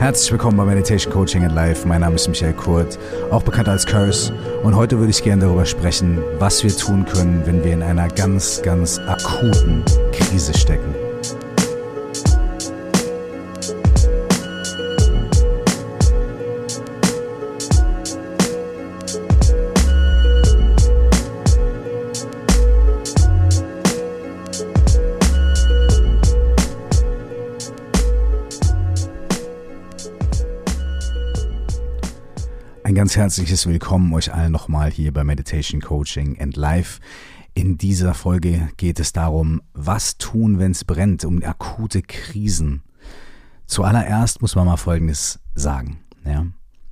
Herzlich 0.00 0.32
willkommen 0.32 0.56
bei 0.56 0.64
Meditation 0.64 1.12
Coaching 1.12 1.44
and 1.44 1.54
Life. 1.54 1.86
Mein 1.86 2.00
Name 2.00 2.14
ist 2.14 2.26
Michael 2.26 2.54
Kurt, 2.54 2.98
auch 3.30 3.42
bekannt 3.42 3.68
als 3.68 3.84
Curse. 3.84 4.32
Und 4.62 4.74
heute 4.74 4.96
würde 4.96 5.10
ich 5.10 5.22
gerne 5.22 5.42
darüber 5.42 5.66
sprechen, 5.66 6.22
was 6.38 6.64
wir 6.64 6.74
tun 6.74 7.04
können, 7.04 7.42
wenn 7.44 7.62
wir 7.62 7.74
in 7.74 7.82
einer 7.82 8.08
ganz, 8.08 8.62
ganz 8.62 8.98
akuten 8.98 9.84
Krise 10.10 10.56
stecken. 10.56 11.09
Ganz 33.00 33.16
herzliches 33.16 33.66
Willkommen 33.66 34.12
euch 34.12 34.34
allen 34.34 34.52
nochmal 34.52 34.90
hier 34.90 35.10
bei 35.10 35.24
Meditation 35.24 35.80
Coaching 35.80 36.38
and 36.38 36.54
Life. 36.54 37.00
In 37.54 37.78
dieser 37.78 38.12
Folge 38.12 38.68
geht 38.76 39.00
es 39.00 39.14
darum, 39.14 39.62
was 39.72 40.18
tun, 40.18 40.58
wenn 40.58 40.72
es 40.72 40.84
brennt, 40.84 41.24
um 41.24 41.42
akute 41.42 42.02
Krisen. 42.02 42.82
Zuallererst 43.64 44.42
muss 44.42 44.54
man 44.54 44.66
mal 44.66 44.76
Folgendes 44.76 45.40
sagen. 45.54 46.00
Ja? 46.26 46.44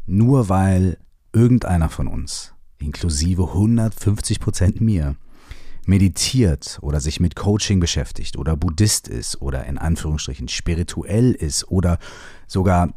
Nur 0.07 0.49
weil 0.49 0.97
irgendeiner 1.35 1.91
von 1.91 2.07
uns, 2.07 2.55
inklusive 2.79 3.49
150 3.49 4.41
Prozent 4.41 4.81
mir, 4.81 5.15
meditiert 5.85 6.79
oder 6.81 7.01
sich 7.01 7.21
mit 7.21 7.37
Coaching 7.37 7.81
beschäftigt 7.81 8.39
oder 8.39 8.57
Buddhist 8.57 9.09
ist 9.09 9.43
oder 9.43 9.67
in 9.67 9.77
Anführungsstrichen 9.77 10.49
spirituell 10.49 11.33
ist 11.33 11.71
oder 11.71 11.99
sogar 12.47 12.95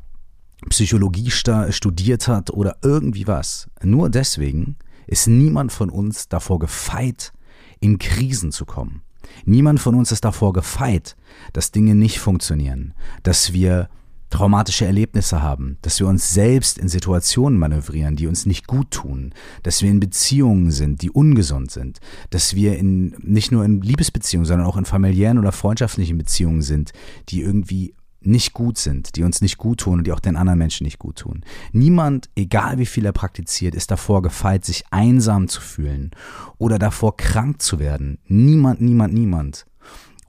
Psychologie 0.69 1.31
studiert 1.31 2.27
hat 2.27 2.51
oder 2.51 2.77
irgendwie 2.81 3.27
was. 3.27 3.69
Nur 3.83 4.09
deswegen 4.09 4.77
ist 5.07 5.27
niemand 5.27 5.71
von 5.71 5.89
uns 5.89 6.29
davor 6.29 6.59
gefeit, 6.59 7.33
in 7.79 7.97
Krisen 7.97 8.51
zu 8.51 8.65
kommen. 8.65 9.01
Niemand 9.45 9.79
von 9.79 9.95
uns 9.95 10.11
ist 10.11 10.23
davor 10.25 10.53
gefeit, 10.53 11.15
dass 11.53 11.71
Dinge 11.71 11.95
nicht 11.95 12.19
funktionieren, 12.19 12.93
dass 13.23 13.53
wir 13.53 13.89
traumatische 14.29 14.85
Erlebnisse 14.85 15.41
haben, 15.41 15.77
dass 15.81 15.99
wir 15.99 16.07
uns 16.07 16.33
selbst 16.33 16.77
in 16.77 16.87
Situationen 16.87 17.59
manövrieren, 17.59 18.15
die 18.15 18.27
uns 18.27 18.45
nicht 18.45 18.65
gut 18.65 18.89
tun, 18.89 19.33
dass 19.61 19.81
wir 19.81 19.91
in 19.91 19.99
Beziehungen 19.99 20.71
sind, 20.71 21.01
die 21.01 21.11
ungesund 21.11 21.69
sind, 21.69 21.99
dass 22.29 22.55
wir 22.55 22.77
in 22.79 23.09
nicht 23.19 23.51
nur 23.51 23.65
in 23.65 23.81
Liebesbeziehungen, 23.81 24.45
sondern 24.45 24.67
auch 24.67 24.77
in 24.77 24.85
familiären 24.85 25.37
oder 25.37 25.51
freundschaftlichen 25.51 26.17
Beziehungen 26.17 26.61
sind, 26.61 26.93
die 27.29 27.41
irgendwie 27.41 27.93
nicht 28.21 28.53
gut 28.53 28.77
sind, 28.77 29.15
die 29.15 29.23
uns 29.23 29.41
nicht 29.41 29.57
gut 29.57 29.79
tun 29.81 29.99
und 29.99 30.07
die 30.07 30.11
auch 30.11 30.19
den 30.19 30.35
anderen 30.35 30.59
Menschen 30.59 30.83
nicht 30.85 30.99
gut 30.99 31.17
tun. 31.17 31.43
Niemand, 31.71 32.29
egal 32.35 32.77
wie 32.77 32.85
viel 32.85 33.05
er 33.05 33.11
praktiziert, 33.11 33.75
ist 33.75 33.91
davor 33.91 34.21
gefeit, 34.21 34.63
sich 34.63 34.83
einsam 34.91 35.47
zu 35.47 35.59
fühlen 35.59 36.11
oder 36.57 36.77
davor 36.77 37.17
krank 37.17 37.61
zu 37.61 37.79
werden. 37.79 38.19
Niemand, 38.27 38.79
niemand, 38.79 39.13
niemand. 39.13 39.65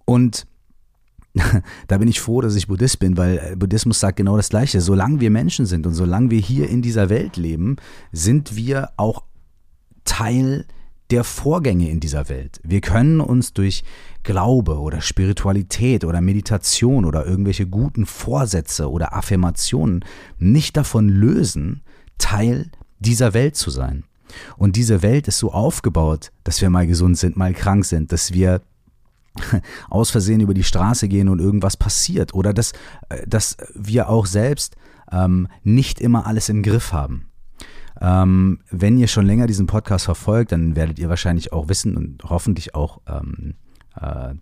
Und 0.05 0.47
da 1.89 1.99
bin 1.99 2.09
ich 2.09 2.21
froh, 2.21 2.41
dass 2.41 2.57
ich 2.57 2.67
Buddhist 2.67 2.99
bin, 2.99 3.17
weil 3.17 3.57
Buddhismus 3.57 4.01
sagt 4.01 4.17
genau 4.17 4.37
das 4.37 4.49
Gleiche. 4.49 4.81
Solange 4.81 5.21
wir 5.21 5.31
Menschen 5.31 5.67
sind 5.67 5.87
und 5.87 5.95
solange 5.95 6.31
wir 6.31 6.41
hier 6.41 6.69
in 6.69 6.83
dieser 6.83 7.11
Welt 7.11 7.37
leben, 7.37 7.77
sind 8.11 8.57
wir 8.57 8.91
auch 8.97 9.25
Teil 10.05 10.67
der 10.67 10.82
Vorgänge 11.25 11.91
in 11.91 12.01
dieser 12.01 12.29
Welt. 12.29 12.61
Wir 12.65 12.81
können 12.81 13.21
uns 13.21 13.53
durch 13.53 13.85
Glaube 14.23 14.79
oder 14.79 15.01
Spiritualität 15.01 16.05
oder 16.05 16.21
Meditation 16.21 17.05
oder 17.05 17.27
irgendwelche 17.27 17.67
guten 17.67 18.07
Vorsätze 18.07 18.91
oder 18.91 19.15
Affirmationen 19.15 20.05
nicht 20.39 20.77
davon 20.77 21.09
lösen, 21.09 21.83
Teil 22.19 22.71
dieser 22.99 23.35
Welt 23.35 23.57
zu 23.57 23.71
sein. 23.71 24.05
Und 24.57 24.77
diese 24.77 25.03
Welt 25.03 25.29
ist 25.29 25.39
so 25.39 25.53
aufgebaut, 25.53 26.33
dass 26.45 26.61
wir 26.63 26.71
mal 26.71 26.87
gesund 26.87 27.19
sind, 27.19 27.37
mal 27.37 27.53
krank 27.53 27.85
sind, 27.85 28.13
dass 28.13 28.33
wir 28.33 28.63
aus 29.91 30.11
Versehen 30.11 30.41
über 30.41 30.55
die 30.55 30.65
Straße 30.65 31.09
gehen 31.09 31.29
und 31.29 31.41
irgendwas 31.41 31.77
passiert 31.77 32.35
oder 32.35 32.53
dass, 32.53 32.73
äh, 33.09 33.27
dass 33.27 33.57
wir 33.75 34.09
auch 34.09 34.27
selbst 34.27 34.77
ähm, 35.11 35.49
nicht 35.63 36.01
immer 36.01 36.27
alles 36.27 36.49
im 36.49 36.63
Griff 36.63 36.93
haben. 36.93 37.29
Ähm, 38.03 38.59
wenn 38.71 38.99
ihr 38.99 39.07
schon 39.07 39.27
länger 39.27 39.47
diesen 39.47 39.67
Podcast 39.67 40.07
verfolgt, 40.07 40.51
dann 40.51 40.75
werdet 40.75 40.99
ihr 40.99 41.09
wahrscheinlich 41.09 41.53
auch 41.53 41.69
wissen 41.69 41.97
und 41.97 42.25
hoffentlich 42.25 42.75
auch 42.75 43.01
ähm, 43.07 43.55
äh, 43.99 44.35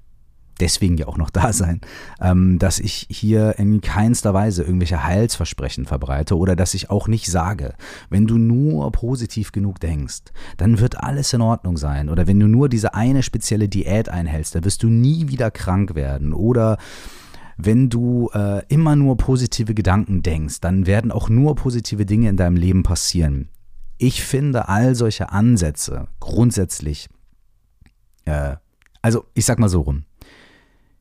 deswegen 0.60 0.97
ja 0.97 1.09
auch 1.09 1.19
noch 1.19 1.31
da 1.31 1.53
sein, 1.53 1.81
ähm, 2.20 2.59
dass 2.59 2.78
ich 2.78 3.06
hier 3.10 3.59
in 3.59 3.82
keinster 3.82 4.32
Weise 4.34 4.62
irgendwelche 4.62 5.04
Heilsversprechen 5.04 5.84
verbreite 5.84 6.37
oder 6.37 6.56
dass 6.56 6.75
ich 6.75 6.91
auch 6.91 7.06
nicht 7.06 7.31
sage, 7.31 7.75
wenn 8.09 8.26
du 8.26 8.38
nur 8.38 8.91
positiv 8.93 9.53
genug 9.53 9.78
denkst, 9.81 10.20
dann 10.56 10.78
wird 10.78 10.99
alles 10.99 11.32
in 11.32 11.43
Ordnung 11.43 11.76
sein. 11.76 12.09
Oder 12.09 12.26
wenn 12.26 12.41
du 12.41 12.47
nur 12.47 12.69
diese 12.69 12.94
eine 12.94 13.22
spezielle 13.22 13.69
Diät 13.69 14.09
einhältst, 14.09 14.54
dann 14.54 14.65
wirst 14.65 14.82
du 14.82 14.88
nie 14.88 15.28
wieder 15.28 15.50
krank 15.50 15.94
werden. 15.94 16.32
Oder 16.32 16.78
wenn 17.65 17.91
du 17.91 18.31
äh, 18.32 18.65
immer 18.69 18.97
nur 18.97 19.16
positive 19.16 19.75
Gedanken 19.75 20.22
denkst, 20.22 20.60
dann 20.60 20.87
werden 20.87 21.12
auch 21.12 21.28
nur 21.28 21.54
positive 21.54 22.06
Dinge 22.06 22.28
in 22.28 22.37
deinem 22.37 22.56
Leben 22.56 22.82
passieren. 22.82 23.48
Ich 23.98 24.22
finde 24.22 24.69
all 24.69 24.94
solche 24.94 25.31
Ansätze 25.31 26.09
grundsätzlich 26.20 27.09
äh, 28.25 28.56
also 29.03 29.25
ich 29.34 29.44
sag 29.44 29.59
mal 29.59 29.69
so 29.69 29.81
rum. 29.82 30.04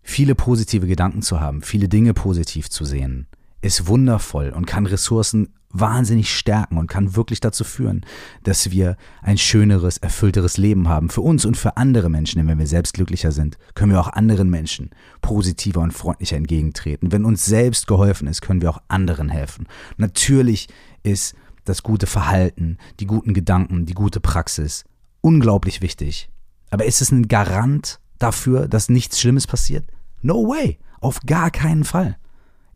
Viele 0.02 0.36
positive 0.36 0.88
Gedanken 0.88 1.22
zu 1.22 1.40
haben, 1.40 1.62
viele 1.62 1.88
Dinge 1.88 2.14
positiv 2.14 2.70
zu 2.70 2.86
sehen, 2.86 3.28
ist 3.62 3.88
wundervoll 3.88 4.50
und 4.50 4.66
kann 4.66 4.86
Ressourcen 4.86 5.54
wahnsinnig 5.72 6.36
stärken 6.36 6.78
und 6.78 6.88
kann 6.88 7.16
wirklich 7.16 7.40
dazu 7.40 7.64
führen, 7.64 8.06
dass 8.44 8.72
wir 8.72 8.98
ein 9.22 9.38
schöneres, 9.38 9.98
erfüllteres 9.98 10.58
Leben 10.58 10.90
haben 10.90 11.10
für 11.10 11.22
uns 11.22 11.46
und 11.46 11.58
für 11.58 11.78
andere 11.78 12.10
Menschen. 12.10 12.40
Denn 12.40 12.48
wenn 12.48 12.60
wir 12.60 12.68
selbst 12.68 12.94
glücklicher 12.94 13.32
sind, 13.32 13.58
können 13.76 13.92
wir 13.92 14.00
auch 14.00 14.14
anderen 14.14 14.50
Menschen 14.50 14.90
positiver 15.22 15.82
und 15.82 15.94
freundlicher 15.94 16.38
entgegentreten. 16.38 17.12
Wenn 17.12 17.26
uns 17.26 17.46
selbst 17.46 17.88
geholfen 17.88 18.28
ist, 18.28 18.42
können 18.42 18.62
wir 18.62 18.70
auch 18.72 18.82
anderen 18.88 19.30
helfen. 19.30 19.68
Natürlich 19.98 20.68
ist 21.04 21.36
das 21.66 21.84
gute 21.84 22.08
Verhalten, 22.08 22.78
die 23.00 23.06
guten 23.06 23.34
Gedanken, 23.34 23.86
die 23.86 23.94
gute 23.94 24.20
Praxis 24.20 24.86
unglaublich 25.22 25.82
wichtig. 25.82 26.30
Aber 26.72 26.86
ist 26.86 27.02
es 27.02 27.12
ein 27.12 27.28
Garant 27.28 28.00
dafür, 28.18 28.68
dass 28.68 28.90
nichts 28.90 29.20
Schlimmes 29.20 29.46
passiert? 29.46 29.86
No 30.22 30.48
way. 30.48 30.80
Auf 31.00 31.22
gar 31.26 31.52
keinen 31.52 31.84
Fall. 31.84 32.18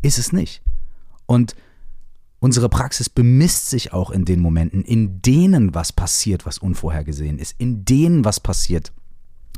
Ist 0.01 0.17
es 0.17 0.31
nicht. 0.31 0.61
Und 1.25 1.55
unsere 2.43 2.67
Praxis 2.67 3.07
bemisst 3.07 3.69
sich 3.69 3.93
auch 3.93 4.11
in 4.11 4.25
den 4.25 4.41
Momenten, 4.41 4.83
in 4.83 5.21
denen 5.21 5.73
was 5.73 5.93
passiert, 5.93 6.45
was 6.45 6.57
unvorhergesehen 6.57 7.39
ist, 7.39 7.55
in 7.57 7.85
denen 7.85 8.25
was 8.25 8.41
passiert, 8.41 8.91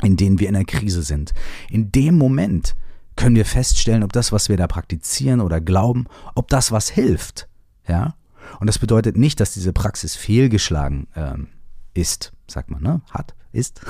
in 0.04 0.18
denen 0.18 0.40
wir 0.40 0.48
in 0.48 0.56
einer 0.56 0.66
Krise 0.66 1.02
sind. 1.02 1.34
In 1.72 1.92
dem 1.92 2.16
Moment 2.16 2.76
können 3.16 3.36
wir 3.36 3.46
feststellen, 3.46 4.04
ob 4.04 4.14
das, 4.14 4.32
was 4.32 4.50
wir 4.50 4.58
da 4.58 4.68
praktizieren 4.68 5.42
oder 5.42 5.62
glauben, 5.62 6.06
ob 6.36 6.48
das 6.50 6.72
was 6.72 6.88
hilft. 6.90 7.48
Ja? 7.88 8.14
Und 8.60 8.68
das 8.68 8.78
bedeutet 8.78 9.18
nicht, 9.18 9.40
dass 9.40 9.56
diese 9.56 9.74
Praxis 9.74 10.16
fehlgeschlagen 10.16 11.08
ähm, 11.16 11.48
ist, 11.96 12.34
sagt 12.46 12.70
man, 12.70 12.84
ne? 12.84 13.02
Hat, 13.10 13.34
ist, 13.52 13.82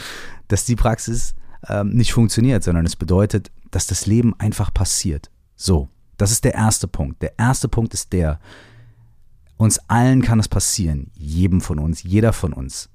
dass 0.46 0.64
die 0.64 0.76
Praxis 0.76 1.34
ähm, 1.68 1.88
nicht 1.88 2.12
funktioniert, 2.12 2.62
sondern 2.62 2.86
es 2.86 2.94
bedeutet, 2.94 3.50
dass 3.72 3.88
das 3.88 4.06
Leben 4.06 4.32
einfach 4.38 4.72
passiert. 4.72 5.32
So, 5.56 5.88
das 6.16 6.30
ist 6.30 6.44
der 6.44 6.54
erste 6.54 6.88
Punkt. 6.88 7.22
Der 7.22 7.38
erste 7.38 7.68
Punkt 7.68 7.94
ist 7.94 8.12
der, 8.12 8.38
uns 9.56 9.78
allen 9.88 10.22
kann 10.22 10.40
es 10.40 10.48
passieren, 10.48 11.10
jedem 11.14 11.60
von 11.60 11.78
uns, 11.78 12.02
jeder 12.02 12.32
von 12.32 12.52
uns. 12.52 12.90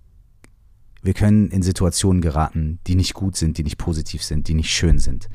Wir 1.02 1.14
können 1.14 1.50
in 1.50 1.64
Situationen 1.64 2.22
geraten, 2.22 2.80
die 2.86 2.96
nicht 2.96 3.14
gut 3.14 3.38
sind, 3.38 3.58
die 3.58 3.64
nicht 3.64 3.78
positiv 3.78 4.24
sind, 4.24 4.48
die 4.48 4.54
nicht 4.54 4.70
schön 4.70 5.00
sind. 5.00 5.30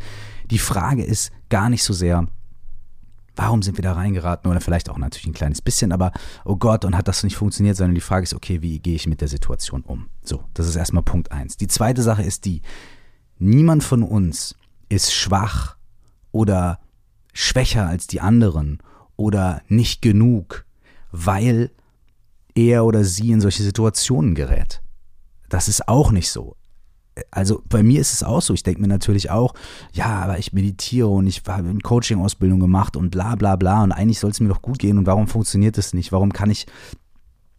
Die 0.50 0.59
Frage 0.59 1.05
ist 1.05 1.33
gar 1.49 1.71
nicht 1.71 1.83
so 1.83 1.95
sehr, 1.95 2.28
warum 3.34 3.63
sind 3.63 3.78
wir 3.78 3.83
da 3.83 3.95
reingeraten 3.95 4.51
oder 4.51 4.60
vielleicht 4.60 4.91
auch 4.91 4.98
natürlich 4.98 5.27
ein 5.27 5.33
kleines 5.33 5.63
bisschen, 5.63 5.92
aber 5.92 6.13
oh 6.45 6.57
Gott, 6.57 6.84
und 6.84 6.97
hat 6.97 7.09
das 7.09 7.25
nicht 7.25 7.37
funktioniert, 7.37 7.77
sondern 7.77 7.95
die 7.95 8.03
Frage 8.03 8.25
ist, 8.25 8.34
okay, 8.34 8.60
wie 8.60 8.78
gehe 8.78 8.95
ich 8.95 9.07
mit 9.07 9.22
der 9.22 9.28
Situation 9.28 9.83
um? 9.83 10.09
So, 10.22 10.45
das 10.53 10.69
ist 10.69 10.77
erstmal 10.77 11.03
Punkt 11.03 11.33
eins. 11.33 11.57
Die 11.57 11.66
zweite 11.66 12.03
Sache 12.03 12.22
ist 12.22 12.45
die, 12.45 12.60
niemand 13.39 13.83
von 13.83 14.03
uns 14.03 14.54
ist 14.91 15.15
schwach 15.15 15.77
oder 16.30 16.78
schwächer 17.34 17.86
als 17.86 18.07
die 18.07 18.22
anderen 18.22 18.78
oder 19.16 19.60
nicht 19.69 20.01
genug, 20.01 20.65
weil 21.13 21.71
er 22.54 22.86
oder 22.86 23.04
sie 23.04 23.31
in 23.31 23.42
solche 23.42 23.63
Situationen 23.63 24.34
gerät. 24.34 24.81
Das 25.51 25.69
ist 25.69 25.86
auch 25.86 26.10
nicht 26.10 26.31
so 26.31 26.57
also 27.31 27.63
bei 27.69 27.83
mir 27.83 28.01
ist 28.01 28.13
es 28.13 28.22
auch 28.22 28.42
so. 28.42 28.54
Ich 28.54 28.63
denke 28.63 28.81
mir 28.81 28.89
natürlich 28.89 29.31
auch, 29.31 29.54
ja, 29.92 30.07
aber 30.07 30.39
ich 30.39 30.53
meditiere 30.53 31.09
und 31.09 31.27
ich 31.27 31.42
habe 31.47 31.69
eine 31.69 31.78
Coaching-Ausbildung 31.78 32.60
gemacht 32.60 32.97
und 32.97 33.10
bla 33.10 33.34
bla 33.37 33.57
bla 33.57 33.83
und 33.83 33.92
eigentlich 33.92 34.19
soll 34.19 34.30
es 34.30 34.41
mir 34.41 34.48
doch 34.48 34.63
gut 34.63 34.78
gehen 34.78 34.98
und 34.98 35.07
warum 35.07 35.28
funktioniert 35.28 35.78
das 35.78 35.95
nicht? 35.95 36.13
Warum 36.13 36.33
kann 36.33 36.51
ich 36.51 36.66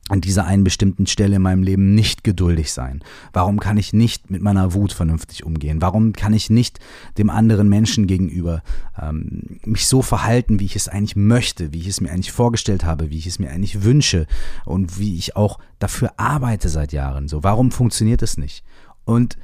an 0.10 0.22
dieser 0.22 0.46
einen 0.46 0.64
bestimmten 0.64 1.08
Stelle 1.08 1.38
in 1.38 1.42
meinem 1.42 1.64
Leben 1.64 1.96
nicht 1.96 2.24
geduldig 2.24 2.72
sein? 2.72 3.04
Warum 3.34 3.60
kann 3.60 3.78
ich 3.78 3.92
nicht 3.92 4.30
mit 4.30 4.42
meiner 4.42 4.74
Wut 4.74 4.94
vernünftig 4.94 5.44
umgehen? 5.44 5.82
Warum 5.82 6.14
kann 6.14 6.34
ich 6.34 6.50
nicht 6.50 6.80
dem 7.18 7.30
anderen 7.30 7.70
Menschen 7.70 8.06
gegenüber 8.06 8.62
ähm, 9.02 9.60
mich 9.66 9.88
so 9.88 10.02
verhalten, 10.02 10.60
wie 10.60 10.66
ich 10.66 10.76
es 10.76 10.88
eigentlich 10.88 11.16
möchte, 11.16 11.74
wie 11.74 11.80
ich 11.80 11.88
es 11.88 12.02
mir 12.02 12.12
eigentlich 12.12 12.32
vorgestellt 12.32 12.86
habe, 12.86 13.10
wie 13.10 13.18
ich 13.18 13.28
es 13.28 13.40
mir 13.40 13.50
eigentlich 13.50 13.84
wünsche 13.84 14.28
und 14.66 15.00
wie 15.00 15.18
ich 15.18 15.36
auch 15.36 15.60
dafür 15.80 16.14
arbeite 16.18 16.70
seit 16.70 16.94
Jahren? 16.94 17.28
So, 17.28 17.44
warum 17.44 17.72
funktioniert 17.72 18.22
es 18.22 18.38
nicht? 18.38 18.64
Und 19.06 19.38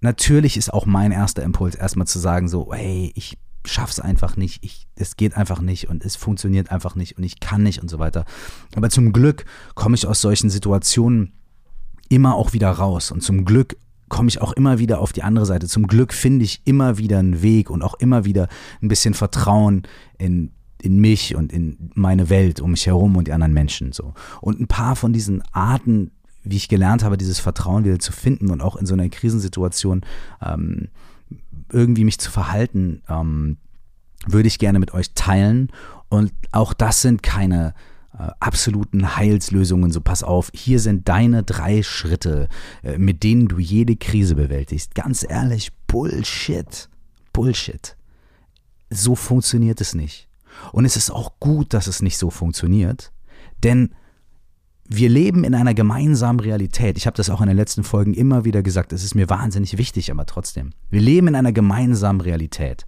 natürlich 0.00 0.56
ist 0.56 0.72
auch 0.72 0.84
mein 0.86 1.12
erster 1.12 1.42
Impuls 1.42 1.74
erstmal 1.74 2.06
zu 2.06 2.18
sagen 2.18 2.48
so, 2.48 2.72
hey, 2.72 3.10
ich 3.14 3.38
schaff's 3.64 4.00
einfach 4.00 4.36
nicht, 4.36 4.62
ich, 4.62 4.86
es 4.96 5.16
geht 5.16 5.36
einfach 5.36 5.60
nicht 5.60 5.88
und 5.88 6.04
es 6.04 6.16
funktioniert 6.16 6.70
einfach 6.70 6.94
nicht 6.94 7.16
und 7.16 7.24
ich 7.24 7.40
kann 7.40 7.62
nicht 7.62 7.80
und 7.80 7.88
so 7.88 7.98
weiter. 7.98 8.24
Aber 8.76 8.90
zum 8.90 9.12
Glück 9.12 9.44
komme 9.74 9.94
ich 9.94 10.06
aus 10.06 10.20
solchen 10.20 10.50
Situationen 10.50 11.32
immer 12.08 12.34
auch 12.34 12.52
wieder 12.52 12.70
raus 12.70 13.10
und 13.10 13.22
zum 13.22 13.44
Glück 13.44 13.76
komme 14.08 14.28
ich 14.28 14.40
auch 14.40 14.52
immer 14.52 14.78
wieder 14.78 15.00
auf 15.00 15.12
die 15.12 15.22
andere 15.22 15.46
Seite. 15.46 15.66
Zum 15.66 15.86
Glück 15.86 16.12
finde 16.12 16.44
ich 16.44 16.62
immer 16.64 16.98
wieder 16.98 17.18
einen 17.18 17.42
Weg 17.42 17.70
und 17.70 17.82
auch 17.82 17.94
immer 17.94 18.24
wieder 18.24 18.48
ein 18.82 18.88
bisschen 18.88 19.14
Vertrauen 19.14 19.82
in, 20.18 20.52
in 20.80 21.00
mich 21.00 21.34
und 21.34 21.52
in 21.52 21.90
meine 21.94 22.28
Welt 22.28 22.60
um 22.60 22.72
mich 22.72 22.86
herum 22.86 23.16
und 23.16 23.26
die 23.26 23.32
anderen 23.32 23.54
Menschen 23.54 23.92
so. 23.92 24.14
Und 24.40 24.60
ein 24.60 24.66
paar 24.66 24.94
von 24.96 25.12
diesen 25.12 25.42
Arten, 25.52 26.10
wie 26.42 26.56
ich 26.56 26.68
gelernt 26.68 27.02
habe, 27.02 27.16
dieses 27.16 27.40
Vertrauen 27.40 27.84
wieder 27.84 27.98
zu 27.98 28.12
finden 28.12 28.50
und 28.50 28.60
auch 28.60 28.76
in 28.76 28.86
so 28.86 28.94
einer 28.94 29.08
Krisensituation 29.08 30.02
ähm, 30.42 30.88
irgendwie 31.70 32.04
mich 32.04 32.18
zu 32.18 32.30
verhalten, 32.30 33.02
ähm, 33.08 33.56
würde 34.26 34.48
ich 34.48 34.58
gerne 34.58 34.78
mit 34.78 34.94
euch 34.94 35.12
teilen. 35.14 35.70
Und 36.08 36.32
auch 36.52 36.72
das 36.72 37.02
sind 37.02 37.22
keine 37.22 37.74
äh, 38.18 38.28
absoluten 38.40 39.16
Heilslösungen. 39.16 39.90
So 39.90 40.00
pass 40.00 40.22
auf, 40.22 40.50
hier 40.54 40.80
sind 40.80 41.08
deine 41.08 41.42
drei 41.42 41.82
Schritte, 41.82 42.48
äh, 42.82 42.98
mit 42.98 43.22
denen 43.22 43.48
du 43.48 43.58
jede 43.58 43.96
Krise 43.96 44.34
bewältigst. 44.34 44.94
Ganz 44.94 45.26
ehrlich, 45.28 45.72
Bullshit. 45.86 46.88
Bullshit. 47.32 47.96
So 48.90 49.16
funktioniert 49.16 49.80
es 49.80 49.94
nicht. 49.94 50.28
Und 50.72 50.84
es 50.84 50.96
ist 50.96 51.10
auch 51.10 51.40
gut, 51.40 51.74
dass 51.74 51.88
es 51.88 52.02
nicht 52.02 52.16
so 52.16 52.30
funktioniert, 52.30 53.12
denn 53.64 53.94
wir 54.86 55.08
leben 55.08 55.44
in 55.44 55.54
einer 55.54 55.74
gemeinsamen 55.74 56.40
Realität. 56.40 56.96
Ich 56.98 57.06
habe 57.06 57.16
das 57.16 57.30
auch 57.30 57.40
in 57.40 57.46
den 57.46 57.56
letzten 57.56 57.84
Folgen 57.84 58.14
immer 58.14 58.44
wieder 58.44 58.62
gesagt. 58.62 58.92
Es 58.92 59.04
ist 59.04 59.14
mir 59.14 59.30
wahnsinnig 59.30 59.78
wichtig, 59.78 60.10
aber 60.10 60.26
trotzdem. 60.26 60.70
Wir 60.90 61.00
leben 61.00 61.28
in 61.28 61.34
einer 61.36 61.52
gemeinsamen 61.52 62.20
Realität. 62.20 62.86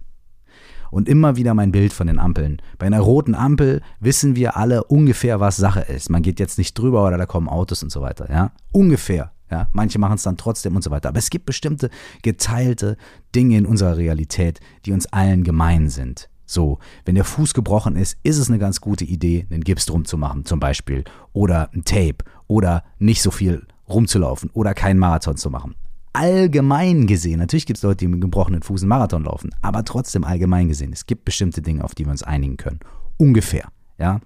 Und 0.89 1.09
immer 1.09 1.35
wieder 1.35 1.53
mein 1.53 1.71
Bild 1.71 1.91
von 1.91 2.07
den 2.07 2.19
Ampeln. 2.19 2.61
Bei 2.77 2.85
einer 2.85 3.01
roten 3.01 3.35
Ampel 3.35 3.81
wissen 3.99 4.35
wir 4.35 4.55
alle 4.55 4.85
ungefähr, 4.85 5.39
was 5.39 5.57
Sache 5.57 5.81
ist. 5.81 6.09
Man 6.09 6.21
geht 6.21 6.39
jetzt 6.39 6.57
nicht 6.57 6.77
drüber 6.77 7.05
oder 7.05 7.17
da 7.17 7.25
kommen 7.25 7.49
Autos 7.49 7.83
und 7.83 7.91
so 7.91 8.01
weiter. 8.01 8.31
Ja, 8.31 8.51
ungefähr. 8.71 9.31
Ja, 9.51 9.69
manche 9.73 9.99
machen 9.99 10.15
es 10.15 10.23
dann 10.23 10.37
trotzdem 10.37 10.75
und 10.75 10.83
so 10.83 10.91
weiter. 10.91 11.09
Aber 11.09 11.19
es 11.19 11.29
gibt 11.29 11.45
bestimmte 11.45 11.89
geteilte 12.21 12.97
Dinge 13.33 13.57
in 13.57 13.65
unserer 13.65 13.97
Realität, 13.97 14.59
die 14.85 14.91
uns 14.91 15.07
allen 15.07 15.43
gemein 15.43 15.89
sind. 15.89 16.29
So, 16.47 16.79
wenn 17.05 17.15
der 17.15 17.25
Fuß 17.25 17.53
gebrochen 17.53 17.97
ist, 17.97 18.17
ist 18.23 18.37
es 18.37 18.49
eine 18.49 18.57
ganz 18.57 18.79
gute 18.79 19.03
Idee, 19.03 19.45
einen 19.51 19.63
Gips 19.63 19.85
drum 19.85 20.05
zu 20.05 20.17
machen, 20.17 20.45
zum 20.45 20.61
Beispiel. 20.61 21.03
Oder 21.33 21.69
ein 21.73 21.83
Tape. 21.83 22.17
Oder 22.47 22.83
nicht 22.97 23.21
so 23.21 23.31
viel 23.31 23.67
rumzulaufen. 23.87 24.49
Oder 24.53 24.73
keinen 24.73 24.97
Marathon 24.97 25.35
zu 25.35 25.49
machen. 25.49 25.75
Allgemein 26.13 27.05
gesehen, 27.05 27.39
natürlich 27.39 27.65
gibt 27.67 27.77
es 27.77 27.83
Leute, 27.83 27.97
die 27.97 28.07
mit 28.07 28.21
gebrochenen 28.21 28.63
Fuß 28.63 28.81
einen 28.81 28.89
Marathon 28.89 29.25
laufen, 29.25 29.51
aber 29.61 29.83
trotzdem 29.83 30.23
allgemein 30.23 30.67
gesehen, 30.67 30.91
es 30.91 31.05
gibt 31.05 31.25
bestimmte 31.25 31.61
Dinge, 31.61 31.83
auf 31.83 31.93
die 31.93 32.05
wir 32.05 32.11
uns 32.11 32.23
einigen 32.23 32.57
können. 32.57 32.79
Ungefähr, 33.17 33.69
ja. 33.99 34.19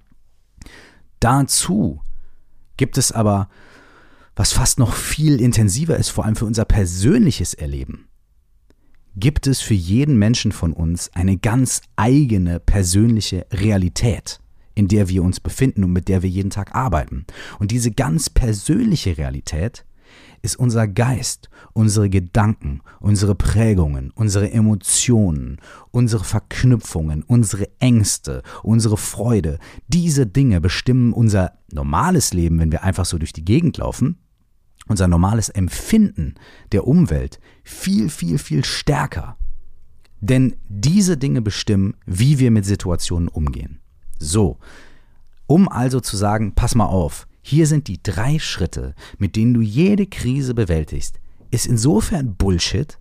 Dazu 1.19 1.99
gibt 2.77 2.97
es 2.97 3.11
aber, 3.11 3.49
was 4.37 4.53
fast 4.53 4.79
noch 4.79 4.93
viel 4.93 5.41
intensiver 5.41 5.97
ist, 5.97 6.09
vor 6.09 6.23
allem 6.23 6.37
für 6.37 6.45
unser 6.45 6.63
persönliches 6.63 7.53
Erleben 7.53 8.07
gibt 9.15 9.47
es 9.47 9.61
für 9.61 9.73
jeden 9.73 10.17
Menschen 10.17 10.51
von 10.51 10.73
uns 10.73 11.09
eine 11.13 11.37
ganz 11.37 11.81
eigene 11.95 12.59
persönliche 12.59 13.45
Realität, 13.51 14.39
in 14.75 14.87
der 14.87 15.09
wir 15.09 15.23
uns 15.23 15.39
befinden 15.39 15.83
und 15.83 15.91
mit 15.91 16.07
der 16.07 16.23
wir 16.23 16.29
jeden 16.29 16.49
Tag 16.49 16.75
arbeiten. 16.75 17.25
Und 17.59 17.71
diese 17.71 17.91
ganz 17.91 18.29
persönliche 18.29 19.17
Realität 19.17 19.85
ist 20.41 20.55
unser 20.57 20.87
Geist, 20.87 21.49
unsere 21.73 22.09
Gedanken, 22.09 22.81
unsere 22.99 23.35
Prägungen, 23.35 24.11
unsere 24.15 24.51
Emotionen, 24.51 25.57
unsere 25.91 26.23
Verknüpfungen, 26.23 27.23
unsere 27.23 27.69
Ängste, 27.79 28.41
unsere 28.63 28.97
Freude. 28.97 29.59
Diese 29.87 30.25
Dinge 30.25 30.59
bestimmen 30.59 31.13
unser 31.13 31.53
normales 31.71 32.33
Leben, 32.33 32.59
wenn 32.59 32.71
wir 32.71 32.83
einfach 32.83 33.05
so 33.05 33.17
durch 33.17 33.33
die 33.33 33.45
Gegend 33.45 33.77
laufen, 33.77 34.17
unser 34.91 35.07
normales 35.07 35.49
Empfinden 35.49 36.35
der 36.71 36.87
Umwelt 36.87 37.39
viel, 37.63 38.09
viel, 38.09 38.37
viel 38.37 38.63
stärker. 38.63 39.37
Denn 40.19 40.55
diese 40.69 41.17
Dinge 41.17 41.41
bestimmen, 41.41 41.95
wie 42.05 42.37
wir 42.37 42.51
mit 42.51 42.65
Situationen 42.65 43.27
umgehen. 43.27 43.79
So, 44.19 44.59
um 45.47 45.67
also 45.67 45.99
zu 45.99 46.15
sagen, 46.15 46.53
pass 46.53 46.75
mal 46.75 46.85
auf, 46.85 47.27
hier 47.41 47.65
sind 47.65 47.87
die 47.87 48.01
drei 48.03 48.37
Schritte, 48.37 48.93
mit 49.17 49.35
denen 49.35 49.53
du 49.53 49.61
jede 49.61 50.05
Krise 50.05 50.53
bewältigst, 50.53 51.19
ist 51.49 51.65
insofern 51.65 52.35
Bullshit, 52.35 52.99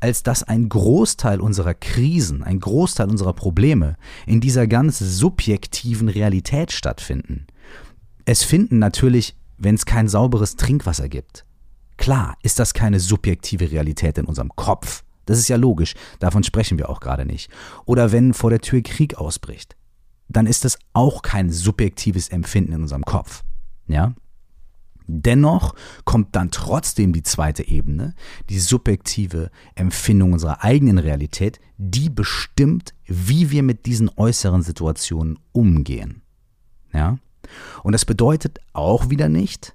als 0.00 0.22
dass 0.22 0.42
ein 0.42 0.68
Großteil 0.68 1.40
unserer 1.40 1.74
Krisen, 1.74 2.42
ein 2.42 2.60
Großteil 2.60 3.08
unserer 3.08 3.32
Probleme 3.32 3.96
in 4.26 4.40
dieser 4.40 4.66
ganz 4.66 4.98
subjektiven 4.98 6.08
Realität 6.08 6.72
stattfinden. 6.72 7.46
Es 8.24 8.42
finden 8.42 8.78
natürlich 8.78 9.36
wenn 9.58 9.74
es 9.74 9.86
kein 9.86 10.08
sauberes 10.08 10.56
Trinkwasser 10.56 11.08
gibt. 11.08 11.44
Klar 11.96 12.36
ist 12.42 12.58
das 12.58 12.74
keine 12.74 13.00
subjektive 13.00 13.70
Realität 13.70 14.18
in 14.18 14.26
unserem 14.26 14.54
Kopf. 14.54 15.02
Das 15.24 15.38
ist 15.38 15.48
ja 15.48 15.56
logisch, 15.56 15.94
davon 16.20 16.44
sprechen 16.44 16.78
wir 16.78 16.88
auch 16.88 17.00
gerade 17.00 17.26
nicht. 17.26 17.50
Oder 17.84 18.12
wenn 18.12 18.32
vor 18.32 18.50
der 18.50 18.60
Tür 18.60 18.82
Krieg 18.82 19.16
ausbricht, 19.16 19.76
dann 20.28 20.46
ist 20.46 20.64
das 20.64 20.78
auch 20.92 21.22
kein 21.22 21.50
subjektives 21.50 22.28
Empfinden 22.28 22.72
in 22.72 22.82
unserem 22.82 23.04
Kopf. 23.04 23.44
Ja? 23.88 24.14
Dennoch 25.08 25.74
kommt 26.04 26.34
dann 26.34 26.50
trotzdem 26.50 27.12
die 27.12 27.22
zweite 27.22 27.66
Ebene, 27.66 28.14
die 28.50 28.58
subjektive 28.58 29.50
Empfindung 29.76 30.32
unserer 30.32 30.64
eigenen 30.64 30.98
Realität, 30.98 31.60
die 31.76 32.10
bestimmt, 32.10 32.92
wie 33.04 33.50
wir 33.50 33.62
mit 33.62 33.86
diesen 33.86 34.10
äußeren 34.16 34.62
Situationen 34.62 35.38
umgehen. 35.52 36.22
Ja? 36.92 37.18
Und 37.82 37.92
das 37.92 38.04
bedeutet 38.04 38.60
auch 38.72 39.10
wieder 39.10 39.28
nicht, 39.28 39.74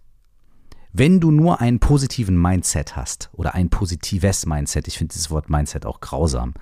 wenn 0.94 1.20
du 1.20 1.32
nur 1.32 1.62
einen 1.62 1.80
positiven 1.80 2.40
Mindset 2.40 2.96
hast 2.96 3.30
oder 3.34 3.54
ein 3.54 3.70
positives 3.70 4.46
Mindset, 4.46 4.88
ich 4.88 4.98
finde 4.98 5.14
dieses 5.14 5.32
Wort 5.32 5.50
Mindset 5.50 5.86
auch 5.86 6.02
grausam, 6.02 6.54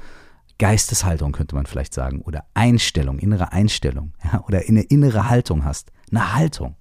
Geisteshaltung 0.59 1.31
könnte 1.31 1.55
man 1.55 1.65
vielleicht 1.65 1.93
sagen, 1.93 2.21
oder 2.21 2.45
Einstellung, 2.53 3.17
innere 3.17 3.51
Einstellung, 3.53 4.13
ja, 4.23 4.43
oder 4.45 4.61
eine 4.67 4.83
innere 4.83 5.29
Haltung 5.29 5.65
hast, 5.65 5.91
eine 6.11 6.35
Haltung. 6.35 6.75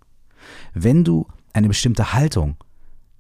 Wenn 0.75 1.05
du 1.05 1.27
eine 1.53 1.69
bestimmte 1.69 2.13
Haltung 2.13 2.57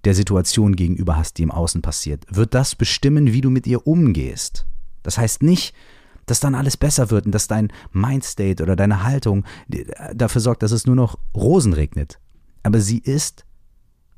der 0.04 0.14
Situation 0.14 0.76
gegenüber 0.76 1.16
hast, 1.16 1.38
die 1.38 1.42
im 1.42 1.50
Außen 1.50 1.80
passiert, 1.82 2.24
wird 2.28 2.54
das 2.54 2.74
bestimmen, 2.74 3.32
wie 3.32 3.40
du 3.40 3.50
mit 3.50 3.66
ihr 3.66 3.86
umgehst. 3.86 4.66
Das 5.02 5.16
heißt 5.16 5.42
nicht, 5.42 5.74
dass 6.30 6.40
dann 6.40 6.54
alles 6.54 6.76
besser 6.76 7.10
wird 7.10 7.26
und 7.26 7.32
dass 7.32 7.48
dein 7.48 7.72
Mindstate 7.92 8.62
oder 8.62 8.76
deine 8.76 9.02
Haltung 9.04 9.44
dafür 10.14 10.40
sorgt, 10.40 10.62
dass 10.62 10.72
es 10.72 10.86
nur 10.86 10.96
noch 10.96 11.18
Rosen 11.34 11.72
regnet. 11.72 12.20
Aber 12.62 12.80
sie 12.80 12.98
ist 12.98 13.44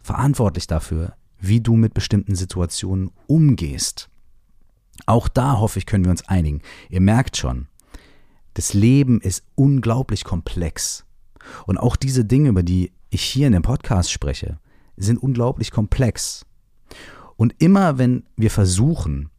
verantwortlich 0.03 0.67
dafür, 0.67 1.15
wie 1.39 1.61
du 1.61 1.77
mit 1.77 1.95
bestimmten 1.95 2.35
Situationen 2.35 3.11
umgehst. 3.27 4.09
Auch 5.07 5.29
da 5.29 5.59
hoffe 5.59 5.79
ich, 5.79 5.87
können 5.87 6.05
wir 6.05 6.11
uns 6.11 6.29
einigen. 6.29 6.61
Ihr 6.89 7.01
merkt 7.01 7.37
schon, 7.37 7.69
das 8.55 8.75
Leben 8.75 9.21
ist 9.21 9.45
unglaublich 9.55 10.25
komplex. 10.25 11.05
Und 11.67 11.79
auch 11.79 11.97
diese 11.97 12.25
Dinge, 12.25 12.51
über 12.51 12.63
die 12.63 12.93
ich 13.09 13.23
hier 13.23 13.47
in 13.47 13.53
dem 13.53 13.63
Podcast 13.63 14.13
spreche, 14.13 14.59
sind 14.97 15.23
unglaublich 15.23 15.71
komplex. 15.71 16.45
Und 17.37 17.55
immer 17.59 17.97
wenn 17.97 18.25
wir 18.37 18.51
versuchen, 18.51 19.31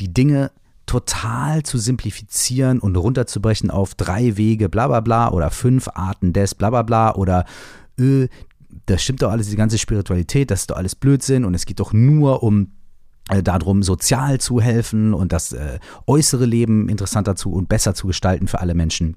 die 0.00 0.12
Dinge 0.12 0.50
total 0.86 1.62
zu 1.62 1.78
simplifizieren 1.78 2.78
und 2.80 2.96
runterzubrechen 2.96 3.70
auf 3.70 3.94
drei 3.94 4.36
Wege, 4.36 4.68
bla 4.68 4.88
bla 4.88 5.00
bla, 5.00 5.30
oder 5.30 5.50
fünf 5.50 5.88
Arten 5.88 6.32
des, 6.32 6.54
bla 6.54 6.70
bla 6.70 6.82
bla, 6.82 7.14
oder 7.14 7.44
äh, 7.98 8.28
das 8.86 9.02
stimmt 9.02 9.22
doch 9.22 9.30
alles, 9.30 9.48
die 9.48 9.56
ganze 9.56 9.78
Spiritualität, 9.78 10.50
das 10.50 10.60
ist 10.60 10.70
doch 10.70 10.76
alles 10.76 10.94
Blödsinn 10.94 11.44
und 11.44 11.54
es 11.54 11.66
geht 11.66 11.80
doch 11.80 11.92
nur 11.92 12.42
um 12.42 12.72
äh, 13.28 13.42
darum, 13.42 13.82
sozial 13.82 14.40
zu 14.40 14.60
helfen 14.60 15.14
und 15.14 15.32
das 15.32 15.52
äh, 15.52 15.78
äußere 16.06 16.46
Leben 16.46 16.88
interessanter 16.88 17.36
zu 17.36 17.52
und 17.52 17.68
besser 17.68 17.94
zu 17.94 18.06
gestalten 18.06 18.48
für 18.48 18.60
alle 18.60 18.74
Menschen 18.74 19.16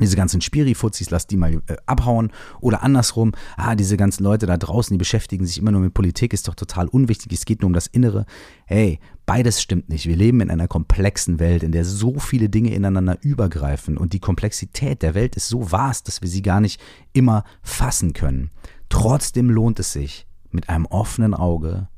diese 0.00 0.16
ganzen 0.16 0.40
Spirifuzis, 0.40 1.10
lass 1.10 1.26
die 1.26 1.36
mal 1.36 1.62
äh, 1.66 1.76
abhauen. 1.86 2.32
Oder 2.60 2.82
andersrum, 2.82 3.32
ah, 3.56 3.74
diese 3.74 3.96
ganzen 3.96 4.24
Leute 4.24 4.46
da 4.46 4.56
draußen, 4.56 4.94
die 4.94 4.98
beschäftigen 4.98 5.44
sich 5.44 5.58
immer 5.58 5.70
nur 5.70 5.82
mit 5.82 5.94
Politik, 5.94 6.32
ist 6.32 6.48
doch 6.48 6.54
total 6.54 6.88
unwichtig, 6.88 7.30
es 7.32 7.44
geht 7.44 7.60
nur 7.60 7.66
um 7.66 7.74
das 7.74 7.88
Innere. 7.88 8.24
Hey, 8.64 9.00
beides 9.26 9.62
stimmt 9.62 9.88
nicht. 9.88 10.06
Wir 10.06 10.16
leben 10.16 10.40
in 10.40 10.50
einer 10.50 10.68
komplexen 10.68 11.38
Welt, 11.38 11.62
in 11.62 11.72
der 11.72 11.84
so 11.84 12.18
viele 12.18 12.48
Dinge 12.48 12.74
ineinander 12.74 13.18
übergreifen 13.22 13.96
und 13.96 14.12
die 14.12 14.20
Komplexität 14.20 15.02
der 15.02 15.14
Welt 15.14 15.36
ist 15.36 15.48
so 15.48 15.70
vast, 15.72 16.08
dass 16.08 16.22
wir 16.22 16.28
sie 16.28 16.42
gar 16.42 16.60
nicht 16.60 16.80
immer 17.12 17.44
fassen 17.62 18.12
können. 18.12 18.50
Trotzdem 18.88 19.50
lohnt 19.50 19.78
es 19.78 19.92
sich, 19.92 20.26
mit 20.50 20.68
einem 20.68 20.86
offenen 20.86 21.34
Auge, 21.34 21.88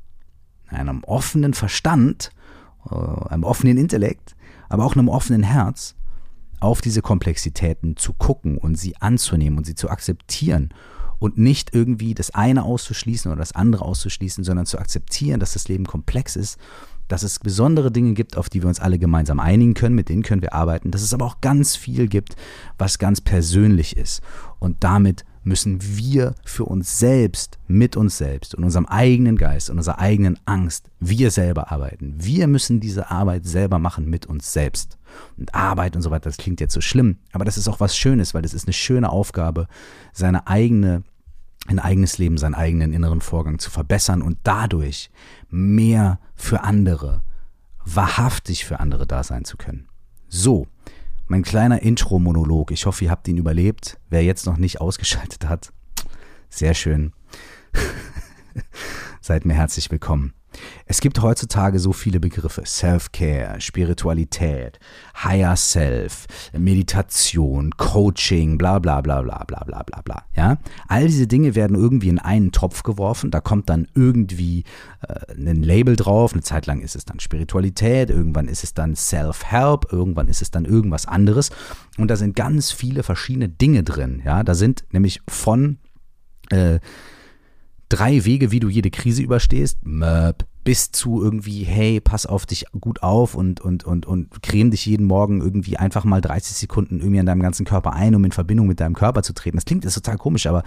einem 0.67 1.03
offenen 1.03 1.53
Verstand, 1.53 2.31
äh, 2.89 2.95
einem 2.95 3.43
offenen 3.43 3.77
Intellekt, 3.77 4.35
aber 4.69 4.85
auch 4.85 4.95
einem 4.95 5.09
offenen 5.09 5.43
Herz 5.43 5.95
auf 6.59 6.81
diese 6.81 7.01
Komplexitäten 7.01 7.97
zu 7.97 8.13
gucken 8.13 8.57
und 8.57 8.75
sie 8.75 8.95
anzunehmen 8.97 9.57
und 9.57 9.65
sie 9.65 9.75
zu 9.75 9.89
akzeptieren 9.89 10.73
und 11.19 11.37
nicht 11.37 11.73
irgendwie 11.73 12.13
das 12.13 12.31
eine 12.31 12.63
auszuschließen 12.63 13.31
oder 13.31 13.39
das 13.39 13.53
andere 13.53 13.85
auszuschließen, 13.85 14.43
sondern 14.43 14.65
zu 14.65 14.79
akzeptieren, 14.79 15.39
dass 15.39 15.53
das 15.53 15.67
Leben 15.67 15.85
komplex 15.85 16.35
ist, 16.35 16.57
dass 17.07 17.23
es 17.23 17.39
besondere 17.39 17.91
Dinge 17.91 18.13
gibt, 18.13 18.37
auf 18.37 18.49
die 18.49 18.61
wir 18.61 18.67
uns 18.67 18.79
alle 18.79 18.99
gemeinsam 18.99 19.39
einigen 19.39 19.73
können, 19.73 19.95
mit 19.95 20.09
denen 20.09 20.23
können 20.23 20.41
wir 20.41 20.53
arbeiten, 20.53 20.91
dass 20.91 21.01
es 21.01 21.13
aber 21.13 21.25
auch 21.25 21.41
ganz 21.41 21.75
viel 21.75 22.07
gibt, 22.07 22.35
was 22.77 22.99
ganz 22.99 23.21
persönlich 23.21 23.97
ist 23.97 24.21
und 24.59 24.83
damit 24.83 25.25
müssen 25.45 25.79
wir 25.81 26.33
für 26.43 26.65
uns 26.65 26.97
selbst, 26.99 27.59
mit 27.67 27.95
uns 27.95 28.17
selbst 28.17 28.55
und 28.55 28.63
unserem 28.63 28.87
eigenen 28.87 29.37
Geist 29.37 29.69
und 29.69 29.77
unserer 29.77 29.99
eigenen 29.99 30.39
Angst, 30.45 30.89
wir 30.99 31.29
selber 31.29 31.71
arbeiten. 31.71 32.15
Wir 32.17 32.47
müssen 32.47 32.79
diese 32.79 33.11
Arbeit 33.11 33.45
selber 33.45 33.77
machen 33.77 34.09
mit 34.09 34.25
uns 34.25 34.51
selbst. 34.51 34.97
Und 35.37 35.53
Arbeit 35.53 35.95
und 35.95 36.01
so 36.01 36.09
weiter, 36.09 36.29
das 36.29 36.37
klingt 36.37 36.59
jetzt 36.59 36.73
so 36.73 36.81
schlimm, 36.81 37.17
aber 37.31 37.45
das 37.45 37.57
ist 37.57 37.67
auch 37.67 37.79
was 37.79 37.95
Schönes, 37.95 38.33
weil 38.33 38.41
das 38.41 38.53
ist 38.53 38.65
eine 38.65 38.73
schöne 38.73 39.09
Aufgabe, 39.09 39.67
seine 40.11 40.47
eigene 40.47 41.03
ein 41.65 41.79
eigenes 41.79 42.17
Leben, 42.17 42.37
seinen 42.37 42.55
eigenen 42.55 42.93
inneren 42.93 43.21
Vorgang 43.21 43.59
zu 43.59 43.71
verbessern 43.71 44.21
und 44.21 44.37
dadurch 44.43 45.09
mehr 45.49 46.19
für 46.35 46.63
andere, 46.63 47.23
wahrhaftig 47.83 48.65
für 48.65 48.79
andere 48.79 49.07
da 49.07 49.23
sein 49.23 49.45
zu 49.45 49.57
können. 49.57 49.87
So, 50.27 50.67
mein 51.27 51.43
kleiner 51.43 51.81
Intro-Monolog. 51.81 52.71
Ich 52.71 52.85
hoffe, 52.85 53.05
ihr 53.05 53.11
habt 53.11 53.27
ihn 53.27 53.37
überlebt. 53.37 53.97
Wer 54.09 54.23
jetzt 54.23 54.45
noch 54.45 54.57
nicht 54.57 54.79
ausgeschaltet 54.79 55.47
hat, 55.47 55.73
sehr 56.49 56.73
schön. 56.73 57.13
Seid 59.21 59.45
mir 59.45 59.55
herzlich 59.55 59.89
willkommen. 59.89 60.33
Es 60.85 61.01
gibt 61.01 61.21
heutzutage 61.21 61.79
so 61.79 61.93
viele 61.93 62.19
Begriffe. 62.19 62.63
Self-Care, 62.65 63.59
Spiritualität, 63.59 64.79
Higher 65.23 65.55
Self, 65.55 66.27
Meditation, 66.57 67.71
Coaching, 67.77 68.57
bla 68.57 68.79
bla 68.79 69.01
bla 69.01 69.21
bla 69.21 69.43
bla 69.45 69.63
bla 69.63 69.83
bla 69.83 70.01
bla. 70.01 70.23
Ja? 70.35 70.57
All 70.87 71.07
diese 71.07 71.27
Dinge 71.27 71.55
werden 71.55 71.75
irgendwie 71.75 72.09
in 72.09 72.19
einen 72.19 72.51
Topf 72.51 72.83
geworfen. 72.83 73.31
Da 73.31 73.41
kommt 73.41 73.69
dann 73.69 73.87
irgendwie 73.95 74.63
äh, 75.07 75.33
ein 75.33 75.63
Label 75.63 75.95
drauf. 75.95 76.33
Eine 76.33 76.43
Zeit 76.43 76.65
lang 76.65 76.81
ist 76.81 76.95
es 76.95 77.05
dann 77.05 77.19
Spiritualität, 77.19 78.09
irgendwann 78.09 78.47
ist 78.47 78.63
es 78.63 78.73
dann 78.73 78.95
Self-Help, 78.95 79.91
irgendwann 79.91 80.27
ist 80.27 80.41
es 80.41 80.51
dann 80.51 80.65
irgendwas 80.65 81.05
anderes. 81.05 81.49
Und 81.97 82.09
da 82.09 82.15
sind 82.15 82.35
ganz 82.35 82.71
viele 82.71 83.03
verschiedene 83.03 83.49
Dinge 83.49 83.83
drin. 83.83 84.21
Ja? 84.23 84.43
Da 84.43 84.53
sind 84.53 84.85
nämlich 84.91 85.21
von 85.27 85.79
äh, 86.51 86.79
drei 87.89 88.25
Wege, 88.25 88.51
wie 88.51 88.59
du 88.59 88.69
jede 88.69 88.89
Krise 88.89 89.21
überstehst, 89.21 89.85
Möp, 89.85 90.45
bis 90.63 90.91
zu 90.91 91.21
irgendwie, 91.21 91.63
hey, 91.63 92.01
pass 92.01 92.25
auf 92.25 92.45
dich 92.45 92.65
gut 92.79 93.03
auf 93.03 93.35
und, 93.35 93.61
und, 93.61 93.83
und, 93.83 94.05
und 94.05 94.41
creme 94.41 94.71
dich 94.71 94.85
jeden 94.85 95.05
Morgen 95.05 95.41
irgendwie 95.41 95.77
einfach 95.77 96.03
mal 96.05 96.21
30 96.21 96.57
Sekunden 96.57 96.99
irgendwie 96.99 97.19
an 97.19 97.27
deinem 97.27 97.41
ganzen 97.41 97.65
Körper 97.65 97.93
ein, 97.93 98.15
um 98.15 98.25
in 98.25 98.31
Verbindung 98.31 98.67
mit 98.67 98.79
deinem 98.79 98.95
Körper 98.95 99.21
zu 99.21 99.33
treten. 99.33 99.57
Das 99.57 99.65
klingt 99.65 99.83
jetzt 99.83 99.93
total 99.93 100.17
komisch, 100.17 100.47
aber 100.47 100.63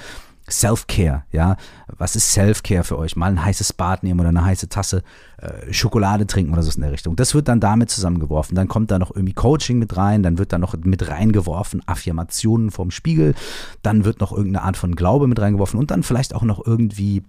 Self-Care, 0.50 1.24
ja. 1.32 1.56
Was 1.96 2.16
ist 2.16 2.32
Self-Care 2.32 2.84
für 2.84 2.98
euch? 2.98 3.16
Mal 3.16 3.30
ein 3.30 3.44
heißes 3.44 3.72
Bad 3.72 4.02
nehmen 4.02 4.20
oder 4.20 4.30
eine 4.30 4.44
heiße 4.44 4.68
Tasse 4.68 5.02
äh, 5.38 5.72
Schokolade 5.72 6.26
trinken 6.26 6.52
oder 6.52 6.62
so 6.62 6.70
in 6.74 6.82
der 6.82 6.92
Richtung. 6.92 7.16
Das 7.16 7.34
wird 7.34 7.48
dann 7.48 7.60
damit 7.60 7.90
zusammengeworfen. 7.90 8.54
Dann 8.54 8.68
kommt 8.68 8.90
da 8.90 8.98
noch 8.98 9.14
irgendwie 9.14 9.34
Coaching 9.34 9.78
mit 9.78 9.96
rein, 9.96 10.22
dann 10.22 10.38
wird 10.38 10.52
da 10.52 10.58
noch 10.58 10.74
mit 10.76 11.08
reingeworfen 11.08 11.82
Affirmationen 11.86 12.70
vom 12.70 12.90
Spiegel, 12.90 13.34
dann 13.82 14.04
wird 14.04 14.20
noch 14.20 14.32
irgendeine 14.32 14.64
Art 14.64 14.76
von 14.76 14.94
Glaube 14.94 15.26
mit 15.26 15.40
reingeworfen 15.40 15.78
und 15.78 15.90
dann 15.90 16.02
vielleicht 16.02 16.34
auch 16.34 16.42
noch 16.42 16.64
irgendwie 16.64 17.22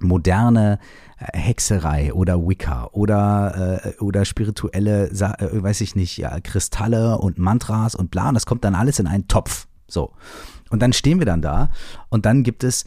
moderne 0.00 0.78
äh, 1.18 1.38
Hexerei 1.38 2.12
oder 2.12 2.46
Wicca 2.46 2.88
oder, 2.92 3.82
äh, 3.84 4.02
oder 4.02 4.24
spirituelle, 4.24 5.08
äh, 5.10 5.62
weiß 5.62 5.80
ich 5.82 5.96
nicht, 5.96 6.16
ja, 6.16 6.40
Kristalle 6.40 7.18
und 7.18 7.38
Mantras 7.38 7.94
und 7.94 8.10
bla. 8.10 8.28
Und 8.28 8.34
das 8.34 8.46
kommt 8.46 8.64
dann 8.64 8.74
alles 8.74 8.98
in 8.98 9.06
einen 9.06 9.28
Topf. 9.28 9.66
So. 9.88 10.12
Und 10.72 10.80
dann 10.80 10.92
stehen 10.92 11.18
wir 11.18 11.26
dann 11.26 11.42
da 11.42 11.70
und 12.08 12.26
dann 12.26 12.42
gibt 12.42 12.64
es 12.64 12.86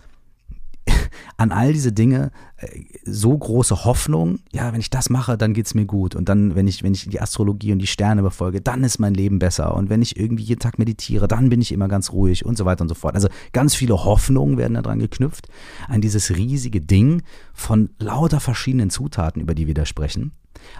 an 1.38 1.52
all 1.52 1.74
diese 1.74 1.92
Dinge 1.92 2.32
äh, 2.58 2.68
so 3.06 3.38
große 3.38 3.86
Hoffnung, 3.86 4.40
ja, 4.52 4.72
wenn 4.74 4.80
ich 4.80 4.90
das 4.90 5.10
mache, 5.10 5.38
dann 5.38 5.54
geht 5.54 5.68
es 5.68 5.74
mir 5.74 5.86
gut. 5.86 6.16
Und 6.16 6.30
dann, 6.30 6.56
wenn 6.56 6.68
ich, 6.68 6.84
wenn 6.84 6.94
ich 6.94 7.08
die 7.08 7.22
Astrologie 7.22 7.72
und 7.72 7.80
die 7.80 7.88
Sterne 7.88 8.22
befolge, 8.22 8.62
dann 8.62 8.84
ist 8.84 9.00
mein 9.00 9.14
Leben 9.14 9.40
besser. 9.40 9.76
Und 9.76 9.90
wenn 9.90 10.02
ich 10.02 10.18
irgendwie 10.18 10.44
jeden 10.44 10.60
Tag 10.60 10.80
meditiere, 10.80 11.28
dann 11.28 11.50
bin 11.50 11.62
ich 11.62 11.72
immer 11.72 11.88
ganz 11.88 12.12
ruhig 12.12 12.46
und 12.46 12.58
so 12.58 12.66
weiter 12.66 12.82
und 12.82 12.90
so 12.90 12.96
fort. 12.96 13.16
Also 13.16 13.30
ganz 13.54 13.76
viele 13.76 14.04
Hoffnungen 14.04 14.58
werden 14.58 14.74
daran 14.76 15.00
geknüpft, 15.00 15.48
an 15.88 16.02
dieses 16.02 16.36
riesige 16.36 16.82
Ding 16.82 17.22
von 17.54 17.90
lauter 18.00 18.40
verschiedenen 18.40 18.90
Zutaten, 18.90 19.42
über 19.42 19.56
die 19.56 19.68
wir 19.68 19.74
da 19.74 19.86
sprechen. 19.86 20.32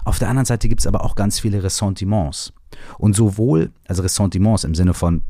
Auf 0.04 0.20
der 0.20 0.30
anderen 0.30 0.46
Seite 0.46 0.68
gibt 0.70 0.82
es 0.82 0.88
aber 0.88 1.04
auch 1.04 1.16
ganz 1.16 1.40
viele 1.40 1.64
Ressentiments. 1.64 2.54
Und 2.98 3.16
sowohl, 3.16 3.72
also 3.88 4.02
Ressentiments 4.02 4.64
im 4.64 4.76
Sinne 4.76 4.94
von, 4.94 5.22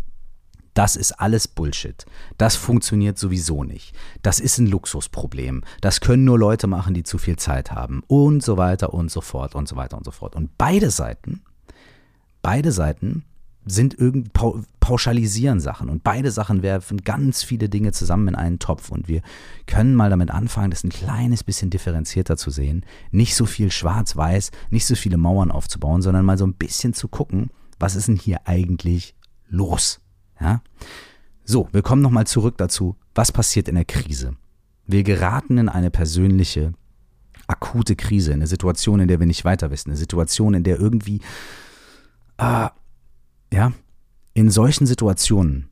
das 0.75 0.96
ist 0.96 1.13
alles 1.13 1.48
Bullshit. 1.48 2.05
Das 2.38 2.55
funktioniert 2.55 3.17
sowieso 3.17 3.63
nicht. 3.63 3.96
Das 4.22 4.39
ist 4.39 4.60
ein 4.60 4.67
Luxusproblem. 4.67 5.63
Das 5.82 6.01
können 6.01 6.25
nur 6.25 6.38
Leute 6.38 6.67
machen, 6.67 6.94
die 6.94 7.03
zu 7.03 7.17
viel 7.17 7.38
Zeit 7.38 7.72
haben. 7.72 8.03
Und 8.08 8.44
so 8.44 8.58
weiter 8.58 8.94
und 8.94 9.10
so 9.10 9.22
fort 9.22 9.55
und 9.55 9.67
so 9.67 9.77
weiter 9.77 9.98
und 9.98 10.03
so 10.03 10.12
fort. 10.12 10.36
Und 10.36 10.58
beide 10.58 10.91
Seiten, 10.91 11.41
beide 12.41 12.72
Seiten 12.72 13.24
sind 13.65 13.98
irgendwie 13.98 14.29
pauschalisieren 14.79 15.60
Sachen 15.60 15.89
und 15.89 16.03
beide 16.03 16.29
Sachen 16.29 16.62
werfen 16.62 17.00
ganz 17.01 17.41
viele 17.41 17.67
Dinge 17.67 17.94
zusammen 17.94 18.27
in 18.27 18.36
einen 18.36 18.60
Topf 18.60 18.91
und 18.91 19.08
wir 19.08 19.22
können 19.65 19.96
mal 19.96 20.12
damit 20.12 20.29
anfangen, 20.29 20.70
das 20.70 20.84
ein 20.84 20.91
kleines 20.91 21.44
bisschen 21.44 21.72
differenzierter 21.72 22.38
zu 22.38 22.51
sehen, 22.51 22.86
nicht 23.10 23.34
so 23.36 23.48
viel 23.48 23.72
schwarz-weiß, 23.72 24.51
nicht 24.70 24.86
so 24.86 24.94
viele 24.94 25.17
Mauern 25.17 25.50
aufzubauen, 25.50 26.03
sondern 26.03 26.25
mal 26.25 26.38
so 26.38 26.46
ein 26.46 26.53
bisschen 26.53 26.94
zu 26.94 27.08
gucken, 27.08 27.50
was 27.79 27.96
ist 27.96 28.08
denn 28.08 28.17
hier 28.17 28.41
eigentlich 28.46 29.15
los? 29.48 30.00
Ja? 30.39 30.62
So, 31.44 31.70
wir 31.72 31.82
kommen 31.82 32.01
nochmal 32.01 32.27
zurück 32.27 32.58
dazu, 32.58 32.96
was 33.13 33.32
passiert 33.32 33.68
in 33.68 33.75
der 33.75 33.86
Krise. 33.86 34.36
Wir 34.88 35.04
geraten 35.04 35.58
in 35.58 35.70
eine 35.70 35.92
persönliche, 35.92 36.74
akute 37.48 37.96
Krise, 37.96 38.34
eine 38.34 38.48
Situation, 38.48 39.00
in 39.00 39.08
der 39.08 39.20
wir 39.20 39.27
nicht 39.27 39.46
weiter 39.46 39.72
wissen, 39.72 39.89
eine 39.89 39.98
Situation, 39.98 40.54
in 40.54 40.63
der 40.63 40.80
irgendwie, 40.80 41.22
äh, 42.38 42.70
ja, 43.54 43.72
in 44.34 44.50
solchen 44.50 44.86
Situationen 44.86 45.70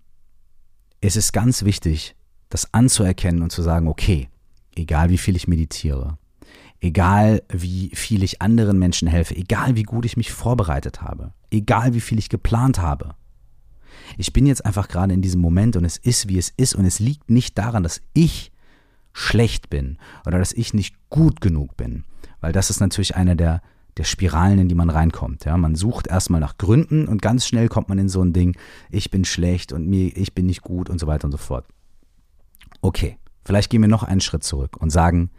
ist 1.02 1.18
es 1.18 1.32
ganz 1.32 1.64
wichtig, 1.64 2.16
das 2.50 2.74
anzuerkennen 2.74 3.42
und 3.42 3.52
zu 3.52 3.62
sagen, 3.62 3.88
okay, 3.88 4.30
egal 4.76 5.10
wie 5.10 5.18
viel 5.18 5.36
ich 5.36 5.48
meditiere, 5.48 6.18
egal 6.80 7.42
wie 7.50 7.92
viel 7.94 8.24
ich 8.24 8.42
anderen 8.42 8.78
Menschen 8.78 9.08
helfe, 9.08 9.36
egal 9.36 9.76
wie 9.76 9.84
gut 9.84 10.06
ich 10.06 10.18
mich 10.18 10.32
vorbereitet 10.32 11.02
habe, 11.02 11.34
egal 11.52 11.94
wie 11.94 12.02
viel 12.02 12.20
ich 12.20 12.30
geplant 12.30 12.80
habe, 12.80 13.16
ich 14.18 14.34
bin 14.34 14.46
jetzt 14.46 14.66
einfach 14.66 14.88
gerade 14.88 15.14
in 15.14 15.22
diesem 15.22 15.42
Moment 15.42 15.76
und 15.76 15.86
es 15.86 15.98
ist, 15.98 16.30
wie 16.30 16.38
es 16.38 16.50
ist 16.56 16.76
und 16.76 16.86
es 16.86 17.00
liegt 17.00 17.30
nicht 17.30 17.58
daran, 17.58 17.84
dass 17.84 18.02
ich 18.14 18.52
schlecht 19.14 19.70
bin 19.70 19.98
oder 20.26 20.40
dass 20.40 20.54
ich 20.54 20.74
nicht 20.74 20.96
gut 21.10 21.42
genug 21.42 21.78
bin, 21.78 22.04
weil 22.42 22.52
das 22.52 22.70
ist 22.70 22.80
natürlich 22.80 23.16
eine 23.16 23.36
der, 23.36 23.62
der 23.98 24.04
Spiralen, 24.04 24.60
in 24.60 24.70
die 24.70 24.76
man 24.76 24.90
reinkommt. 24.90 25.46
Ja, 25.46 25.56
man 25.58 25.76
sucht 25.76 26.08
erstmal 26.08 26.42
nach 26.42 26.58
Gründen 26.58 27.08
und 27.08 27.22
ganz 27.22 27.46
schnell 27.46 27.68
kommt 27.68 27.90
man 27.90 28.00
in 28.00 28.10
so 28.10 28.22
ein 28.24 28.34
Ding, 28.34 28.58
ich 28.90 29.12
bin 29.12 29.24
schlecht 29.24 29.72
und 29.72 29.88
mir, 29.88 30.16
ich 30.18 30.34
bin 30.34 30.48
nicht 30.48 30.62
gut 30.62 30.90
und 30.90 31.00
so 31.00 31.08
weiter 31.08 31.26
und 31.26 31.32
so 31.32 31.38
fort. 31.38 31.66
Okay, 32.82 33.18
vielleicht 33.46 33.70
gehen 33.70 33.82
wir 33.82 33.88
noch 33.88 34.04
einen 34.04 34.22
Schritt 34.22 34.44
zurück 34.44 34.78
und 34.78 34.90
sagen, 34.90 35.30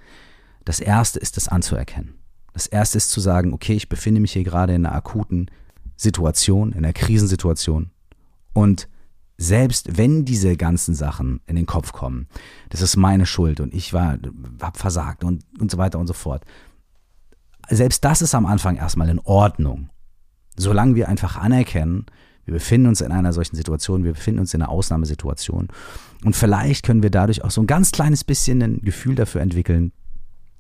das 0.65 0.81
erste 0.81 1.19
ist 1.19 1.37
das 1.37 1.49
anzuerkennen. 1.49 2.15
Das 2.53 2.69
erste 2.69 2.99
ist 2.99 3.11
zu 3.11 3.21
sagen, 3.21 3.53
okay, 3.53 3.75
ich 3.75 3.89
befinde 3.89 4.21
mich 4.21 4.33
hier 4.33 4.45
gerade 4.45 4.75
in 4.75 4.87
einer 4.87 4.95
akuten 4.95 5.51
Situation, 5.97 6.73
in 6.73 6.79
einer 6.79 6.93
Krisensituation. 6.93 7.91
Und 8.55 8.89
selbst 9.37 9.99
wenn 9.99 10.25
diese 10.25 10.57
ganzen 10.57 10.95
Sachen 10.95 11.41
in 11.47 11.57
den 11.57 11.67
Kopf 11.67 11.93
kommen, 11.93 12.29
das 12.71 12.81
ist 12.81 12.97
meine 12.97 13.27
Schuld 13.27 13.61
und 13.61 13.75
ich 13.75 13.93
war, 13.93 14.19
hab 14.63 14.79
versagt 14.79 15.25
und, 15.25 15.45
und 15.59 15.71
so 15.71 15.77
weiter 15.77 15.99
und 15.99 16.07
so 16.07 16.13
fort. 16.15 16.45
Selbst 17.69 18.05
das 18.05 18.23
ist 18.23 18.35
am 18.35 18.47
Anfang 18.47 18.77
erstmal 18.77 19.09
in 19.09 19.19
Ordnung. 19.19 19.91
Solange 20.57 20.95
wir 20.95 21.09
einfach 21.09 21.37
anerkennen, 21.37 22.07
wir 22.45 22.55
befinden 22.55 22.89
uns 22.89 23.01
in 23.01 23.11
einer 23.11 23.33
solchen 23.33 23.57
Situation, 23.57 24.05
wir 24.05 24.13
befinden 24.13 24.41
uns 24.41 24.55
in 24.55 24.63
einer 24.63 24.71
Ausnahmesituation. 24.71 25.69
Und 26.25 26.37
vielleicht 26.37 26.85
können 26.85 27.03
wir 27.03 27.11
dadurch 27.11 27.43
auch 27.43 27.51
so 27.51 27.63
ein 27.63 27.67
ganz 27.67 27.91
kleines 27.91 28.23
bisschen 28.23 28.63
ein 28.63 28.81
Gefühl 28.83 29.15
dafür 29.15 29.41
entwickeln, 29.41 29.93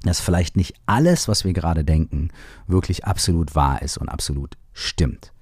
dass 0.02 0.20
vielleicht 0.20 0.56
nicht 0.56 0.74
alles, 0.86 1.28
was 1.28 1.44
wir 1.44 1.52
gerade 1.52 1.84
denken, 1.84 2.30
wirklich 2.66 3.04
absolut 3.04 3.54
wahr 3.54 3.82
ist 3.82 3.98
und 3.98 4.08
absolut 4.08 4.56
stimmt. 4.72 5.32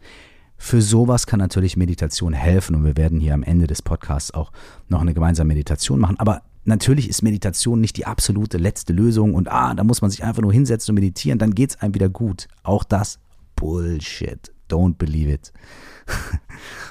Für 0.65 0.81
sowas 0.81 1.27
kann 1.27 1.41
natürlich 1.41 1.77
Meditation 1.77 2.33
helfen 2.33 2.77
und 2.77 2.85
wir 2.85 2.97
werden 2.97 3.19
hier 3.19 3.35
am 3.35 3.43
Ende 3.43 3.67
des 3.67 3.83
Podcasts 3.83 4.31
auch 4.31 4.53
noch 4.89 5.01
eine 5.01 5.13
gemeinsame 5.13 5.49
Meditation 5.49 5.99
machen. 5.99 6.21
Aber 6.21 6.43
natürlich 6.65 7.09
ist 7.09 7.21
Meditation 7.23 7.81
nicht 7.81 7.97
die 7.97 8.07
absolute 8.07 8.59
letzte 8.59 8.93
Lösung 8.93 9.35
und 9.35 9.51
ah, 9.51 9.75
da 9.75 9.83
muss 9.83 10.03
man 10.03 10.11
sich 10.13 10.23
einfach 10.23 10.41
nur 10.41 10.53
hinsetzen 10.53 10.93
und 10.93 11.01
meditieren, 11.01 11.41
dann 11.41 11.57
geht 11.57 11.71
es 11.71 11.81
einem 11.81 11.95
wieder 11.95 12.09
gut. 12.09 12.47
Auch 12.63 12.85
das 12.85 13.19
Bullshit. 13.57 14.53
Don't 14.71 14.95
believe 14.99 15.33
it. 15.33 15.53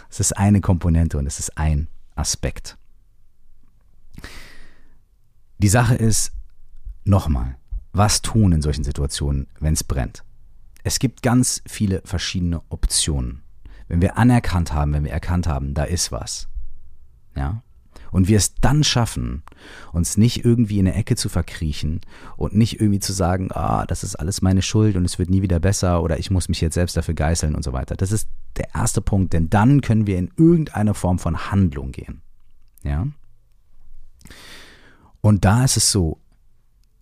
Es 0.10 0.20
ist 0.20 0.34
eine 0.34 0.60
Komponente 0.60 1.18
und 1.18 1.26
es 1.26 1.40
ist 1.40 1.58
ein 1.58 1.88
Aspekt. 2.16 2.78
Die 5.60 5.70
Sache 5.70 5.96
ist, 5.96 6.34
nochmal, 7.06 7.56
was 7.94 8.22
tun 8.22 8.52
in 8.52 8.62
solchen 8.62 8.84
Situationen, 8.84 9.48
wenn 9.62 9.76
es 9.76 9.86
brennt? 9.86 10.26
Es 10.84 11.00
gibt 11.00 11.24
ganz 11.24 11.64
viele 11.66 12.02
verschiedene 12.04 12.62
Optionen. 12.68 13.44
Wenn 13.92 14.02
wir 14.02 14.18
anerkannt 14.18 14.72
haben, 14.72 14.94
wenn 14.94 15.04
wir 15.04 15.12
erkannt 15.12 15.48
haben, 15.48 15.74
da 15.74 15.84
ist 15.84 16.14
was, 16.14 16.48
ja, 17.36 17.62
und 18.10 18.30
wir 18.30 18.38
es 18.38 18.56
dann 18.56 18.86
schaffen, 18.86 19.44
uns 19.92 20.16
nicht 20.16 20.46
irgendwie 20.46 20.80
in 20.80 20.88
eine 20.88 20.96
Ecke 20.96 21.18
zu 21.18 21.28
verkriechen 21.28 22.00
und 22.38 22.56
nicht 22.56 22.80
irgendwie 22.80 23.02
zu 23.02 23.12
sagen, 23.12 23.52
ah, 23.52 23.86
das 23.86 24.06
ist 24.06 24.16
alles 24.16 24.42
meine 24.42 24.62
Schuld 24.62 24.96
und 24.96 25.04
es 25.04 25.20
wird 25.20 25.30
nie 25.30 25.42
wieder 25.42 25.60
besser 25.60 26.02
oder 26.04 26.20
ich 26.20 26.32
muss 26.32 26.48
mich 26.48 26.62
jetzt 26.62 26.76
selbst 26.76 26.96
dafür 26.96 27.16
geißeln 27.16 27.54
und 27.54 27.64
so 27.64 27.74
weiter. 27.74 27.98
Das 27.98 28.14
ist 28.14 28.30
der 28.56 28.74
erste 28.74 29.02
Punkt, 29.02 29.34
denn 29.34 29.50
dann 29.50 29.82
können 29.82 30.08
wir 30.08 30.18
in 30.18 30.32
irgendeine 30.38 30.94
Form 30.94 31.20
von 31.20 31.52
Handlung 31.52 31.92
gehen. 31.92 32.22
Ja? 32.84 33.08
Und 35.20 35.44
da 35.44 35.66
ist 35.66 35.76
es 35.76 35.92
so, 35.92 36.18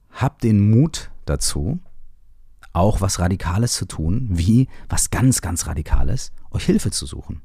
habt 0.09 0.43
den 0.43 0.71
Mut 0.71 1.11
dazu, 1.25 1.77
auch 2.73 3.01
was 3.01 3.19
Radikales 3.19 3.73
zu 3.73 3.85
tun, 3.85 4.27
wie 4.29 4.67
was 4.87 5.09
ganz, 5.09 5.41
ganz 5.41 5.67
Radikales, 5.67 6.31
euch 6.51 6.65
Hilfe 6.65 6.91
zu 6.91 7.05
suchen. 7.05 7.41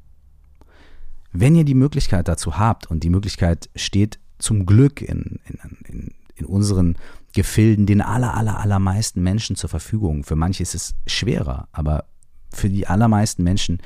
Wenn 1.31 1.55
ihr 1.55 1.65
die 1.65 1.73
Möglichkeit 1.73 2.27
dazu 2.27 2.57
habt 2.57 2.87
und 2.87 3.03
die 3.03 3.09
Möglichkeit 3.09 3.69
steht 3.75 4.19
zum 4.37 4.65
Glück 4.65 5.01
in, 5.01 5.39
in, 5.87 6.13
in, 6.35 6.45
unseren 6.45 6.97
Gefilden 7.33 7.85
den 7.85 8.01
aller, 8.01 8.35
aller, 8.35 8.59
allermeisten 8.59 9.23
Menschen 9.23 9.55
zur 9.55 9.69
Verfügung. 9.69 10.23
Für 10.23 10.35
manche 10.35 10.63
ist 10.63 10.75
es 10.75 10.95
schwerer, 11.07 11.67
aber 11.71 12.05
für 12.51 12.69
die 12.69 12.87
allermeisten 12.87 13.43
Menschen 13.43 13.81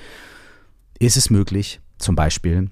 ist 1.00 1.17
es 1.17 1.29
möglich, 1.29 1.79
zum 1.98 2.15
Beispiel 2.15 2.69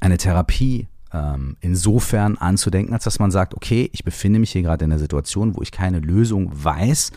eine 0.00 0.18
Therapie 0.18 0.88
ähm, 1.12 1.56
insofern 1.60 2.36
anzudenken, 2.38 2.94
als 2.94 3.04
dass 3.04 3.18
man 3.18 3.30
sagt, 3.30 3.54
okay, 3.54 3.90
ich 3.92 4.04
befinde 4.04 4.38
mich 4.38 4.52
hier 4.52 4.62
gerade 4.62 4.84
in 4.84 4.92
einer 4.92 4.98
Situation, 4.98 5.56
wo 5.56 5.62
ich 5.62 5.70
keine 5.70 6.00
Lösung 6.00 6.50
weiß. 6.52 7.12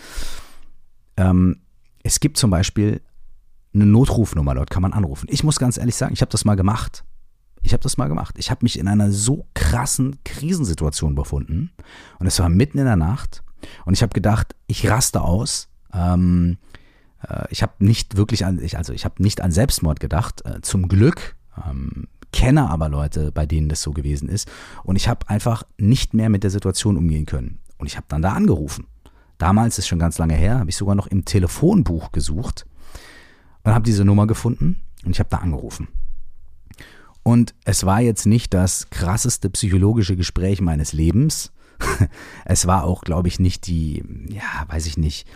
Ähm, 1.17 1.61
es 2.03 2.19
gibt 2.19 2.37
zum 2.37 2.51
Beispiel 2.51 3.01
eine 3.73 3.85
Notrufnummer, 3.85 4.55
dort 4.55 4.69
kann 4.69 4.81
man 4.81 4.93
anrufen. 4.93 5.27
Ich 5.29 5.43
muss 5.43 5.59
ganz 5.59 5.77
ehrlich 5.77 5.95
sagen, 5.95 6.13
ich 6.13 6.21
habe 6.21 6.31
das 6.31 6.45
mal 6.45 6.55
gemacht. 6.55 7.03
Ich 7.61 7.73
habe 7.73 7.81
das 7.81 7.97
mal 7.97 8.07
gemacht. 8.07 8.35
Ich 8.37 8.51
habe 8.51 8.63
mich 8.63 8.77
in 8.77 8.87
einer 8.87 9.11
so 9.11 9.47
krassen 9.53 10.19
Krisensituation 10.23 11.15
befunden 11.15 11.71
und 12.19 12.27
es 12.27 12.39
war 12.39 12.49
mitten 12.49 12.77
in 12.77 12.85
der 12.85 12.95
Nacht 12.95 13.43
und 13.85 13.93
ich 13.93 14.03
habe 14.03 14.13
gedacht, 14.13 14.55
ich 14.67 14.87
raste 14.89 15.21
aus. 15.21 15.67
Ähm, 15.93 16.57
äh, 17.27 17.45
ich 17.49 17.63
habe 17.63 17.73
nicht 17.79 18.17
wirklich 18.17 18.45
an, 18.45 18.61
ich, 18.61 18.77
also 18.77 18.93
ich 18.93 19.05
habe 19.05 19.21
nicht 19.21 19.41
an 19.41 19.51
Selbstmord 19.51 19.99
gedacht. 19.99 20.45
Äh, 20.45 20.61
zum 20.61 20.87
Glück 20.87 21.35
ähm, 21.67 22.07
kenne 22.31 22.69
aber 22.69 22.89
Leute, 22.89 23.31
bei 23.31 23.45
denen 23.45 23.69
das 23.69 23.81
so 23.81 23.91
gewesen 23.91 24.29
ist 24.29 24.49
und 24.83 24.95
ich 24.95 25.07
habe 25.07 25.29
einfach 25.29 25.63
nicht 25.77 26.13
mehr 26.13 26.29
mit 26.29 26.43
der 26.43 26.51
Situation 26.51 26.97
umgehen 26.97 27.25
können 27.25 27.59
und 27.77 27.87
ich 27.87 27.97
habe 27.97 28.07
dann 28.09 28.21
da 28.21 28.33
angerufen. 28.33 28.87
Damals 29.37 29.77
ist 29.77 29.87
schon 29.87 29.99
ganz 29.99 30.17
lange 30.17 30.35
her, 30.35 30.59
habe 30.59 30.69
ich 30.69 30.77
sogar 30.77 30.95
noch 30.95 31.07
im 31.07 31.25
Telefonbuch 31.25 32.11
gesucht 32.11 32.65
und 33.63 33.73
habe 33.73 33.83
diese 33.83 34.05
Nummer 34.05 34.27
gefunden 34.27 34.81
und 35.03 35.11
ich 35.11 35.19
habe 35.19 35.29
da 35.29 35.37
angerufen. 35.37 35.87
Und 37.23 37.55
es 37.65 37.85
war 37.85 38.01
jetzt 38.01 38.27
nicht 38.27 38.53
das 38.53 38.91
krasseste 38.91 39.49
psychologische 39.49 40.15
Gespräch 40.15 40.61
meines 40.61 40.93
Lebens. 40.93 41.51
es 42.45 42.67
war 42.67 42.83
auch, 42.83 43.01
glaube 43.01 43.27
ich, 43.27 43.39
nicht 43.39 43.65
die, 43.65 44.03
ja, 44.29 44.65
weiß 44.67 44.85
ich 44.85 44.97
nicht, 44.97 45.27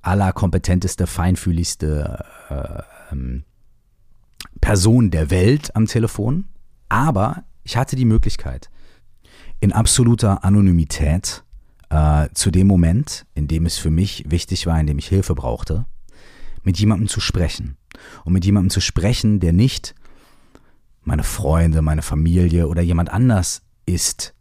allerkompetenteste, 0.00 1.06
feinfühligste 1.06 2.24
äh, 2.48 3.12
ähm, 3.12 3.44
Person 4.60 5.10
der 5.10 5.30
Welt 5.30 5.74
am 5.76 5.86
Telefon. 5.86 6.46
Aber 6.88 7.44
ich 7.64 7.76
hatte 7.76 7.96
die 7.96 8.04
Möglichkeit, 8.04 8.70
in 9.60 9.72
absoluter 9.72 10.44
Anonymität 10.44 11.44
äh, 11.90 12.28
zu 12.32 12.50
dem 12.50 12.66
Moment, 12.66 13.26
in 13.34 13.48
dem 13.48 13.66
es 13.66 13.78
für 13.78 13.90
mich 13.90 14.24
wichtig 14.28 14.66
war, 14.66 14.78
in 14.80 14.86
dem 14.86 14.98
ich 14.98 15.08
Hilfe 15.08 15.34
brauchte, 15.34 15.86
mit 16.62 16.78
jemandem 16.78 17.08
zu 17.08 17.20
sprechen. 17.20 17.76
Und 18.24 18.32
mit 18.32 18.44
jemandem 18.44 18.70
zu 18.70 18.80
sprechen, 18.80 19.40
der 19.40 19.52
nicht 19.52 19.94
meine 21.02 21.24
Freunde, 21.24 21.82
meine 21.82 22.02
Familie 22.02 22.68
oder 22.68 22.82
jemand 22.82 23.10
anders 23.10 23.62
ist. 23.86 24.34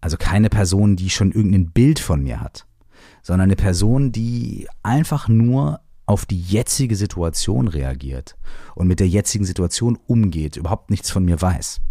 Also 0.00 0.16
keine 0.16 0.48
Person, 0.48 0.96
die 0.96 1.10
schon 1.10 1.32
irgendein 1.32 1.70
Bild 1.70 2.00
von 2.00 2.22
mir 2.22 2.40
hat, 2.40 2.66
sondern 3.22 3.44
eine 3.48 3.56
Person, 3.56 4.10
die 4.10 4.66
einfach 4.82 5.28
nur 5.28 5.80
auf 6.08 6.24
die 6.24 6.40
jetzige 6.40 6.96
Situation 6.96 7.68
reagiert 7.68 8.34
und 8.74 8.88
mit 8.88 8.98
der 8.98 9.08
jetzigen 9.08 9.44
Situation 9.44 9.98
umgeht, 10.06 10.56
überhaupt 10.56 10.88
nichts 10.88 11.10
von 11.10 11.22
mir 11.22 11.40
weiß. 11.40 11.82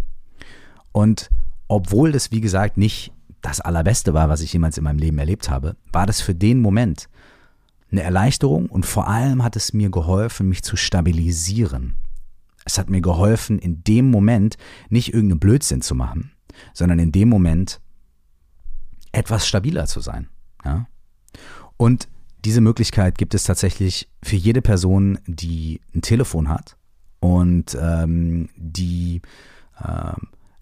Und 0.92 1.30
obwohl 1.68 2.12
das, 2.12 2.32
wie 2.32 2.42
gesagt, 2.42 2.78
nicht 2.78 3.14
das 3.44 3.62
Allerbeste 3.62 4.16
war, 4.16 4.28
was 4.28 4.42
ich 4.42 4.52
jemals 4.52 4.76
in 4.80 4.86
meinem 4.86 4.98
Leben 4.98 5.20
erlebt 5.20 5.52
habe, 5.52 5.76
war 5.92 6.08
das 6.08 6.20
für 6.20 6.34
den 6.34 6.62
Moment 6.62 7.10
eine 7.92 8.02
Erleichterung 8.02 8.66
und 8.66 8.88
vor 8.88 9.08
allem 9.08 9.44
hat 9.44 9.56
es 9.56 9.72
mir 9.74 9.92
geholfen, 9.92 10.50
mich 10.50 10.64
zu 10.64 10.76
stabilisieren. 10.78 11.96
Es 12.66 12.80
hat 12.80 12.90
mir 12.90 13.02
geholfen, 13.02 13.60
in 13.60 13.84
dem 13.84 14.10
Moment 14.10 14.58
nicht 14.90 15.14
irgendeinen 15.14 15.40
Blödsinn 15.40 15.84
zu 15.84 15.94
machen, 15.94 16.32
sondern 16.74 16.98
in 16.98 17.12
dem 17.12 17.30
Moment 17.30 17.82
etwas 19.12 19.48
stabiler 19.48 19.86
zu 19.86 20.00
sein. 20.00 20.28
Ja? 20.66 20.88
Und 21.78 22.08
diese 22.48 22.62
Möglichkeit 22.62 23.18
gibt 23.18 23.34
es 23.34 23.44
tatsächlich 23.44 24.08
für 24.24 24.38
jede 24.38 24.62
Person, 24.62 25.20
die 25.28 25.82
ein 25.94 26.02
Telefon 26.02 26.48
hat 26.48 26.78
und 27.20 27.78
ähm, 27.78 28.48
die 28.56 29.22
äh, 29.78 30.14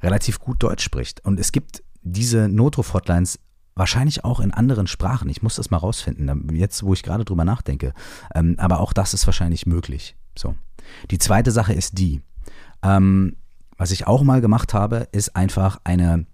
relativ 0.01 0.39
gut 0.39 0.63
Deutsch 0.63 0.83
spricht. 0.83 1.23
Und 1.23 1.39
es 1.39 1.51
gibt 1.51 1.83
diese 2.01 2.49
Notruf-Hotlines 2.49 3.37
Wahrscheinlich 3.77 4.23
auch 4.23 4.39
in 4.39 4.51
anderen 4.51 4.87
Sprachen. 4.87 5.27
Ich 5.27 5.43
muss 5.43 5.57
das 5.57 5.69
mal 5.69 5.75
rausfinden, 5.77 6.55
jetzt 6.55 6.81
wo 6.83 6.93
ich 6.93 7.03
gerade 7.03 7.25
drüber 7.25 7.43
nachdenke. 7.43 7.93
Ähm, 8.33 8.55
aber 8.57 8.79
auch 8.79 8.93
das 8.93 9.13
ist 9.13 9.27
wahrscheinlich 9.27 9.65
möglich. 9.65 10.15
So. 10.37 10.55
Die 11.11 11.17
zweite 11.17 11.51
Sache 11.51 11.73
ist 11.73 11.97
die. 11.97 12.21
Ähm, 12.81 13.35
was 13.75 13.91
ich 13.91 14.07
auch 14.07 14.23
mal 14.23 14.39
gemacht 14.39 14.73
habe, 14.73 15.09
ist 15.11 15.35
einfach 15.35 15.81
eine 15.83 16.25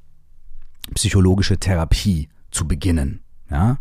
psychologische 0.94 1.58
Therapie 1.58 2.30
zu 2.52 2.68
beginnen. 2.68 3.24
Ja? 3.50 3.80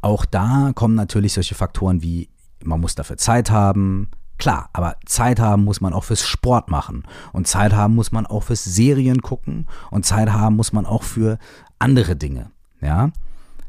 Auch 0.00 0.24
da 0.24 0.72
kommen 0.74 0.94
natürlich 0.94 1.34
solche 1.34 1.54
Faktoren 1.54 2.02
wie, 2.02 2.28
man 2.62 2.80
muss 2.80 2.94
dafür 2.94 3.16
Zeit 3.16 3.50
haben, 3.50 4.08
Klar, 4.40 4.70
aber 4.72 4.96
Zeit 5.04 5.38
haben 5.38 5.64
muss 5.64 5.82
man 5.82 5.92
auch 5.92 6.04
fürs 6.04 6.26
Sport 6.26 6.70
machen. 6.70 7.02
Und 7.34 7.46
Zeit 7.46 7.74
haben 7.74 7.94
muss 7.94 8.10
man 8.10 8.24
auch 8.24 8.44
fürs 8.44 8.64
Serien 8.64 9.20
gucken. 9.20 9.66
Und 9.90 10.06
Zeit 10.06 10.32
haben 10.32 10.56
muss 10.56 10.72
man 10.72 10.86
auch 10.86 11.02
für 11.02 11.38
andere 11.78 12.16
Dinge. 12.16 12.50
Ja? 12.80 13.10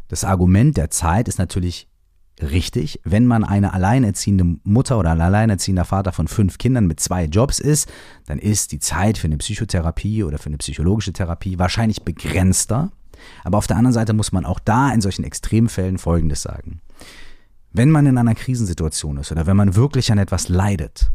Das 0.07 0.23
Argument 0.23 0.77
der 0.77 0.89
Zeit 0.89 1.27
ist 1.27 1.39
natürlich 1.39 1.89
richtig. 2.41 3.01
Wenn 3.03 3.27
man 3.27 3.43
eine 3.43 3.73
alleinerziehende 3.73 4.59
Mutter 4.63 4.97
oder 4.97 5.11
ein 5.11 5.19
alleinerziehender 5.19 5.83
Vater 5.83 6.13
von 6.13 6.29
fünf 6.29 6.57
Kindern 6.57 6.87
mit 6.87 7.01
zwei 7.01 7.25
Jobs 7.25 7.59
ist, 7.59 7.91
dann 8.25 8.39
ist 8.39 8.71
die 8.71 8.79
Zeit 8.79 9.17
für 9.17 9.27
eine 9.27 9.37
Psychotherapie 9.37 10.23
oder 10.23 10.37
für 10.37 10.47
eine 10.47 10.57
psychologische 10.57 11.11
Therapie 11.11 11.59
wahrscheinlich 11.59 12.03
begrenzter. 12.03 12.91
Aber 13.43 13.57
auf 13.57 13.67
der 13.67 13.77
anderen 13.77 13.93
Seite 13.93 14.13
muss 14.13 14.31
man 14.31 14.45
auch 14.45 14.60
da 14.60 14.91
in 14.91 15.01
solchen 15.01 15.23
Extremfällen 15.23 15.97
Folgendes 15.97 16.41
sagen. 16.41 16.81
Wenn 17.73 17.89
man 17.89 18.05
in 18.05 18.17
einer 18.17 18.36
Krisensituation 18.36 19.17
ist 19.17 19.31
oder 19.31 19.45
wenn 19.45 19.57
man 19.57 19.75
wirklich 19.75 20.12
an 20.12 20.17
etwas 20.17 20.49
leidet, 20.49 21.10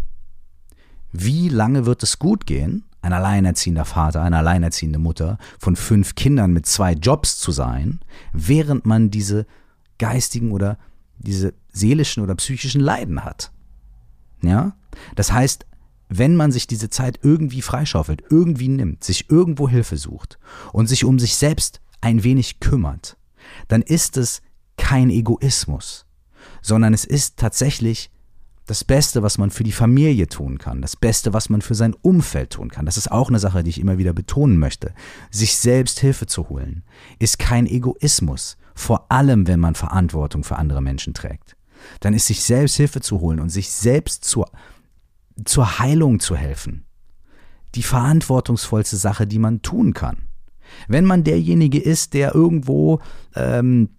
wie 1.12 1.48
lange 1.48 1.86
wird 1.86 2.02
es 2.02 2.18
gut 2.18 2.46
gehen, 2.46 2.84
ein 3.02 3.12
alleinerziehender 3.12 3.84
Vater, 3.84 4.22
eine 4.22 4.38
alleinerziehende 4.38 4.98
Mutter 4.98 5.38
von 5.58 5.76
fünf 5.76 6.14
Kindern 6.14 6.52
mit 6.52 6.66
zwei 6.66 6.92
Jobs 6.92 7.38
zu 7.38 7.52
sein, 7.52 8.00
während 8.32 8.84
man 8.84 9.10
diese 9.10 9.46
geistigen 9.98 10.52
oder 10.52 10.78
diese 11.18 11.54
seelischen 11.72 12.22
oder 12.22 12.34
psychischen 12.34 12.80
Leiden 12.80 13.24
hat. 13.24 13.52
Ja? 14.42 14.76
Das 15.14 15.32
heißt, 15.32 15.66
wenn 16.08 16.36
man 16.36 16.52
sich 16.52 16.66
diese 16.66 16.90
Zeit 16.90 17.20
irgendwie 17.22 17.62
freischaufelt, 17.62 18.22
irgendwie 18.30 18.68
nimmt, 18.68 19.02
sich 19.02 19.30
irgendwo 19.30 19.68
Hilfe 19.68 19.96
sucht 19.96 20.38
und 20.72 20.86
sich 20.86 21.04
um 21.04 21.18
sich 21.18 21.36
selbst 21.36 21.80
ein 22.00 22.24
wenig 22.24 22.60
kümmert, 22.60 23.16
dann 23.68 23.82
ist 23.82 24.16
es 24.16 24.42
kein 24.76 25.10
Egoismus, 25.10 26.06
sondern 26.62 26.94
es 26.94 27.04
ist 27.04 27.36
tatsächlich 27.36 28.10
das 28.66 28.82
Beste, 28.82 29.22
was 29.22 29.38
man 29.38 29.50
für 29.50 29.62
die 29.62 29.72
Familie 29.72 30.26
tun 30.26 30.58
kann, 30.58 30.82
das 30.82 30.96
Beste, 30.96 31.32
was 31.32 31.48
man 31.48 31.62
für 31.62 31.76
sein 31.76 31.94
Umfeld 32.02 32.50
tun 32.50 32.68
kann, 32.68 32.84
das 32.84 32.96
ist 32.96 33.10
auch 33.10 33.28
eine 33.28 33.38
Sache, 33.38 33.62
die 33.62 33.70
ich 33.70 33.80
immer 33.80 33.96
wieder 33.96 34.12
betonen 34.12 34.58
möchte, 34.58 34.92
sich 35.30 35.56
selbst 35.56 36.00
Hilfe 36.00 36.26
zu 36.26 36.48
holen, 36.48 36.82
ist 37.20 37.38
kein 37.38 37.66
Egoismus, 37.66 38.56
vor 38.74 39.10
allem 39.10 39.46
wenn 39.46 39.60
man 39.60 39.76
Verantwortung 39.76 40.42
für 40.42 40.56
andere 40.56 40.82
Menschen 40.82 41.14
trägt. 41.14 41.56
Dann 42.00 42.14
ist 42.14 42.26
sich 42.26 42.42
selbst 42.42 42.76
Hilfe 42.76 43.00
zu 43.00 43.20
holen 43.20 43.38
und 43.38 43.50
sich 43.50 43.70
selbst 43.70 44.24
zur, 44.24 44.50
zur 45.44 45.78
Heilung 45.78 46.18
zu 46.18 46.36
helfen. 46.36 46.84
Die 47.74 47.82
verantwortungsvollste 47.82 48.96
Sache, 48.96 49.26
die 49.26 49.38
man 49.38 49.62
tun 49.62 49.94
kann. 49.94 50.28
Wenn 50.88 51.04
man 51.04 51.24
derjenige 51.24 51.78
ist, 51.78 52.14
der 52.14 52.34
irgendwo, 52.34 53.00
ähm, 53.34 53.90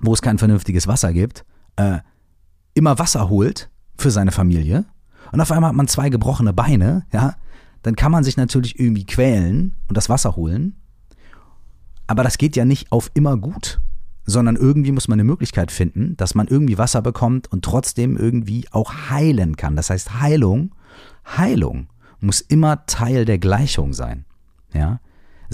wo 0.00 0.12
es 0.12 0.22
kein 0.22 0.38
vernünftiges 0.38 0.86
Wasser 0.86 1.12
gibt, 1.12 1.44
äh, 1.76 1.98
immer 2.74 2.98
Wasser 2.98 3.28
holt, 3.28 3.70
für 3.96 4.10
seine 4.10 4.32
Familie 4.32 4.84
und 5.32 5.40
auf 5.40 5.50
einmal 5.50 5.70
hat 5.70 5.76
man 5.76 5.88
zwei 5.88 6.10
gebrochene 6.10 6.52
Beine, 6.52 7.06
ja, 7.12 7.36
dann 7.82 7.96
kann 7.96 8.12
man 8.12 8.24
sich 8.24 8.36
natürlich 8.36 8.78
irgendwie 8.78 9.04
quälen 9.04 9.74
und 9.88 9.96
das 9.96 10.08
Wasser 10.08 10.36
holen. 10.36 10.76
Aber 12.06 12.22
das 12.22 12.38
geht 12.38 12.56
ja 12.56 12.64
nicht 12.64 12.92
auf 12.92 13.10
immer 13.14 13.36
gut, 13.36 13.80
sondern 14.24 14.56
irgendwie 14.56 14.92
muss 14.92 15.08
man 15.08 15.16
eine 15.16 15.24
Möglichkeit 15.24 15.70
finden, 15.70 16.16
dass 16.16 16.34
man 16.34 16.48
irgendwie 16.48 16.78
Wasser 16.78 17.02
bekommt 17.02 17.50
und 17.50 17.64
trotzdem 17.64 18.16
irgendwie 18.16 18.66
auch 18.70 19.10
heilen 19.10 19.56
kann. 19.56 19.76
Das 19.76 19.90
heißt, 19.90 20.20
Heilung, 20.20 20.74
Heilung 21.26 21.88
muss 22.20 22.40
immer 22.40 22.86
Teil 22.86 23.24
der 23.24 23.38
Gleichung 23.38 23.92
sein. 23.92 24.24
Ja? 24.72 25.00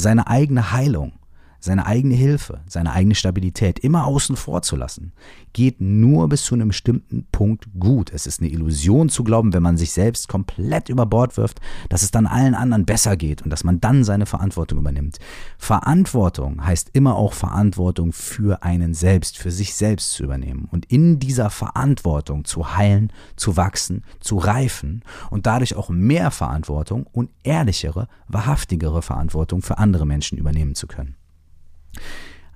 Seine 0.00 0.28
eigene 0.28 0.72
Heilung 0.72 1.12
seine 1.60 1.86
eigene 1.86 2.14
Hilfe, 2.14 2.60
seine 2.66 2.92
eigene 2.92 3.14
Stabilität 3.14 3.78
immer 3.78 4.06
außen 4.06 4.36
vor 4.36 4.62
zu 4.62 4.76
lassen, 4.76 5.12
geht 5.52 5.80
nur 5.80 6.28
bis 6.28 6.44
zu 6.44 6.54
einem 6.54 6.68
bestimmten 6.68 7.26
Punkt 7.30 7.68
gut. 7.78 8.12
Es 8.12 8.26
ist 8.26 8.40
eine 8.40 8.50
Illusion 8.50 9.08
zu 9.08 9.24
glauben, 9.24 9.52
wenn 9.52 9.62
man 9.62 9.76
sich 9.76 9.92
selbst 9.92 10.28
komplett 10.28 10.88
über 10.88 11.06
Bord 11.06 11.36
wirft, 11.36 11.60
dass 11.88 12.02
es 12.02 12.10
dann 12.10 12.26
allen 12.26 12.54
anderen 12.54 12.86
besser 12.86 13.16
geht 13.16 13.42
und 13.42 13.50
dass 13.50 13.64
man 13.64 13.80
dann 13.80 14.04
seine 14.04 14.26
Verantwortung 14.26 14.78
übernimmt. 14.78 15.18
Verantwortung 15.58 16.64
heißt 16.64 16.90
immer 16.92 17.16
auch 17.16 17.34
Verantwortung 17.34 18.12
für 18.12 18.62
einen 18.62 18.94
selbst, 18.94 19.36
für 19.36 19.50
sich 19.50 19.74
selbst 19.74 20.12
zu 20.12 20.24
übernehmen 20.24 20.68
und 20.70 20.86
in 20.86 21.18
dieser 21.18 21.50
Verantwortung 21.50 22.44
zu 22.44 22.76
heilen, 22.76 23.12
zu 23.36 23.56
wachsen, 23.56 24.04
zu 24.20 24.38
reifen 24.38 25.02
und 25.30 25.46
dadurch 25.46 25.76
auch 25.76 25.90
mehr 25.90 26.30
Verantwortung 26.30 27.06
und 27.12 27.30
ehrlichere, 27.42 28.08
wahrhaftigere 28.28 29.02
Verantwortung 29.02 29.62
für 29.62 29.78
andere 29.78 30.06
Menschen 30.06 30.38
übernehmen 30.38 30.74
zu 30.74 30.86
können. 30.86 31.19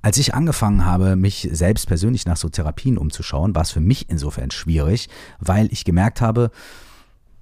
Als 0.02 0.18
ich 0.18 0.34
angefangen 0.34 0.84
habe, 0.84 1.16
mich 1.16 1.48
selbst 1.52 1.86
persönlich 1.86 2.26
nach 2.26 2.36
so 2.36 2.50
Therapien 2.50 2.98
umzuschauen, 2.98 3.54
war 3.54 3.62
es 3.62 3.70
für 3.70 3.80
mich 3.80 4.10
insofern 4.10 4.50
schwierig, 4.50 5.08
weil 5.40 5.72
ich 5.72 5.84
gemerkt 5.84 6.20
habe, 6.20 6.50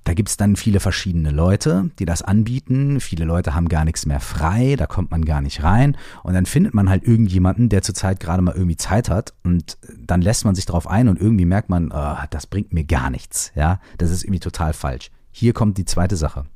da 0.04 0.14
gibt 0.14 0.28
es 0.28 0.36
dann 0.36 0.56
viele 0.56 0.80
verschiedene 0.80 1.30
Leute, 1.30 1.90
die 1.98 2.04
das 2.04 2.22
anbieten. 2.22 2.98
Viele 2.98 3.24
Leute 3.24 3.54
haben 3.54 3.68
gar 3.68 3.84
nichts 3.84 4.04
mehr 4.04 4.18
frei, 4.18 4.74
da 4.76 4.86
kommt 4.86 5.12
man 5.12 5.24
gar 5.24 5.40
nicht 5.40 5.62
rein. 5.62 5.96
Und 6.24 6.34
dann 6.34 6.46
findet 6.46 6.74
man 6.74 6.90
halt 6.90 7.04
irgendjemanden, 7.04 7.68
der 7.68 7.82
zurzeit 7.82 8.18
gerade 8.18 8.42
mal 8.42 8.54
irgendwie 8.54 8.76
Zeit 8.76 9.08
hat. 9.10 9.32
Und 9.44 9.78
dann 9.96 10.20
lässt 10.20 10.44
man 10.44 10.56
sich 10.56 10.66
darauf 10.66 10.88
ein 10.88 11.08
und 11.08 11.20
irgendwie 11.20 11.44
merkt 11.44 11.68
man, 11.68 11.92
oh, 11.92 12.16
das 12.30 12.46
bringt 12.46 12.72
mir 12.72 12.84
gar 12.84 13.10
nichts. 13.10 13.52
Ja, 13.54 13.80
das 13.98 14.10
ist 14.10 14.24
irgendwie 14.24 14.40
total 14.40 14.72
falsch. 14.72 15.10
Hier 15.30 15.52
kommt 15.52 15.78
die 15.78 15.84
zweite 15.84 16.16
Sache. 16.16 16.46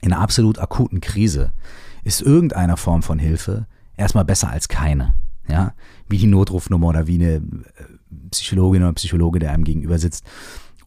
In 0.00 0.12
einer 0.12 0.22
absolut 0.22 0.58
akuten 0.58 1.00
Krise 1.00 1.52
ist 2.02 2.22
irgendeine 2.22 2.76
Form 2.76 3.02
von 3.02 3.18
Hilfe 3.18 3.66
erstmal 3.98 4.24
besser 4.24 4.50
als 4.50 4.68
keine. 4.68 5.14
Ja, 5.48 5.72
wie 6.08 6.18
die 6.18 6.26
Notrufnummer 6.26 6.88
oder 6.88 7.06
wie 7.06 7.14
eine 7.14 7.36
äh, 7.36 7.40
Psychologin 8.30 8.82
oder 8.82 8.92
Psychologe, 8.92 9.38
der 9.38 9.52
einem 9.52 9.64
gegenüber 9.64 9.98
sitzt. 9.98 10.24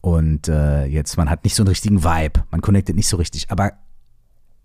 Und 0.00 0.48
äh, 0.48 0.84
jetzt, 0.84 1.16
man 1.16 1.30
hat 1.30 1.42
nicht 1.42 1.56
so 1.56 1.62
einen 1.62 1.68
richtigen 1.68 2.04
Vibe, 2.04 2.44
man 2.50 2.60
connectet 2.60 2.94
nicht 2.94 3.08
so 3.08 3.16
richtig. 3.16 3.50
Aber 3.50 3.72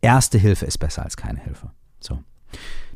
erste 0.02 0.38
Hilfe 0.38 0.66
ist 0.66 0.78
besser 0.78 1.04
als 1.04 1.18
keine 1.18 1.40
Hilfe. 1.40 1.72
So. 2.00 2.20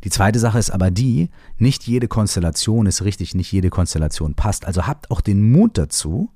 Die 0.04 0.10
zweite 0.10 0.40
Sache 0.40 0.60
ist 0.60 0.70
aber 0.70 0.92
die, 0.92 1.30
nicht 1.58 1.88
jede 1.88 2.08
Konstellation 2.08 2.86
ist 2.86 3.04
richtig, 3.04 3.36
nicht 3.36 3.52
jede 3.52 3.70
Konstellation 3.70 4.36
passt. 4.36 4.66
Also 4.66 4.88
habt 4.88 5.10
auch 5.12 5.22
den 5.22 5.52
Mut 5.52 5.78
dazu, 5.78 6.30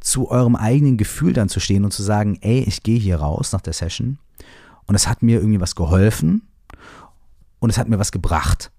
zu 0.00 0.30
eurem 0.30 0.56
eigenen 0.56 0.96
Gefühl 0.96 1.32
dann 1.32 1.48
zu 1.48 1.60
stehen 1.60 1.84
und 1.84 1.92
zu 1.92 2.02
sagen, 2.02 2.38
ey, 2.40 2.60
ich 2.60 2.82
gehe 2.82 2.98
hier 2.98 3.16
raus 3.16 3.52
nach 3.52 3.60
der 3.60 3.72
Session 3.72 4.18
und 4.86 4.94
es 4.94 5.08
hat 5.08 5.22
mir 5.22 5.38
irgendwie 5.38 5.60
was 5.60 5.74
geholfen 5.74 6.42
und 7.66 7.70
es 7.70 7.78
hat 7.78 7.88
mir 7.88 7.98
was 7.98 8.12
gebracht. 8.12 8.70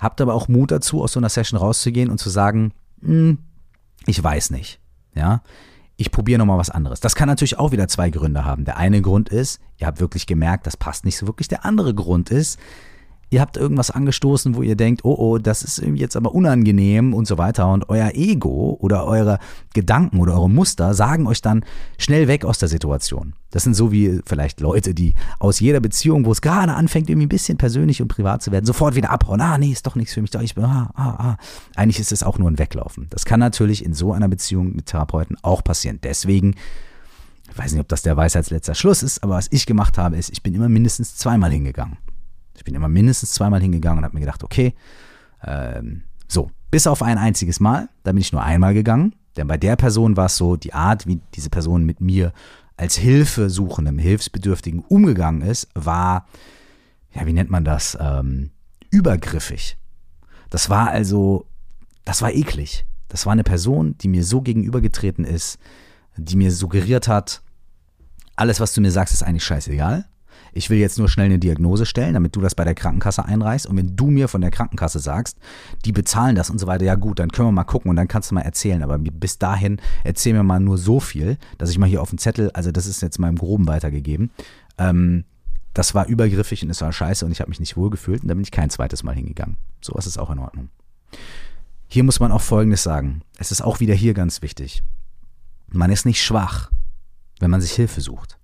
Habt 0.00 0.22
aber 0.22 0.32
auch 0.32 0.48
Mut 0.48 0.70
dazu, 0.70 1.02
aus 1.02 1.12
so 1.12 1.20
einer 1.20 1.28
Session 1.28 1.58
rauszugehen 1.58 2.08
und 2.08 2.16
zu 2.16 2.30
sagen, 2.30 2.72
hm, 3.02 3.36
ich 4.06 4.24
weiß 4.24 4.48
nicht. 4.48 4.80
Ja, 5.14 5.42
ich 5.98 6.10
probiere 6.10 6.38
nochmal 6.38 6.56
was 6.56 6.70
anderes. 6.70 7.00
Das 7.00 7.14
kann 7.14 7.28
natürlich 7.28 7.58
auch 7.58 7.70
wieder 7.70 7.86
zwei 7.86 8.08
Gründe 8.08 8.46
haben. 8.46 8.64
Der 8.64 8.78
eine 8.78 9.02
Grund 9.02 9.28
ist, 9.28 9.60
ihr 9.76 9.86
habt 9.86 10.00
wirklich 10.00 10.26
gemerkt, 10.26 10.66
das 10.66 10.78
passt 10.78 11.04
nicht 11.04 11.18
so 11.18 11.26
wirklich. 11.26 11.48
Der 11.48 11.66
andere 11.66 11.94
Grund 11.94 12.30
ist, 12.30 12.58
ihr 13.34 13.40
habt 13.40 13.56
irgendwas 13.56 13.90
angestoßen, 13.90 14.54
wo 14.54 14.62
ihr 14.62 14.76
denkt, 14.76 15.04
oh 15.04 15.16
oh, 15.18 15.38
das 15.38 15.64
ist 15.64 15.82
jetzt 15.94 16.14
aber 16.16 16.34
unangenehm 16.34 17.12
und 17.12 17.26
so 17.26 17.36
weiter. 17.36 17.70
Und 17.70 17.88
euer 17.88 18.12
Ego 18.14 18.78
oder 18.80 19.04
eure 19.06 19.40
Gedanken 19.74 20.20
oder 20.20 20.34
eure 20.34 20.48
Muster 20.48 20.94
sagen 20.94 21.26
euch 21.26 21.42
dann 21.42 21.64
schnell 21.98 22.28
weg 22.28 22.44
aus 22.44 22.58
der 22.58 22.68
Situation. 22.68 23.34
Das 23.50 23.64
sind 23.64 23.74
so 23.74 23.90
wie 23.90 24.20
vielleicht 24.24 24.60
Leute, 24.60 24.94
die 24.94 25.14
aus 25.40 25.58
jeder 25.58 25.80
Beziehung, 25.80 26.24
wo 26.26 26.32
es 26.32 26.42
gerade 26.42 26.74
anfängt, 26.74 27.10
irgendwie 27.10 27.26
ein 27.26 27.28
bisschen 27.28 27.58
persönlich 27.58 28.00
und 28.00 28.08
privat 28.08 28.40
zu 28.40 28.52
werden, 28.52 28.66
sofort 28.66 28.94
wieder 28.94 29.10
abhauen. 29.10 29.40
Ah, 29.40 29.58
nee, 29.58 29.72
ist 29.72 29.84
doch 29.84 29.96
nichts 29.96 30.14
für 30.14 30.22
mich. 30.22 30.32
Ich 30.34 30.54
bin, 30.54 30.64
ah, 30.64 30.92
ah, 30.94 31.08
ah. 31.18 31.36
Eigentlich 31.74 31.98
ist 31.98 32.12
es 32.12 32.22
auch 32.22 32.38
nur 32.38 32.48
ein 32.48 32.58
Weglaufen. 32.58 33.08
Das 33.10 33.24
kann 33.24 33.40
natürlich 33.40 33.84
in 33.84 33.94
so 33.94 34.12
einer 34.12 34.28
Beziehung 34.28 34.76
mit 34.76 34.86
Therapeuten 34.86 35.36
auch 35.42 35.64
passieren. 35.64 35.98
Deswegen 36.02 36.54
ich 37.50 37.58
weiß 37.58 37.72
nicht, 37.72 37.80
ob 37.80 37.88
das 37.88 38.02
der 38.02 38.16
Weisheitsletzter 38.16 38.74
Schluss 38.74 39.04
ist, 39.04 39.22
aber 39.22 39.34
was 39.34 39.46
ich 39.50 39.64
gemacht 39.64 39.96
habe, 39.96 40.16
ist, 40.16 40.30
ich 40.30 40.42
bin 40.42 40.54
immer 40.54 40.68
mindestens 40.68 41.14
zweimal 41.14 41.52
hingegangen. 41.52 41.98
Ich 42.56 42.64
bin 42.64 42.74
immer 42.74 42.88
mindestens 42.88 43.32
zweimal 43.32 43.60
hingegangen 43.60 43.98
und 43.98 44.04
habe 44.04 44.14
mir 44.14 44.20
gedacht, 44.20 44.44
okay, 44.44 44.74
ähm, 45.44 46.02
so, 46.28 46.50
bis 46.70 46.86
auf 46.86 47.02
ein 47.02 47.18
einziges 47.18 47.60
Mal, 47.60 47.88
da 48.02 48.12
bin 48.12 48.20
ich 48.20 48.32
nur 48.32 48.42
einmal 48.42 48.74
gegangen, 48.74 49.14
denn 49.36 49.46
bei 49.46 49.56
der 49.56 49.76
Person 49.76 50.16
war 50.16 50.26
es 50.26 50.36
so, 50.36 50.56
die 50.56 50.74
Art, 50.74 51.06
wie 51.06 51.20
diese 51.34 51.50
Person 51.50 51.84
mit 51.84 52.00
mir 52.00 52.32
als 52.76 52.96
Hilfesuchendem, 52.96 53.98
Hilfsbedürftigen 53.98 54.80
umgegangen 54.80 55.42
ist, 55.42 55.68
war, 55.74 56.26
ja, 57.12 57.26
wie 57.26 57.32
nennt 57.32 57.50
man 57.50 57.64
das, 57.64 57.96
ähm, 58.00 58.50
übergriffig. 58.90 59.76
Das 60.50 60.70
war 60.70 60.88
also, 60.88 61.46
das 62.04 62.22
war 62.22 62.32
eklig. 62.32 62.86
Das 63.08 63.26
war 63.26 63.32
eine 63.32 63.44
Person, 63.44 63.96
die 63.98 64.08
mir 64.08 64.24
so 64.24 64.40
gegenübergetreten 64.40 65.24
ist, 65.24 65.58
die 66.16 66.36
mir 66.36 66.52
suggeriert 66.52 67.08
hat, 67.08 67.42
alles, 68.36 68.58
was 68.58 68.74
du 68.74 68.80
mir 68.80 68.90
sagst, 68.90 69.14
ist 69.14 69.22
eigentlich 69.22 69.44
scheißegal 69.44 70.06
ich 70.54 70.70
will 70.70 70.78
jetzt 70.78 70.98
nur 70.98 71.08
schnell 71.08 71.26
eine 71.26 71.38
Diagnose 71.38 71.84
stellen, 71.84 72.14
damit 72.14 72.36
du 72.36 72.40
das 72.40 72.54
bei 72.54 72.64
der 72.64 72.74
Krankenkasse 72.74 73.24
einreichst. 73.24 73.66
Und 73.66 73.76
wenn 73.76 73.96
du 73.96 74.06
mir 74.06 74.28
von 74.28 74.40
der 74.40 74.50
Krankenkasse 74.50 75.00
sagst, 75.00 75.36
die 75.84 75.92
bezahlen 75.92 76.36
das 76.36 76.48
und 76.48 76.58
so 76.58 76.66
weiter, 76.66 76.84
ja 76.84 76.94
gut, 76.94 77.18
dann 77.18 77.30
können 77.30 77.48
wir 77.48 77.52
mal 77.52 77.64
gucken 77.64 77.90
und 77.90 77.96
dann 77.96 78.08
kannst 78.08 78.30
du 78.30 78.36
mal 78.36 78.42
erzählen. 78.42 78.82
Aber 78.82 78.98
bis 78.98 79.38
dahin 79.38 79.80
erzähl 80.04 80.32
mir 80.32 80.44
mal 80.44 80.60
nur 80.60 80.78
so 80.78 81.00
viel, 81.00 81.38
dass 81.58 81.70
ich 81.70 81.78
mal 81.78 81.88
hier 81.88 82.00
auf 82.00 82.10
dem 82.10 82.18
Zettel, 82.18 82.50
also 82.52 82.70
das 82.70 82.86
ist 82.86 83.02
jetzt 83.02 83.18
mal 83.18 83.28
im 83.28 83.36
Groben 83.36 83.66
weitergegeben, 83.66 84.30
ähm, 84.78 85.24
das 85.74 85.92
war 85.92 86.06
übergriffig 86.06 86.62
und 86.62 86.70
es 86.70 86.80
war 86.80 86.92
scheiße 86.92 87.26
und 87.26 87.32
ich 87.32 87.40
habe 87.40 87.50
mich 87.50 87.58
nicht 87.58 87.76
wohlgefühlt 87.76 88.22
und 88.22 88.28
dann 88.28 88.36
bin 88.36 88.44
ich 88.44 88.52
kein 88.52 88.70
zweites 88.70 89.02
Mal 89.02 89.14
hingegangen. 89.14 89.56
Sowas 89.80 90.06
ist 90.06 90.18
auch 90.18 90.30
in 90.30 90.38
Ordnung. 90.38 90.68
Hier 91.88 92.04
muss 92.04 92.20
man 92.20 92.30
auch 92.30 92.40
Folgendes 92.40 92.84
sagen. 92.84 93.22
Es 93.38 93.50
ist 93.50 93.60
auch 93.60 93.80
wieder 93.80 93.94
hier 93.94 94.14
ganz 94.14 94.40
wichtig. 94.40 94.84
Man 95.68 95.90
ist 95.90 96.06
nicht 96.06 96.22
schwach, 96.22 96.70
wenn 97.40 97.50
man 97.50 97.60
sich 97.60 97.72
Hilfe 97.72 98.00
sucht. 98.00 98.38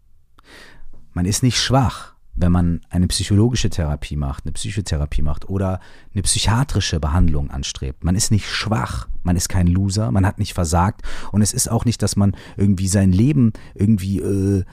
Man 1.12 1.27
ist 1.27 1.42
nicht 1.42 1.61
schwach, 1.61 2.14
wenn 2.37 2.53
man 2.53 2.81
eine 2.88 3.07
psychologische 3.09 3.70
Therapie 3.70 4.16
macht, 4.16 4.44
eine 4.44 4.53
Psychotherapie 4.53 5.23
macht 5.23 5.49
oder 5.49 5.81
eine 6.12 6.23
psychiatrische 6.23 7.01
Behandlung 7.01 7.51
anstrebt. 7.51 8.05
Man 8.05 8.14
ist 8.14 8.31
nicht 8.31 8.49
schwach, 8.49 9.09
man 9.23 9.37
ist 9.37 9.49
kein 9.49 9.66
Loser, 9.66 10.11
man 10.11 10.27
hat 10.27 10.38
nicht 10.38 10.55
versagt 10.55 11.03
und 11.33 11.42
es 11.42 11.53
ist 11.53 11.70
auch 11.70 11.85
nicht, 11.85 12.03
dass 12.03 12.16
man 12.16 12.37
irgendwie 12.57 12.88
sein 12.88 13.12
Leben 13.12 13.53
irgendwie 13.75 14.20
äh, 14.20 14.64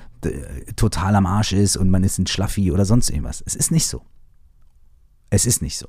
total 0.76 1.16
am 1.16 1.26
Arsch 1.26 1.54
ist 1.54 1.78
und 1.78 1.90
man 1.90 2.04
ist 2.04 2.18
ein 2.18 2.28
Schlaffi 2.28 2.72
oder 2.72 2.86
sonst 2.86 3.10
irgendwas. 3.10 3.44
Es 3.46 3.56
ist 3.56 3.72
nicht 3.72 3.88
so. 3.88 4.02
Es 5.30 5.46
ist 5.46 5.62
nicht 5.62 5.78
so. 5.78 5.88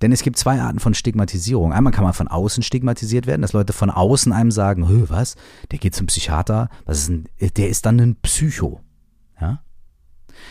Denn 0.00 0.12
es 0.12 0.22
gibt 0.22 0.38
zwei 0.38 0.60
Arten 0.60 0.78
von 0.78 0.94
Stigmatisierung. 0.94 1.72
Einmal 1.72 1.92
kann 1.92 2.04
man 2.04 2.12
von 2.12 2.28
außen 2.28 2.62
stigmatisiert 2.62 3.26
werden, 3.26 3.42
dass 3.42 3.52
Leute 3.52 3.72
von 3.72 3.90
außen 3.90 4.32
einem 4.32 4.52
sagen, 4.52 4.86
was, 5.08 5.34
der 5.72 5.78
geht 5.78 5.94
zum 5.94 6.06
Psychiater, 6.06 6.70
was 6.86 6.98
ist 7.00 7.08
ein, 7.08 7.28
der 7.56 7.68
ist 7.68 7.84
dann 7.84 8.00
ein 8.00 8.16
Psycho. 8.22 8.80
Ja? 9.40 9.62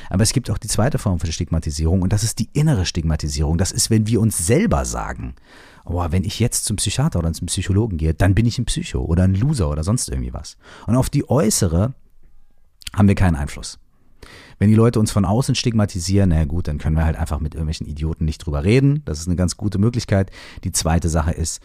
Aber 0.09 0.23
es 0.23 0.33
gibt 0.33 0.49
auch 0.49 0.57
die 0.57 0.67
zweite 0.67 0.97
Form 0.97 1.19
von 1.19 1.31
Stigmatisierung 1.31 2.01
und 2.01 2.11
das 2.13 2.23
ist 2.23 2.39
die 2.39 2.49
innere 2.53 2.85
Stigmatisierung. 2.85 3.57
Das 3.57 3.71
ist, 3.71 3.89
wenn 3.89 4.07
wir 4.07 4.21
uns 4.21 4.37
selber 4.37 4.85
sagen, 4.85 5.35
oh, 5.85 6.05
wenn 6.09 6.23
ich 6.23 6.39
jetzt 6.39 6.65
zum 6.65 6.77
Psychiater 6.77 7.19
oder 7.19 7.33
zum 7.33 7.47
Psychologen 7.47 7.97
gehe, 7.97 8.13
dann 8.13 8.35
bin 8.35 8.45
ich 8.45 8.57
ein 8.59 8.65
Psycho 8.65 8.99
oder 8.99 9.23
ein 9.23 9.35
Loser 9.35 9.69
oder 9.69 9.83
sonst 9.83 10.09
irgendwie 10.09 10.33
was. 10.33 10.57
Und 10.85 10.95
auf 10.95 11.09
die 11.09 11.29
äußere 11.29 11.93
haben 12.93 13.07
wir 13.07 13.15
keinen 13.15 13.35
Einfluss. 13.35 13.79
Wenn 14.59 14.69
die 14.69 14.75
Leute 14.75 14.99
uns 14.99 15.11
von 15.11 15.25
außen 15.25 15.55
stigmatisieren, 15.55 16.29
na 16.29 16.43
gut, 16.45 16.67
dann 16.67 16.79
können 16.79 16.95
wir 16.95 17.05
halt 17.05 17.15
einfach 17.15 17.39
mit 17.39 17.53
irgendwelchen 17.53 17.87
Idioten 17.87 18.25
nicht 18.25 18.39
drüber 18.39 18.63
reden. 18.63 19.03
Das 19.05 19.19
ist 19.19 19.27
eine 19.27 19.35
ganz 19.35 19.55
gute 19.55 19.77
Möglichkeit. 19.77 20.31
Die 20.63 20.71
zweite 20.71 21.09
Sache 21.09 21.31
ist, 21.31 21.61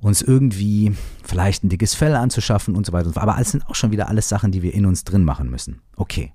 uns 0.00 0.22
irgendwie 0.22 0.94
vielleicht 1.22 1.64
ein 1.64 1.68
dickes 1.68 1.94
Fell 1.94 2.14
anzuschaffen 2.14 2.74
und 2.74 2.86
so 2.86 2.92
weiter. 2.92 3.10
Aber 3.16 3.36
alles 3.36 3.52
sind 3.52 3.66
auch 3.66 3.74
schon 3.74 3.90
wieder 3.90 4.08
alles 4.08 4.28
Sachen, 4.28 4.52
die 4.52 4.62
wir 4.62 4.74
in 4.74 4.86
uns 4.86 5.04
drin 5.04 5.24
machen 5.24 5.50
müssen. 5.50 5.80
Okay. 5.96 6.32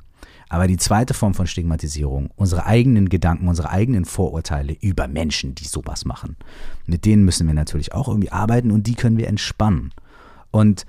Aber 0.50 0.68
die 0.68 0.78
zweite 0.78 1.14
Form 1.14 1.34
von 1.34 1.48
Stigmatisierung, 1.48 2.30
unsere 2.36 2.66
eigenen 2.66 3.10
Gedanken, 3.10 3.48
unsere 3.48 3.70
eigenen 3.70 4.06
Vorurteile 4.06 4.74
über 4.80 5.08
Menschen, 5.08 5.56
die 5.56 5.66
sowas 5.66 6.06
machen, 6.06 6.36
mit 6.86 7.06
denen 7.06 7.26
müssen 7.26 7.48
wir 7.48 7.54
natürlich 7.54 7.94
auch 7.94 8.08
irgendwie 8.08 8.32
arbeiten 8.32 8.72
und 8.72 8.88
die 8.88 8.96
können 8.96 9.18
wir 9.18 9.28
entspannen. 9.28 9.92
Und 10.52 10.86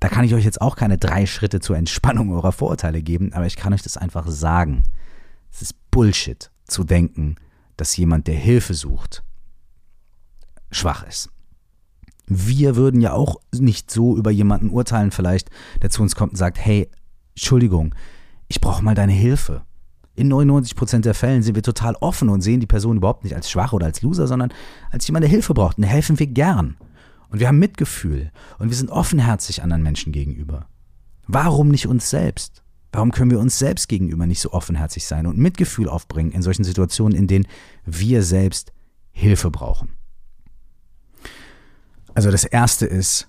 da 0.00 0.08
kann 0.08 0.24
ich 0.24 0.34
euch 0.34 0.44
jetzt 0.44 0.60
auch 0.60 0.76
keine 0.76 0.98
drei 0.98 1.24
Schritte 1.24 1.60
zur 1.60 1.76
Entspannung 1.76 2.32
eurer 2.32 2.52
Vorurteile 2.52 3.00
geben, 3.00 3.32
aber 3.32 3.46
ich 3.46 3.56
kann 3.56 3.72
euch 3.72 3.82
das 3.82 3.96
einfach 3.96 4.28
sagen. 4.28 4.82
Es 5.50 5.62
ist 5.62 5.90
Bullshit 5.90 6.50
zu 6.64 6.84
denken, 6.84 7.36
dass 7.76 7.96
jemand, 7.96 8.26
der 8.26 8.34
Hilfe 8.34 8.74
sucht, 8.74 9.22
schwach 10.70 11.06
ist. 11.06 11.30
Wir 12.26 12.76
würden 12.76 13.00
ja 13.00 13.12
auch 13.12 13.40
nicht 13.52 13.90
so 13.90 14.16
über 14.16 14.30
jemanden 14.30 14.70
urteilen 14.70 15.10
vielleicht, 15.10 15.50
der 15.82 15.90
zu 15.90 16.02
uns 16.02 16.16
kommt 16.16 16.32
und 16.32 16.38
sagt, 16.38 16.58
hey, 16.58 16.90
Entschuldigung, 17.34 17.94
ich 18.54 18.60
brauche 18.60 18.84
mal 18.84 18.94
deine 18.94 19.12
Hilfe. 19.12 19.62
In 20.14 20.32
99% 20.32 21.00
der 21.00 21.14
Fällen 21.14 21.42
sind 21.42 21.56
wir 21.56 21.62
total 21.64 21.96
offen 21.96 22.28
und 22.28 22.40
sehen 22.40 22.60
die 22.60 22.68
Person 22.68 22.98
überhaupt 22.98 23.24
nicht 23.24 23.34
als 23.34 23.50
schwach 23.50 23.72
oder 23.72 23.86
als 23.86 24.00
Loser, 24.00 24.28
sondern 24.28 24.52
als 24.92 25.08
jemand, 25.08 25.24
der 25.24 25.30
Hilfe 25.30 25.54
braucht. 25.54 25.76
Und 25.76 25.82
helfen 25.82 26.20
wir 26.20 26.28
gern. 26.28 26.76
Und 27.30 27.40
wir 27.40 27.48
haben 27.48 27.58
Mitgefühl. 27.58 28.30
Und 28.60 28.68
wir 28.68 28.76
sind 28.76 28.90
offenherzig 28.90 29.64
anderen 29.64 29.82
Menschen 29.82 30.12
gegenüber. 30.12 30.68
Warum 31.26 31.68
nicht 31.68 31.88
uns 31.88 32.10
selbst? 32.10 32.62
Warum 32.92 33.10
können 33.10 33.32
wir 33.32 33.40
uns 33.40 33.58
selbst 33.58 33.88
gegenüber 33.88 34.24
nicht 34.24 34.38
so 34.38 34.52
offenherzig 34.52 35.04
sein 35.04 35.26
und 35.26 35.36
Mitgefühl 35.36 35.88
aufbringen 35.88 36.30
in 36.30 36.42
solchen 36.42 36.62
Situationen, 36.62 37.18
in 37.18 37.26
denen 37.26 37.48
wir 37.84 38.22
selbst 38.22 38.72
Hilfe 39.10 39.50
brauchen? 39.50 39.96
Also 42.14 42.30
das 42.30 42.44
Erste 42.44 42.86
ist, 42.86 43.26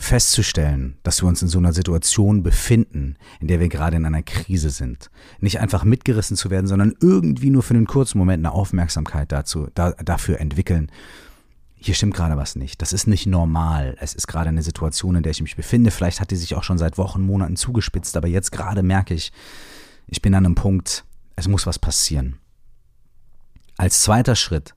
festzustellen, 0.00 0.96
dass 1.02 1.22
wir 1.22 1.28
uns 1.28 1.42
in 1.42 1.48
so 1.48 1.58
einer 1.58 1.74
Situation 1.74 2.42
befinden, 2.42 3.16
in 3.38 3.48
der 3.48 3.60
wir 3.60 3.68
gerade 3.68 3.98
in 3.98 4.06
einer 4.06 4.22
Krise 4.22 4.70
sind. 4.70 5.10
Nicht 5.40 5.60
einfach 5.60 5.84
mitgerissen 5.84 6.38
zu 6.38 6.48
werden, 6.48 6.66
sondern 6.66 6.94
irgendwie 7.00 7.50
nur 7.50 7.62
für 7.62 7.74
einen 7.74 7.86
kurzen 7.86 8.16
Moment 8.16 8.40
eine 8.40 8.52
Aufmerksamkeit 8.52 9.30
dazu, 9.30 9.68
da, 9.74 9.92
dafür 9.92 10.40
entwickeln. 10.40 10.90
Hier 11.76 11.94
stimmt 11.94 12.14
gerade 12.14 12.38
was 12.38 12.56
nicht. 12.56 12.80
Das 12.80 12.94
ist 12.94 13.06
nicht 13.06 13.26
normal. 13.26 13.94
Es 14.00 14.14
ist 14.14 14.26
gerade 14.26 14.48
eine 14.48 14.62
Situation, 14.62 15.16
in 15.16 15.22
der 15.22 15.32
ich 15.32 15.42
mich 15.42 15.54
befinde. 15.54 15.90
Vielleicht 15.90 16.20
hat 16.20 16.30
die 16.30 16.36
sich 16.36 16.54
auch 16.54 16.64
schon 16.64 16.78
seit 16.78 16.96
Wochen, 16.96 17.20
Monaten 17.20 17.56
zugespitzt, 17.56 18.16
aber 18.16 18.26
jetzt 18.26 18.52
gerade 18.52 18.82
merke 18.82 19.12
ich, 19.12 19.32
ich 20.06 20.22
bin 20.22 20.34
an 20.34 20.46
einem 20.46 20.54
Punkt, 20.54 21.04
es 21.36 21.46
muss 21.46 21.66
was 21.66 21.78
passieren. 21.78 22.38
Als 23.76 24.00
zweiter 24.00 24.34
Schritt, 24.34 24.74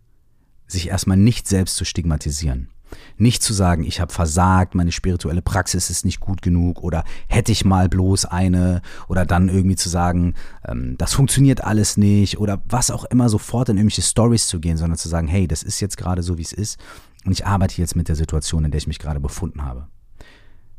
sich 0.67 0.89
erstmal 0.89 1.17
nicht 1.17 1.47
selbst 1.47 1.77
zu 1.77 1.85
stigmatisieren. 1.85 2.72
Nicht 3.17 3.43
zu 3.43 3.53
sagen, 3.53 3.83
ich 3.83 3.99
habe 3.99 4.13
versagt, 4.13 4.75
meine 4.75 4.91
spirituelle 4.91 5.41
Praxis 5.41 5.89
ist 5.89 6.05
nicht 6.05 6.19
gut 6.19 6.41
genug 6.41 6.83
oder 6.83 7.03
hätte 7.27 7.51
ich 7.51 7.65
mal 7.65 7.89
bloß 7.89 8.25
eine 8.25 8.81
oder 9.07 9.25
dann 9.25 9.49
irgendwie 9.49 9.75
zu 9.75 9.89
sagen, 9.89 10.35
ähm, 10.67 10.95
das 10.97 11.13
funktioniert 11.13 11.63
alles 11.63 11.97
nicht 11.97 12.39
oder 12.39 12.61
was 12.67 12.91
auch 12.91 13.05
immer 13.05 13.29
sofort 13.29 13.69
in 13.69 13.77
irgendwelche 13.77 14.01
Stories 14.01 14.47
zu 14.47 14.59
gehen, 14.59 14.77
sondern 14.77 14.97
zu 14.97 15.09
sagen, 15.09 15.27
hey, 15.27 15.47
das 15.47 15.63
ist 15.63 15.79
jetzt 15.79 15.97
gerade 15.97 16.23
so, 16.23 16.37
wie 16.37 16.43
es 16.43 16.53
ist 16.53 16.79
und 17.25 17.31
ich 17.31 17.45
arbeite 17.45 17.79
jetzt 17.79 17.95
mit 17.95 18.07
der 18.07 18.15
Situation, 18.15 18.65
in 18.65 18.71
der 18.71 18.77
ich 18.77 18.87
mich 18.87 18.99
gerade 18.99 19.19
befunden 19.19 19.63
habe. 19.63 19.87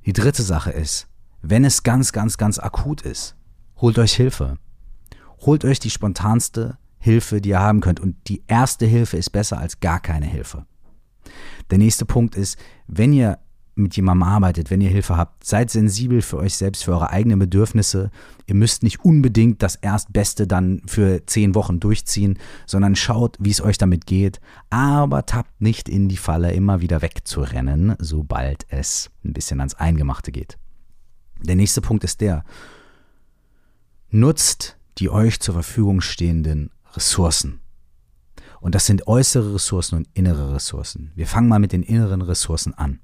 Die 0.07 0.13
dritte 0.13 0.43
Sache 0.43 0.71
ist, 0.71 1.09
wenn 1.41 1.65
es 1.65 1.83
ganz, 1.83 2.13
ganz, 2.13 2.37
ganz 2.37 2.59
akut 2.59 3.03
ist, 3.03 3.37
holt 3.77 3.99
euch 3.99 4.15
Hilfe. 4.15 4.59
Holt 5.41 5.65
euch 5.65 5.79
die 5.79 5.91
spontanste 5.91 6.79
Hilfe, 6.99 7.41
die 7.41 7.51
ihr 7.51 7.61
haben 7.61 7.81
könnt. 7.81 8.01
Und 8.01 8.17
die 8.29 8.43
erste 8.47 8.87
Hilfe 8.87 9.17
ist 9.17 9.31
besser 9.31 9.59
als 9.59 9.81
gar 9.81 10.01
keine 10.01 10.27
Hilfe. 10.27 10.67
Der 11.71 11.79
nächste 11.79 12.05
Punkt 12.05 12.35
ist, 12.35 12.59
wenn 12.87 13.13
ihr 13.13 13.39
mit 13.77 13.97
jemandem 13.97 14.23
arbeitet, 14.23 14.71
wenn 14.71 14.81
ihr 14.81 14.91
Hilfe 14.91 15.17
habt, 15.17 15.45
seid 15.45 15.71
sensibel 15.71 16.23
für 16.23 16.39
euch 16.39 16.55
selbst, 16.55 16.85
für 16.85 16.93
eure 16.93 17.11
eigenen 17.11 17.39
Bedürfnisse. 17.39 18.11
Ihr 18.47 18.55
müsst 18.55 18.83
nicht 18.83 19.05
unbedingt 19.05 19.63
das 19.63 19.75
Erstbeste 19.77 20.47
dann 20.47 20.83
für 20.87 21.27
zehn 21.27 21.55
Wochen 21.55 21.81
durchziehen, 21.81 22.39
sondern 22.67 22.95
schaut, 22.95 23.37
wie 23.41 23.51
es 23.51 23.61
euch 23.61 23.79
damit 23.79 24.07
geht. 24.07 24.41
Aber 24.71 25.27
tappt 25.27 25.61
nicht 25.61 25.89
in 25.89 26.09
die 26.09 26.17
Falle, 26.17 26.53
immer 26.53 26.81
wieder 26.81 27.03
wegzurennen, 27.03 27.97
sobald 27.99 28.67
es 28.69 29.11
ein 29.25 29.33
bisschen 29.33 29.61
ans 29.61 29.75
Eingemachte 29.75 30.31
geht. 30.31 30.57
Der 31.43 31.57
nächste 31.57 31.81
Punkt 31.81 32.05
ist 32.05 32.21
der, 32.21 32.45
nutzt 34.11 34.77
die 34.99 35.11
euch 35.11 35.41
zur 35.41 35.55
Verfügung 35.55 36.01
stehenden 36.01 36.71
Ressourcen. 36.95 37.61
Und 38.65 38.75
das 38.75 38.87
sind 38.87 39.07
äußere 39.07 39.57
Ressourcen 39.57 39.97
und 39.97 40.09
innere 40.15 40.55
Ressourcen. 40.55 41.13
Wir 41.15 41.27
fangen 41.27 41.49
mal 41.49 41.59
mit 41.59 41.73
den 41.73 41.83
inneren 41.83 42.23
Ressourcen 42.23 42.73
an. 42.73 42.99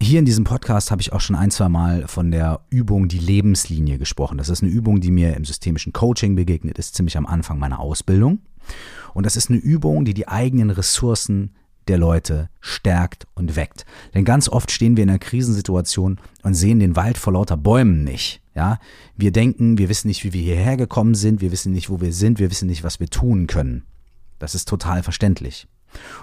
Hier 0.00 0.18
in 0.18 0.24
diesem 0.24 0.44
Podcast 0.44 0.90
habe 0.90 1.02
ich 1.02 1.12
auch 1.12 1.20
schon 1.20 1.36
ein, 1.36 1.50
zwei 1.50 1.68
Mal 1.68 2.08
von 2.08 2.30
der 2.30 2.62
Übung 2.70 3.08
die 3.08 3.18
Lebenslinie 3.18 3.98
gesprochen. 3.98 4.38
Das 4.38 4.48
ist 4.48 4.62
eine 4.62 4.72
Übung, 4.72 5.02
die 5.02 5.10
mir 5.10 5.36
im 5.36 5.44
systemischen 5.44 5.92
Coaching 5.92 6.36
begegnet 6.36 6.78
ist, 6.78 6.94
ziemlich 6.94 7.18
am 7.18 7.26
Anfang 7.26 7.58
meiner 7.58 7.80
Ausbildung. 7.80 8.38
Und 9.12 9.26
das 9.26 9.36
ist 9.36 9.50
eine 9.50 9.58
Übung, 9.58 10.06
die 10.06 10.14
die 10.14 10.26
eigenen 10.26 10.70
Ressourcen 10.70 11.54
der 11.88 11.98
Leute 11.98 12.48
stärkt 12.62 13.26
und 13.34 13.56
weckt. 13.56 13.84
Denn 14.14 14.24
ganz 14.24 14.48
oft 14.48 14.70
stehen 14.70 14.96
wir 14.96 15.04
in 15.04 15.10
einer 15.10 15.18
Krisensituation 15.18 16.18
und 16.42 16.54
sehen 16.54 16.78
den 16.78 16.96
Wald 16.96 17.18
vor 17.18 17.34
lauter 17.34 17.58
Bäumen 17.58 18.04
nicht. 18.04 18.40
Ja, 18.54 18.78
wir 19.18 19.32
denken, 19.32 19.76
wir 19.76 19.90
wissen 19.90 20.08
nicht, 20.08 20.24
wie 20.24 20.32
wir 20.32 20.40
hierher 20.40 20.78
gekommen 20.78 21.14
sind, 21.14 21.42
wir 21.42 21.52
wissen 21.52 21.72
nicht, 21.72 21.90
wo 21.90 22.00
wir 22.00 22.14
sind, 22.14 22.38
wir 22.38 22.50
wissen 22.50 22.68
nicht, 22.68 22.84
was 22.84 23.00
wir 23.00 23.08
tun 23.08 23.46
können. 23.46 23.84
Das 24.44 24.54
ist 24.54 24.68
total 24.68 25.02
verständlich. 25.02 25.66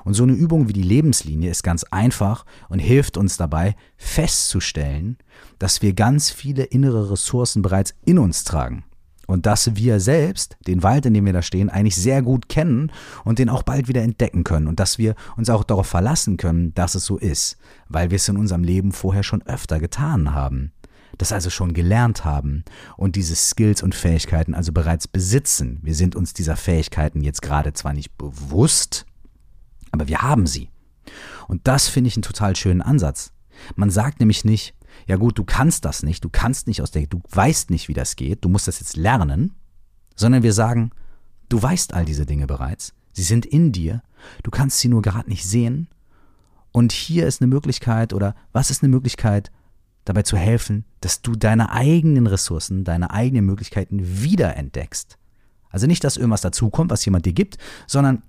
Und 0.04 0.14
so 0.14 0.22
eine 0.22 0.34
Übung 0.34 0.68
wie 0.68 0.74
die 0.74 0.84
Lebenslinie 0.84 1.50
ist 1.50 1.64
ganz 1.64 1.84
einfach 1.86 2.46
und 2.70 2.78
hilft 2.78 3.18
uns 3.18 3.36
dabei 3.36 3.76
festzustellen, 3.98 5.18
dass 5.58 5.82
wir 5.82 5.94
ganz 5.94 6.30
viele 6.30 6.66
innere 6.66 7.10
Ressourcen 7.10 7.64
bereits 7.64 7.96
in 8.06 8.20
uns 8.20 8.44
tragen. 8.44 8.84
Und 9.26 9.48
dass 9.48 9.76
wir 9.76 10.00
selbst 10.00 10.56
den 10.68 10.84
Wald, 10.84 11.08
in 11.08 11.16
dem 11.16 11.26
wir 11.26 11.34
da 11.34 11.42
stehen, 11.42 11.70
eigentlich 11.70 11.96
sehr 11.96 12.22
gut 12.22 12.48
kennen 12.48 12.92
und 13.24 13.40
den 13.40 13.50
auch 13.50 13.64
bald 13.64 13.88
wieder 13.88 14.04
entdecken 14.04 14.44
können. 14.44 14.68
Und 14.68 14.80
dass 14.80 15.00
wir 15.00 15.16
uns 15.36 15.50
auch 15.50 15.64
darauf 15.64 15.88
verlassen 15.88 16.38
können, 16.38 16.76
dass 16.76 16.94
es 16.94 17.06
so 17.06 17.18
ist, 17.18 17.58
weil 17.90 18.12
wir 18.12 18.18
es 18.18 18.30
in 18.30 18.38
unserem 18.38 18.64
Leben 18.64 18.92
vorher 18.92 19.24
schon 19.24 19.42
öfter 19.48 19.80
getan 19.80 20.36
haben 20.36 20.74
das 21.18 21.32
also 21.32 21.50
schon 21.50 21.74
gelernt 21.74 22.26
haben 22.26 22.64
und 22.98 23.16
diese 23.16 23.36
Skills 23.36 23.84
und 23.84 23.96
Fähigkeiten 23.96 24.54
also 24.54 24.72
bereits 24.72 25.08
besitzen. 25.08 25.80
Wir 25.82 25.96
sind 25.96 26.16
uns 26.16 26.34
dieser 26.34 26.56
Fähigkeiten 26.56 27.22
jetzt 27.22 27.42
gerade 27.42 27.74
zwar 27.74 27.94
nicht 27.94 28.18
bewusst, 28.18 29.06
aber 29.92 30.08
wir 30.08 30.22
haben 30.22 30.48
sie. 30.48 30.70
Und 31.48 31.68
das 31.68 31.88
finde 31.88 32.08
ich 32.08 32.16
einen 32.16 32.24
total 32.24 32.56
schönen 32.56 32.82
Ansatz. 32.82 33.34
Man 33.76 33.90
sagt 33.90 34.20
nämlich 34.20 34.46
nicht, 34.46 34.74
ja 35.08 35.18
gut, 35.18 35.38
du 35.38 35.44
kannst 35.44 35.86
das 35.86 36.04
nicht, 36.04 36.24
du 36.24 36.30
kannst 36.30 36.68
nicht 36.68 36.82
aus 36.82 36.92
der, 36.92 37.06
du 37.08 37.22
weißt 37.30 37.70
nicht, 37.70 37.88
wie 37.88 37.94
das 37.94 38.16
geht, 38.16 38.44
du 38.44 38.50
musst 38.50 38.68
das 38.68 38.80
jetzt 38.80 38.98
lernen, 38.98 39.54
sondern 40.16 40.44
wir 40.44 40.54
sagen, 40.54 40.92
du 41.50 41.62
weißt 41.62 41.94
all 41.94 42.06
diese 42.06 42.26
Dinge 42.26 42.48
bereits, 42.48 42.94
sie 43.12 43.24
sind 43.24 43.46
in 43.46 43.72
dir, 43.72 44.02
du 44.44 44.52
kannst 44.52 44.80
sie 44.80 44.88
nur 44.88 45.02
gerade 45.02 45.30
nicht 45.30 45.46
sehen. 45.46 45.88
Und 46.72 46.94
hier 46.94 47.28
ist 47.28 47.42
eine 47.42 47.50
Möglichkeit 47.50 48.14
oder 48.14 48.36
was 48.54 48.70
ist 48.70 48.82
eine 48.82 48.92
Möglichkeit, 48.92 49.52
dabei 50.06 50.24
zu 50.24 50.38
helfen, 50.38 50.86
dass 51.02 51.22
du 51.22 51.36
deine 51.36 51.72
eigenen 51.72 52.28
Ressourcen, 52.28 52.84
deine 52.84 53.12
eigenen 53.12 53.46
Möglichkeiten 53.46 54.00
wiederentdeckst. 54.02 55.18
Also 55.70 55.88
nicht, 55.88 56.04
dass 56.04 56.18
irgendwas 56.18 56.42
dazukommt, 56.42 56.92
was 56.92 57.06
jemand 57.06 57.26
dir 57.26 57.34
gibt, 57.34 57.58
sondern 57.88 58.24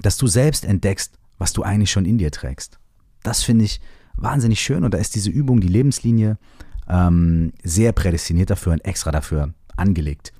dass 0.00 0.16
du 0.16 0.26
selbst 0.26 0.64
entdeckst, 0.64 1.18
was 1.38 1.52
du 1.52 1.62
eigentlich 1.62 1.90
schon 1.90 2.04
in 2.04 2.18
dir 2.18 2.30
trägst. 2.30 2.78
Das 3.22 3.42
finde 3.42 3.64
ich 3.64 3.80
wahnsinnig 4.16 4.60
schön 4.60 4.84
und 4.84 4.92
da 4.92 4.98
ist 4.98 5.14
diese 5.14 5.30
Übung, 5.30 5.60
die 5.60 5.68
Lebenslinie, 5.68 6.38
ähm, 6.88 7.52
sehr 7.62 7.92
prädestiniert 7.92 8.50
dafür 8.50 8.72
und 8.72 8.84
extra 8.84 9.10
dafür 9.10 9.54
angelegt 9.76 10.32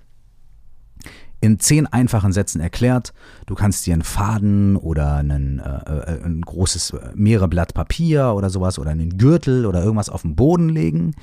in 1.40 1.58
zehn 1.60 1.86
einfachen 1.86 2.32
Sätzen 2.32 2.60
erklärt. 2.60 3.12
Du 3.46 3.54
kannst 3.54 3.86
dir 3.86 3.92
einen 3.92 4.02
Faden 4.02 4.76
oder 4.76 5.16
einen, 5.16 5.58
äh, 5.58 5.62
äh 5.62 6.24
ein 6.24 6.40
großes 6.40 6.90
äh, 6.90 7.10
mehrere 7.14 7.48
Blatt 7.48 7.74
Papier 7.74 8.32
oder 8.34 8.50
sowas 8.50 8.78
oder 8.78 8.90
einen 8.90 9.18
Gürtel 9.18 9.66
oder 9.66 9.82
irgendwas 9.82 10.08
auf 10.08 10.22
den 10.22 10.36
Boden 10.36 10.68
legen 10.68 11.14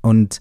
und 0.00 0.40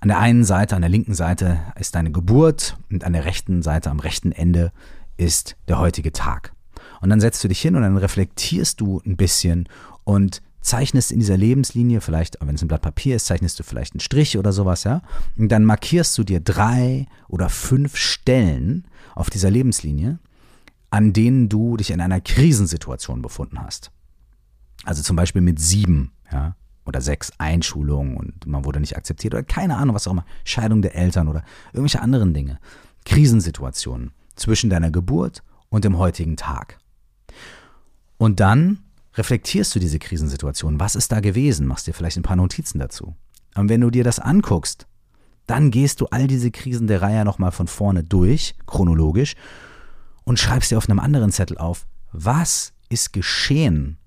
an 0.00 0.08
der 0.08 0.18
einen 0.18 0.44
Seite, 0.44 0.76
an 0.76 0.82
der 0.82 0.90
linken 0.90 1.14
Seite 1.14 1.58
ist 1.78 1.94
deine 1.94 2.12
Geburt 2.12 2.76
und 2.90 3.02
an 3.04 3.12
der 3.12 3.24
rechten 3.24 3.62
Seite, 3.62 3.90
am 3.90 3.98
rechten 3.98 4.30
Ende 4.30 4.72
ist 5.16 5.56
der 5.68 5.78
heutige 5.78 6.12
Tag. 6.12 6.52
Und 7.00 7.10
dann 7.10 7.20
setzt 7.20 7.42
du 7.42 7.48
dich 7.48 7.60
hin 7.60 7.76
und 7.76 7.82
dann 7.82 7.96
reflektierst 7.96 8.80
du 8.80 9.00
ein 9.06 9.16
bisschen 9.16 9.68
und 10.04 10.42
zeichnest 10.66 11.12
in 11.12 11.20
dieser 11.20 11.36
Lebenslinie, 11.36 12.00
vielleicht, 12.00 12.38
wenn 12.40 12.56
es 12.56 12.62
ein 12.62 12.68
Blatt 12.68 12.82
Papier 12.82 13.16
ist, 13.16 13.26
zeichnest 13.26 13.58
du 13.58 13.62
vielleicht 13.62 13.94
einen 13.94 14.00
Strich 14.00 14.36
oder 14.36 14.52
sowas, 14.52 14.84
ja. 14.84 15.00
Und 15.36 15.48
dann 15.48 15.64
markierst 15.64 16.18
du 16.18 16.24
dir 16.24 16.40
drei 16.40 17.06
oder 17.28 17.48
fünf 17.48 17.96
Stellen 17.96 18.86
auf 19.14 19.30
dieser 19.30 19.50
Lebenslinie, 19.50 20.18
an 20.90 21.12
denen 21.12 21.48
du 21.48 21.76
dich 21.76 21.90
in 21.90 22.00
einer 22.00 22.20
Krisensituation 22.20 23.22
befunden 23.22 23.62
hast. 23.62 23.92
Also 24.84 25.02
zum 25.02 25.14
Beispiel 25.14 25.40
mit 25.40 25.60
sieben, 25.60 26.12
ja, 26.32 26.56
oder 26.84 27.00
sechs 27.00 27.32
Einschulungen 27.38 28.16
und 28.16 28.46
man 28.46 28.64
wurde 28.64 28.80
nicht 28.80 28.96
akzeptiert 28.96 29.34
oder 29.34 29.42
keine 29.42 29.76
Ahnung, 29.76 29.94
was 29.94 30.06
auch 30.06 30.12
immer, 30.12 30.24
Scheidung 30.44 30.82
der 30.82 30.94
Eltern 30.94 31.28
oder 31.28 31.44
irgendwelche 31.72 32.00
anderen 32.00 32.34
Dinge. 32.34 32.58
Krisensituationen 33.04 34.12
zwischen 34.34 34.70
deiner 34.70 34.90
Geburt 34.90 35.42
und 35.68 35.84
dem 35.84 35.98
heutigen 35.98 36.36
Tag. 36.36 36.78
Und 38.18 38.40
dann 38.40 38.78
reflektierst 39.16 39.74
du 39.74 39.78
diese 39.78 39.98
Krisensituation? 39.98 40.78
Was 40.78 40.94
ist 40.94 41.10
da 41.12 41.20
gewesen? 41.20 41.66
Machst 41.66 41.86
dir 41.86 41.94
vielleicht 41.94 42.16
ein 42.16 42.22
paar 42.22 42.36
Notizen 42.36 42.78
dazu. 42.78 43.16
Und 43.54 43.68
wenn 43.68 43.80
du 43.80 43.90
dir 43.90 44.04
das 44.04 44.18
anguckst, 44.18 44.86
dann 45.46 45.70
gehst 45.70 46.00
du 46.00 46.06
all 46.06 46.26
diese 46.26 46.50
Krisen 46.50 46.86
der 46.86 47.02
Reihe 47.02 47.24
nochmal 47.24 47.52
von 47.52 47.68
vorne 47.68 48.02
durch, 48.04 48.54
chronologisch, 48.66 49.34
und 50.24 50.38
schreibst 50.38 50.70
dir 50.70 50.78
auf 50.78 50.88
einem 50.88 50.98
anderen 50.98 51.30
Zettel 51.32 51.56
auf, 51.56 51.86
was 52.12 52.72
ist 52.88 53.12
geschehen, 53.12 53.98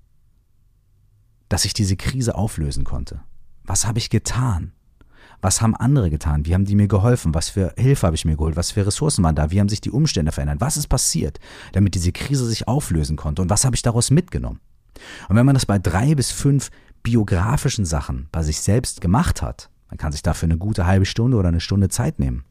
dass 1.48 1.64
ich 1.64 1.72
diese 1.72 1.96
Krise 1.96 2.34
auflösen 2.34 2.84
konnte? 2.84 3.20
Was 3.64 3.86
habe 3.86 3.98
ich 3.98 4.10
getan? 4.10 4.72
Was 5.42 5.62
haben 5.62 5.74
andere 5.74 6.10
getan? 6.10 6.44
Wie 6.44 6.54
haben 6.54 6.66
die 6.66 6.74
mir 6.74 6.88
geholfen? 6.88 7.34
Was 7.34 7.48
für 7.48 7.72
Hilfe 7.78 8.06
habe 8.06 8.16
ich 8.16 8.26
mir 8.26 8.36
geholt? 8.36 8.56
Was 8.56 8.72
für 8.72 8.86
Ressourcen 8.86 9.24
waren 9.24 9.34
da? 9.34 9.50
Wie 9.50 9.58
haben 9.58 9.70
sich 9.70 9.80
die 9.80 9.90
Umstände 9.90 10.32
verändert? 10.32 10.60
Was 10.60 10.76
ist 10.76 10.88
passiert, 10.88 11.40
damit 11.72 11.94
diese 11.94 12.12
Krise 12.12 12.46
sich 12.46 12.68
auflösen 12.68 13.16
konnte? 13.16 13.40
Und 13.40 13.48
was 13.48 13.64
habe 13.64 13.74
ich 13.74 13.82
daraus 13.82 14.10
mitgenommen? 14.10 14.60
Und 15.28 15.36
wenn 15.36 15.46
man 15.46 15.54
das 15.54 15.66
bei 15.66 15.78
drei 15.78 16.14
bis 16.14 16.30
fünf 16.30 16.70
biografischen 17.02 17.84
Sachen 17.84 18.28
bei 18.32 18.42
sich 18.42 18.60
selbst 18.60 19.00
gemacht 19.00 19.42
hat, 19.42 19.70
man 19.88 19.98
kann 19.98 20.12
sich 20.12 20.22
dafür 20.22 20.46
eine 20.46 20.58
gute 20.58 20.86
halbe 20.86 21.06
Stunde 21.06 21.36
oder 21.36 21.48
eine 21.48 21.60
Stunde 21.60 21.88
Zeit 21.88 22.18
nehmen. 22.18 22.44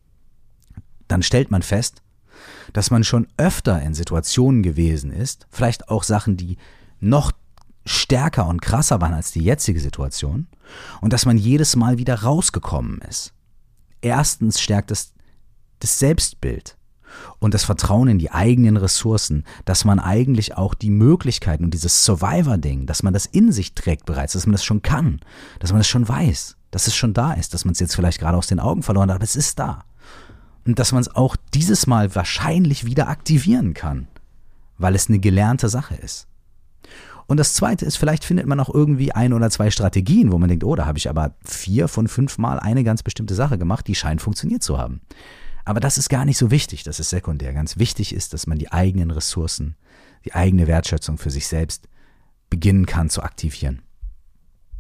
dann 1.08 1.24
stellt 1.24 1.50
man 1.50 1.64
fest, 1.64 2.04
dass 2.72 2.92
man 2.92 3.04
schon 3.04 3.28
öfter 3.38 3.82
in 3.82 3.96
Situationen 3.96 4.62
gewesen 4.62 5.12
ist, 5.12 5.48
vielleicht 5.50 5.90
auch 5.90 6.04
Sachen, 6.04 6.38
die 6.38 6.58
noch 7.00 7.32
stärker 7.86 8.46
und 8.48 8.62
krasser 8.62 9.02
waren 9.02 9.14
als 9.14 9.32
die 9.32 9.44
jetzige 9.44 9.80
Situation, 9.80 10.48
und 11.02 11.14
dass 11.14 11.26
man 11.26 11.38
jedes 11.38 11.76
Mal 11.76 11.98
wieder 11.98 12.22
rausgekommen 12.22 13.02
ist. 13.02 13.34
Erstens 14.02 14.62
stärkt 14.62 14.92
es 14.92 15.14
das 15.80 15.98
Selbstbild 15.98 16.78
und 17.40 17.54
das 17.54 17.64
Vertrauen 17.64 18.08
in 18.08 18.20
die 18.20 18.32
eigenen 18.32 18.78
Ressourcen, 18.78 19.44
dass 19.66 19.86
man 19.86 20.00
eigentlich 20.00 20.58
auch 20.58 20.74
die 20.74 20.90
Möglichkeiten 20.90 21.64
und 21.64 21.74
dieses 21.74 22.06
Survivor-Ding, 22.06 22.86
dass 22.86 23.04
man 23.04 23.14
das 23.14 23.26
in 23.26 23.52
sich 23.52 23.74
trägt 23.74 24.06
bereits, 24.06 24.34
dass 24.34 24.46
man 24.46 24.54
das 24.54 24.64
schon 24.64 24.82
kann, 24.82 25.20
dass 25.60 25.72
man 25.72 25.80
das 25.80 25.88
schon 25.88 26.08
weiß, 26.08 26.58
dass 26.72 26.88
es 26.88 26.96
schon 26.96 27.14
da 27.14 27.34
ist, 27.34 27.54
dass 27.54 27.66
man 27.66 27.74
es 27.74 27.80
jetzt 27.80 27.96
vielleicht 27.96 28.20
gerade 28.20 28.38
aus 28.38 28.48
den 28.48 28.60
Augen 28.60 28.84
verloren 28.84 29.10
hat, 29.10 29.16
aber 29.16 29.24
es 29.24 29.36
ist 29.36 29.60
da. 29.60 29.84
Und 30.66 30.78
dass 30.78 30.92
man 30.92 31.02
es 31.02 31.16
auch 31.16 31.36
dieses 31.54 31.88
Mal 31.88 32.14
wahrscheinlich 32.14 32.86
wieder 32.86 33.08
aktivieren 33.08 33.74
kann, 33.74 34.08
weil 34.78 34.96
es 34.96 35.08
eine 35.08 35.20
gelernte 35.20 35.70
Sache 35.70 35.96
ist. 35.96 36.28
Und 37.30 37.38
das 37.38 37.54
Zweite 37.54 37.86
ist, 37.86 37.98
vielleicht 37.98 38.26
findet 38.26 38.48
man 38.48 38.60
auch 38.60 38.74
irgendwie 38.74 39.12
ein 39.12 39.34
oder 39.34 39.52
zwei 39.52 39.70
Strategien, 39.70 40.32
wo 40.32 40.40
man 40.40 40.50
denkt, 40.50 40.64
oh, 40.64 40.76
da 40.76 40.88
habe 40.88 40.98
ich 40.98 41.12
aber 41.12 41.36
vier 41.46 41.88
von 41.88 42.08
fünf 42.08 42.40
Mal 42.40 42.60
eine 42.60 42.84
ganz 42.84 43.04
bestimmte 43.04 43.36
Sache 43.36 43.60
gemacht, 43.60 43.86
die 43.88 43.94
scheint 43.94 44.20
funktioniert 44.20 44.64
zu 44.64 44.80
haben. 44.80 45.02
Aber 45.70 45.80
das 45.80 46.00
ist 46.00 46.10
gar 46.10 46.26
nicht 46.26 46.40
so 46.40 46.50
wichtig, 46.50 46.82
das 46.82 47.00
ist 47.00 47.12
sekundär. 47.12 47.54
Ganz 47.54 47.78
wichtig 47.78 48.16
ist, 48.16 48.34
dass 48.34 48.48
man 48.48 48.58
die 48.58 48.72
eigenen 48.72 49.12
Ressourcen, 49.12 49.76
die 50.26 50.34
eigene 50.34 50.66
Wertschätzung 50.66 51.20
für 51.20 51.30
sich 51.30 51.48
selbst 51.48 51.88
beginnen 52.50 52.88
kann 52.88 53.12
zu 53.12 53.22
aktivieren. 53.22 53.84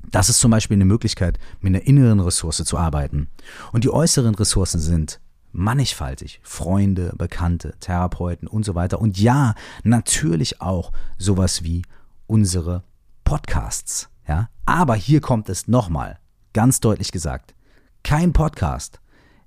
Das 0.09 0.29
ist 0.29 0.39
zum 0.39 0.49
Beispiel 0.49 0.77
eine 0.77 0.85
Möglichkeit, 0.85 1.37
mit 1.59 1.75
einer 1.75 1.85
inneren 1.85 2.19
Ressource 2.19 2.63
zu 2.65 2.75
arbeiten. 2.75 3.27
Und 3.71 3.83
die 3.83 3.91
äußeren 3.91 4.33
Ressourcen 4.33 4.79
sind 4.79 5.19
mannigfaltig. 5.51 6.39
Freunde, 6.41 7.13
Bekannte, 7.15 7.75
Therapeuten 7.79 8.47
und 8.47 8.65
so 8.65 8.73
weiter. 8.73 8.99
Und 8.99 9.19
ja, 9.19 9.53
natürlich 9.83 10.59
auch 10.59 10.91
sowas 11.19 11.63
wie 11.63 11.83
unsere 12.25 12.83
Podcasts. 13.25 14.09
Ja? 14.27 14.49
Aber 14.65 14.95
hier 14.95 15.21
kommt 15.21 15.49
es 15.49 15.67
nochmal, 15.67 16.17
ganz 16.53 16.79
deutlich 16.79 17.11
gesagt. 17.11 17.53
Kein 18.01 18.33
Podcast 18.33 18.99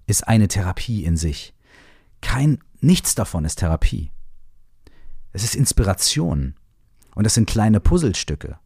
ist 0.07 0.27
eine 0.27 0.49
Therapie 0.49 1.05
in 1.05 1.17
sich. 1.17 1.55
Kein, 2.21 2.59
nichts 2.81 3.15
davon 3.15 3.45
ist 3.45 3.57
Therapie. 3.57 4.11
Es 5.33 5.45
ist 5.45 5.55
Inspiration. 5.55 6.55
Und 7.15 7.25
das 7.25 7.35
sind 7.35 7.49
kleine 7.49 7.81
Puzzlestücke. 7.81 8.59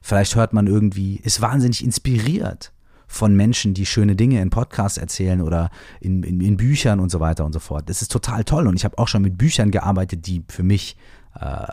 Vielleicht 0.00 0.34
hört 0.34 0.52
man 0.52 0.66
irgendwie, 0.66 1.16
ist 1.16 1.40
wahnsinnig 1.40 1.84
inspiriert 1.84 2.72
von 3.06 3.36
Menschen, 3.36 3.74
die 3.74 3.86
schöne 3.86 4.16
Dinge 4.16 4.40
in 4.40 4.50
Podcasts 4.50 4.98
erzählen 4.98 5.42
oder 5.42 5.70
in, 6.00 6.22
in, 6.22 6.40
in 6.40 6.56
Büchern 6.56 6.98
und 6.98 7.10
so 7.10 7.20
weiter 7.20 7.44
und 7.44 7.52
so 7.52 7.60
fort. 7.60 7.88
Das 7.88 8.02
ist 8.02 8.10
total 8.10 8.42
toll. 8.42 8.66
Und 8.66 8.74
ich 8.74 8.84
habe 8.84 8.98
auch 8.98 9.08
schon 9.08 9.22
mit 9.22 9.38
Büchern 9.38 9.70
gearbeitet, 9.70 10.26
die 10.26 10.42
für 10.48 10.62
mich 10.62 10.96
äh, 11.38 11.66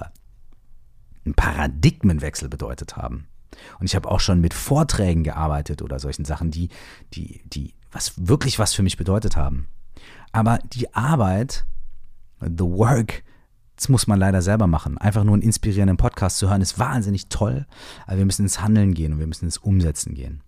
einen 1.25 1.33
Paradigmenwechsel 1.35 2.49
bedeutet 2.49 2.97
haben. 2.97 3.27
Und 3.79 3.85
ich 3.85 3.95
habe 3.95 4.09
auch 4.09 4.19
schon 4.19 4.41
mit 4.41 4.53
Vorträgen 4.53 5.23
gearbeitet 5.23 5.81
oder 5.81 5.99
solchen 5.99 6.25
Sachen, 6.25 6.51
die, 6.51 6.69
die, 7.13 7.41
die 7.45 7.73
was 7.91 8.13
wirklich 8.17 8.59
was 8.59 8.73
für 8.73 8.83
mich 8.83 8.97
bedeutet 8.97 9.35
haben. 9.35 9.67
Aber 10.31 10.59
die 10.73 10.93
Arbeit, 10.93 11.65
the 12.39 12.63
work, 12.63 13.23
das 13.75 13.89
muss 13.89 14.07
man 14.07 14.19
leider 14.19 14.41
selber 14.41 14.67
machen. 14.67 14.97
Einfach 14.97 15.23
nur 15.23 15.33
einen 15.33 15.41
inspirierenden 15.41 15.97
Podcast 15.97 16.37
zu 16.37 16.49
hören, 16.49 16.61
ist 16.61 16.79
wahnsinnig 16.79 17.29
toll, 17.29 17.65
aber 18.05 18.17
wir 18.17 18.25
müssen 18.25 18.43
ins 18.43 18.61
Handeln 18.61 18.93
gehen 18.93 19.13
und 19.13 19.19
wir 19.19 19.27
müssen 19.27 19.45
ins 19.45 19.57
Umsetzen 19.57 20.13
gehen. 20.13 20.43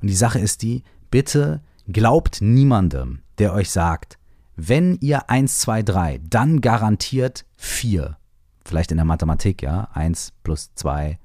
Und 0.00 0.08
die 0.08 0.14
Sache 0.14 0.38
ist 0.38 0.62
die, 0.62 0.82
bitte 1.10 1.62
glaubt 1.86 2.40
niemandem, 2.40 3.20
der 3.38 3.52
euch 3.52 3.70
sagt, 3.70 4.18
wenn 4.56 4.98
ihr 5.00 5.30
1, 5.30 5.60
2, 5.60 5.82
3, 5.82 6.20
dann 6.22 6.60
garantiert 6.60 7.46
4 7.56 8.16
vielleicht 8.70 8.90
in 8.92 8.98
der 8.98 9.04
Mathematik, 9.04 9.62
ja, 9.62 9.88
1 9.92 10.32
plus 10.42 10.70
2 10.74 11.18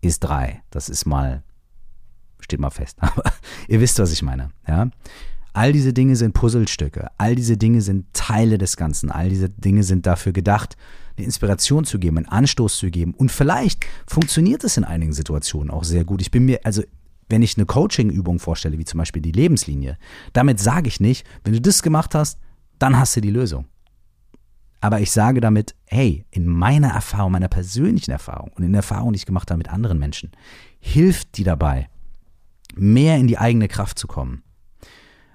ist 0.00 0.20
3. 0.20 0.62
Das 0.70 0.88
ist 0.88 1.06
mal, 1.06 1.42
steht 2.44 2.60
mal 2.60 2.70
fest. 2.70 2.96
Aber 3.00 3.24
ihr 3.68 3.80
wisst, 3.80 3.98
was 3.98 4.12
ich 4.12 4.22
meine, 4.22 4.50
ja. 4.68 4.88
All 5.52 5.72
diese 5.72 5.92
Dinge 5.92 6.16
sind 6.16 6.34
Puzzlestücke, 6.34 7.10
all 7.16 7.36
diese 7.36 7.56
Dinge 7.56 7.80
sind 7.80 8.12
Teile 8.12 8.58
des 8.58 8.76
Ganzen, 8.76 9.12
all 9.12 9.28
diese 9.28 9.48
Dinge 9.48 9.84
sind 9.84 10.04
dafür 10.04 10.32
gedacht, 10.32 10.76
eine 11.16 11.26
Inspiration 11.26 11.84
zu 11.84 12.00
geben, 12.00 12.16
einen 12.16 12.26
Anstoß 12.26 12.76
zu 12.76 12.90
geben. 12.90 13.14
Und 13.14 13.30
vielleicht 13.30 13.86
funktioniert 14.04 14.64
es 14.64 14.76
in 14.76 14.82
einigen 14.82 15.12
Situationen 15.12 15.70
auch 15.70 15.84
sehr 15.84 16.04
gut. 16.04 16.20
Ich 16.22 16.32
bin 16.32 16.44
mir, 16.44 16.58
also 16.64 16.82
wenn 17.28 17.42
ich 17.42 17.56
eine 17.56 17.66
Coaching-Übung 17.66 18.40
vorstelle, 18.40 18.78
wie 18.78 18.84
zum 18.84 18.98
Beispiel 18.98 19.22
die 19.22 19.32
Lebenslinie, 19.32 19.96
damit 20.32 20.58
sage 20.58 20.88
ich 20.88 20.98
nicht, 20.98 21.24
wenn 21.44 21.52
du 21.52 21.60
das 21.60 21.82
gemacht 21.82 22.16
hast, 22.16 22.38
dann 22.80 22.98
hast 22.98 23.14
du 23.14 23.20
die 23.20 23.30
Lösung. 23.30 23.66
Aber 24.80 25.00
ich 25.00 25.12
sage 25.12 25.40
damit, 25.40 25.74
hey, 25.86 26.26
in 26.30 26.46
meiner 26.46 26.88
Erfahrung, 26.88 27.32
meiner 27.32 27.48
persönlichen 27.48 28.10
Erfahrung 28.10 28.50
und 28.54 28.64
in 28.64 28.72
der 28.72 28.80
Erfahrung, 28.80 29.12
die 29.12 29.16
ich 29.18 29.24
gemacht 29.24 29.50
habe 29.50 29.58
mit 29.58 29.70
anderen 29.70 29.98
Menschen, 29.98 30.32
hilft 30.78 31.38
die 31.38 31.44
dabei, 31.44 31.88
mehr 32.76 33.16
in 33.16 33.26
die 33.26 33.38
eigene 33.38 33.68
Kraft 33.68 33.98
zu 33.98 34.06
kommen. 34.06 34.42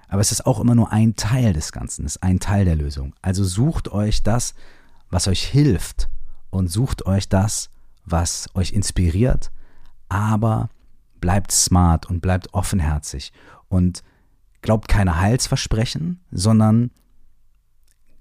Aber 0.08 0.20
es 0.20 0.32
ist 0.32 0.46
auch 0.46 0.60
immer 0.60 0.74
nur 0.74 0.90
ein 0.90 1.14
Teil 1.16 1.52
des 1.52 1.72
Ganzen, 1.72 2.04
ist 2.04 2.22
ein 2.22 2.40
Teil 2.40 2.64
der 2.64 2.76
Lösung. 2.76 3.14
Also 3.22 3.44
sucht 3.44 3.92
euch 3.92 4.22
das, 4.22 4.54
was 5.08 5.28
euch 5.28 5.44
hilft 5.44 6.08
und 6.50 6.68
sucht 6.68 7.06
euch 7.06 7.28
das, 7.28 7.70
was 8.04 8.48
euch 8.54 8.72
inspiriert, 8.72 9.52
aber 10.08 10.68
bleibt 11.20 11.52
smart 11.52 12.06
und 12.06 12.20
bleibt 12.20 12.54
offenherzig 12.54 13.32
und 13.68 14.02
glaubt 14.62 14.88
keine 14.88 15.20
Heilsversprechen, 15.20 16.24
sondern 16.32 16.90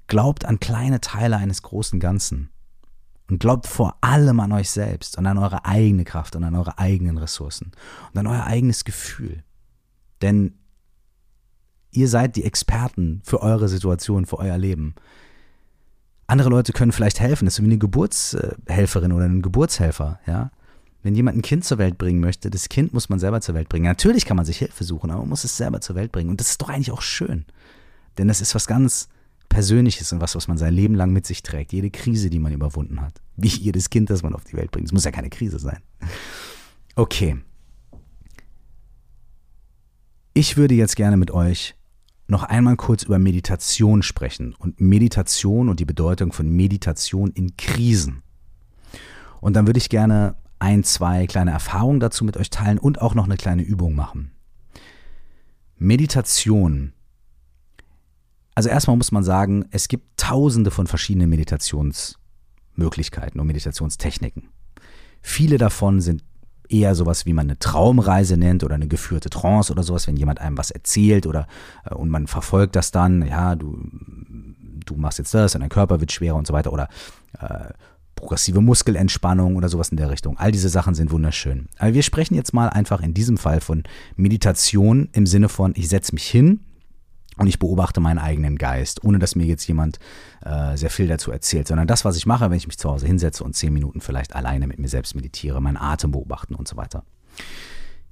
Glaubt 0.10 0.44
an 0.44 0.60
kleine 0.60 1.02
Teile 1.02 1.38
eines 1.38 1.62
großen 1.62 2.00
Ganzen. 2.00 2.50
Und 3.30 3.40
glaubt 3.40 3.68
vor 3.68 3.98
allem 4.02 4.40
an 4.40 4.52
euch 4.52 4.70
selbst 4.72 5.18
und 5.18 5.28
an 5.28 5.38
eure 5.38 5.66
eigene 5.66 6.04
Kraft 6.04 6.36
und 6.36 6.44
an 6.44 6.56
eure 6.56 6.80
eigenen 6.80 7.18
Ressourcen 7.18 7.72
und 8.12 8.20
an 8.20 8.28
euer 8.28 8.44
eigenes 8.44 8.86
Gefühl. 8.86 9.44
Denn 10.22 10.56
ihr 11.92 12.08
seid 12.08 12.36
die 12.36 12.44
Experten 12.44 13.22
für 13.24 13.42
eure 13.42 13.68
Situation, 13.68 14.26
für 14.26 14.40
euer 14.40 14.58
Leben. 14.58 14.96
Andere 16.26 16.50
Leute 16.50 16.74
können 16.74 16.92
vielleicht 16.92 17.20
helfen. 17.20 17.46
Das 17.46 17.56
ist 17.56 17.62
wie 17.62 17.68
eine 17.68 17.78
Geburtshelferin 17.78 19.12
oder 19.12 19.26
ein 19.26 19.42
Geburtshelfer, 19.42 20.20
ja. 20.26 20.52
Wenn 21.02 21.16
jemand 21.16 21.38
ein 21.38 21.42
Kind 21.42 21.64
zur 21.64 21.78
Welt 21.78 21.98
bringen 21.98 22.20
möchte, 22.20 22.50
das 22.50 22.68
Kind 22.68 22.94
muss 22.94 23.08
man 23.08 23.20
selber 23.20 23.40
zur 23.40 23.56
Welt 23.56 23.70
bringen. 23.70 23.86
Natürlich 23.86 24.26
kann 24.26 24.36
man 24.36 24.46
sich 24.46 24.58
Hilfe 24.58 24.84
suchen, 24.84 25.12
aber 25.12 25.22
man 25.22 25.30
muss 25.30 25.46
es 25.46 25.56
selber 25.56 25.80
zur 25.80 25.96
Welt 25.96 26.12
bringen. 26.12 26.30
Und 26.30 26.42
das 26.42 26.50
ist 26.50 26.62
doch 26.62 26.68
eigentlich 26.68 26.92
auch 26.92 27.02
schön. 27.02 27.46
Denn 28.18 28.28
das 28.28 28.42
ist 28.42 28.54
was 28.54 28.68
ganz 28.68 29.08
Persönliches 29.50 30.14
und 30.14 30.22
was, 30.22 30.36
was 30.36 30.48
man 30.48 30.58
sein 30.58 30.74
Leben 30.74 30.96
lang 30.96 31.12
mit 31.12 31.26
sich 31.26 31.44
trägt. 31.44 31.74
Jede 31.74 31.90
Krise, 31.90 32.30
die 32.30 32.40
man 32.40 32.54
überwunden 32.54 33.02
hat. 33.02 33.22
Wie 33.36 33.48
jedes 33.48 33.90
Kind, 33.90 34.10
das 34.10 34.24
man 34.24 34.34
auf 34.34 34.44
die 34.44 34.56
Welt 34.56 34.72
bringt. 34.72 34.88
Es 34.88 34.94
muss 34.94 35.04
ja 35.04 35.12
keine 35.12 35.30
Krise 35.30 35.60
sein. 35.60 35.80
Okay. 36.96 37.38
Ich 40.34 40.56
würde 40.56 40.76
jetzt 40.76 40.96
gerne 40.96 41.18
mit 41.18 41.32
euch 41.32 41.76
noch 42.28 42.44
einmal 42.44 42.76
kurz 42.76 43.04
über 43.04 43.18
Meditation 43.18 44.04
sprechen 44.04 44.54
und 44.54 44.80
Meditation 44.80 45.68
und 45.68 45.80
die 45.80 45.86
Bedeutung 45.86 46.32
von 46.32 46.48
Meditation 46.48 47.32
in 47.32 47.58
Krisen. 47.58 48.22
Und 49.42 49.56
dann 49.56 49.66
würde 49.66 49.80
ich 49.80 49.90
gerne 49.90 50.36
ein, 50.60 50.84
zwei 50.84 51.26
kleine 51.26 51.52
Erfahrungen 51.52 52.00
dazu 52.00 52.24
mit 52.24 52.38
euch 52.38 52.50
teilen 52.50 52.78
und 52.78 53.02
auch 53.02 53.16
noch 53.16 53.26
eine 53.26 53.38
kleine 53.38 53.64
Übung 53.64 53.96
machen. 53.96 54.32
Meditation 55.78 56.94
also 58.60 58.68
erstmal 58.68 58.98
muss 58.98 59.14
man 59.14 59.24
sagen, 59.24 59.64
es 59.72 59.88
gibt 59.88 60.20
tausende 60.20 60.70
von 60.70 60.86
verschiedenen 60.86 61.30
Meditationsmöglichkeiten 61.30 63.40
und 63.40 63.48
Meditationstechniken. 63.48 64.50
Viele 65.22 65.58
davon 65.58 66.02
sind 66.02 66.26
eher 66.68 66.94
sowas, 66.94 67.26
wie 67.26 67.32
man 67.32 67.46
eine 67.46 67.58
Traumreise 67.58 68.36
nennt 68.36 68.66
oder 68.66 68.76
eine 68.76 68.90
geführte 68.90 69.30
Trance 69.30 69.72
oder 69.72 69.82
sowas, 69.82 70.08
wenn 70.08 70.18
jemand 70.18 70.42
einem 70.42 70.58
was 70.58 70.72
erzählt 70.72 71.26
oder 71.26 71.48
äh, 71.86 71.96
und 71.96 72.10
man 72.10 72.28
verfolgt 72.28 72.76
das 72.76 72.92
dann, 72.92 73.26
ja, 73.26 73.56
du, 73.56 73.80
du 74.86 74.96
machst 74.98 75.20
jetzt 75.20 75.34
das 75.34 75.56
und 75.56 75.62
dein 75.62 75.70
Körper 75.70 76.02
wird 76.02 76.12
schwerer 76.12 76.36
und 76.36 76.46
so 76.46 76.52
weiter 76.52 76.74
oder 76.74 76.90
äh, 77.40 77.70
progressive 78.16 78.60
Muskelentspannung 78.60 79.56
oder 79.56 79.70
sowas 79.70 79.88
in 79.88 79.96
der 79.96 80.10
Richtung. 80.10 80.38
All 80.38 80.52
diese 80.52 80.68
Sachen 80.68 80.96
sind 80.96 81.12
wunderschön. 81.12 81.70
Aber 81.78 81.94
wir 81.94 82.04
sprechen 82.04 82.36
jetzt 82.36 82.54
mal 82.54 82.68
einfach 82.68 83.00
in 83.00 83.14
diesem 83.14 83.38
Fall 83.38 83.62
von 83.62 83.84
Meditation 84.18 85.08
im 85.14 85.26
Sinne 85.26 85.48
von, 85.48 85.72
ich 85.78 85.88
setze 85.88 86.14
mich 86.14 86.26
hin 86.26 86.66
und 87.40 87.48
ich 87.48 87.58
beobachte 87.58 88.02
meinen 88.02 88.20
eigenen 88.20 88.58
Geist, 88.58 89.04
ohne 89.04 89.18
dass 89.18 89.36
mir 89.36 89.46
jetzt 89.46 89.66
jemand 89.66 89.98
äh, 90.44 90.76
sehr 90.76 90.90
viel 90.90 91.08
dazu 91.08 91.32
erzählt, 91.32 91.68
sondern 91.70 91.88
das, 91.88 92.04
was 92.04 92.18
ich 92.18 92.26
mache, 92.26 92.50
wenn 92.50 92.58
ich 92.58 92.68
mich 92.68 92.78
zu 92.78 92.90
Hause 92.90 93.08
hinsetze 93.08 93.44
und 93.44 93.56
zehn 93.56 93.74
Minuten 93.74 94.02
vielleicht 94.02 94.36
alleine 94.36 94.68
mit 94.68 94.78
mir 94.78 94.90
selbst 94.90 95.16
meditiere, 95.16 95.62
meinen 95.62 95.78
Atem 95.78 96.12
beobachten 96.12 96.54
und 96.54 96.68
so 96.68 96.76
weiter. 96.76 97.04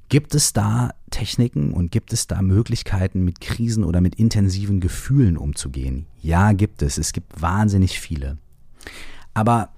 Gibt 0.09 0.33
es 0.33 0.53
da 0.53 0.91
Techniken 1.09 1.73
und 1.73 1.91
gibt 1.91 2.13
es 2.13 2.27
da 2.27 2.41
Möglichkeiten, 2.41 3.25
mit 3.25 3.41
Krisen 3.41 3.83
oder 3.83 3.99
mit 3.99 4.15
intensiven 4.15 4.79
Gefühlen 4.79 5.37
umzugehen? 5.37 6.07
Ja, 6.21 6.53
gibt 6.53 6.81
es. 6.81 6.97
Es 6.97 7.11
gibt 7.11 7.41
wahnsinnig 7.41 7.99
viele. 7.99 8.37
Aber 9.33 9.69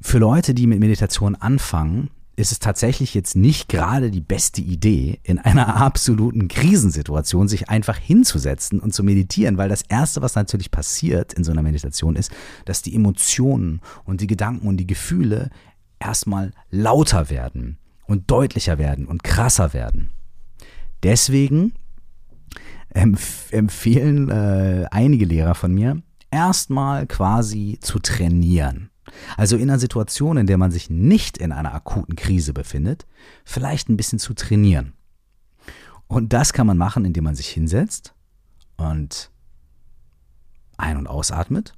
für 0.00 0.18
Leute, 0.18 0.54
die 0.54 0.66
mit 0.66 0.80
Meditation 0.80 1.34
anfangen, 1.34 2.08
ist 2.38 2.52
es 2.52 2.60
tatsächlich 2.60 3.14
jetzt 3.14 3.34
nicht 3.34 3.68
gerade 3.68 4.12
die 4.12 4.20
beste 4.20 4.60
Idee, 4.60 5.18
in 5.24 5.40
einer 5.40 5.76
absoluten 5.82 6.46
Krisensituation 6.46 7.48
sich 7.48 7.68
einfach 7.68 7.96
hinzusetzen 7.96 8.78
und 8.78 8.94
zu 8.94 9.02
meditieren, 9.02 9.58
weil 9.58 9.68
das 9.68 9.82
Erste, 9.82 10.22
was 10.22 10.36
natürlich 10.36 10.70
passiert 10.70 11.32
in 11.32 11.42
so 11.42 11.50
einer 11.50 11.62
Meditation 11.62 12.14
ist, 12.14 12.30
dass 12.64 12.82
die 12.82 12.94
Emotionen 12.94 13.80
und 14.04 14.20
die 14.20 14.28
Gedanken 14.28 14.68
und 14.68 14.76
die 14.76 14.86
Gefühle 14.86 15.50
erstmal 15.98 16.52
lauter 16.70 17.28
werden 17.28 17.78
und 18.06 18.30
deutlicher 18.30 18.78
werden 18.78 19.06
und 19.06 19.24
krasser 19.24 19.72
werden. 19.72 20.10
Deswegen 21.02 21.72
empf 22.90 23.52
empfehlen 23.52 24.30
äh, 24.30 24.86
einige 24.92 25.24
Lehrer 25.24 25.56
von 25.56 25.74
mir, 25.74 26.02
erstmal 26.30 27.06
quasi 27.08 27.78
zu 27.80 27.98
trainieren. 27.98 28.90
Also 29.36 29.56
in 29.56 29.70
einer 29.70 29.78
Situation, 29.78 30.36
in 30.36 30.46
der 30.46 30.58
man 30.58 30.70
sich 30.70 30.90
nicht 30.90 31.38
in 31.38 31.52
einer 31.52 31.74
akuten 31.74 32.16
Krise 32.16 32.52
befindet, 32.52 33.06
vielleicht 33.44 33.88
ein 33.88 33.96
bisschen 33.96 34.18
zu 34.18 34.34
trainieren. 34.34 34.94
Und 36.06 36.32
das 36.32 36.52
kann 36.52 36.66
man 36.66 36.78
machen, 36.78 37.04
indem 37.04 37.24
man 37.24 37.34
sich 37.34 37.48
hinsetzt 37.48 38.14
und 38.76 39.30
ein- 40.76 40.96
und 40.96 41.06
ausatmet 41.06 41.74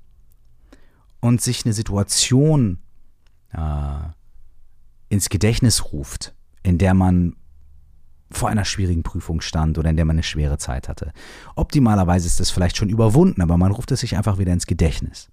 und 1.20 1.40
sich 1.40 1.64
eine 1.64 1.74
Situation 1.74 2.78
äh, 3.52 4.08
ins 5.08 5.28
Gedächtnis 5.28 5.92
ruft, 5.92 6.34
in 6.62 6.78
der 6.78 6.94
man 6.94 7.36
vor 8.30 8.48
einer 8.48 8.64
schwierigen 8.64 9.02
Prüfung 9.02 9.40
stand 9.40 9.76
oder 9.76 9.90
in 9.90 9.96
der 9.96 10.04
man 10.04 10.14
eine 10.14 10.22
schwere 10.22 10.58
Zeit 10.58 10.88
hatte. 10.88 11.12
Optimalerweise 11.56 12.26
ist 12.26 12.38
das 12.38 12.50
vielleicht 12.50 12.76
schon 12.76 12.88
überwunden, 12.88 13.42
aber 13.42 13.56
man 13.56 13.72
ruft 13.72 13.90
es 13.90 14.00
sich 14.00 14.16
einfach 14.16 14.38
wieder 14.38 14.52
ins 14.52 14.66
Gedächtnis. 14.66 15.30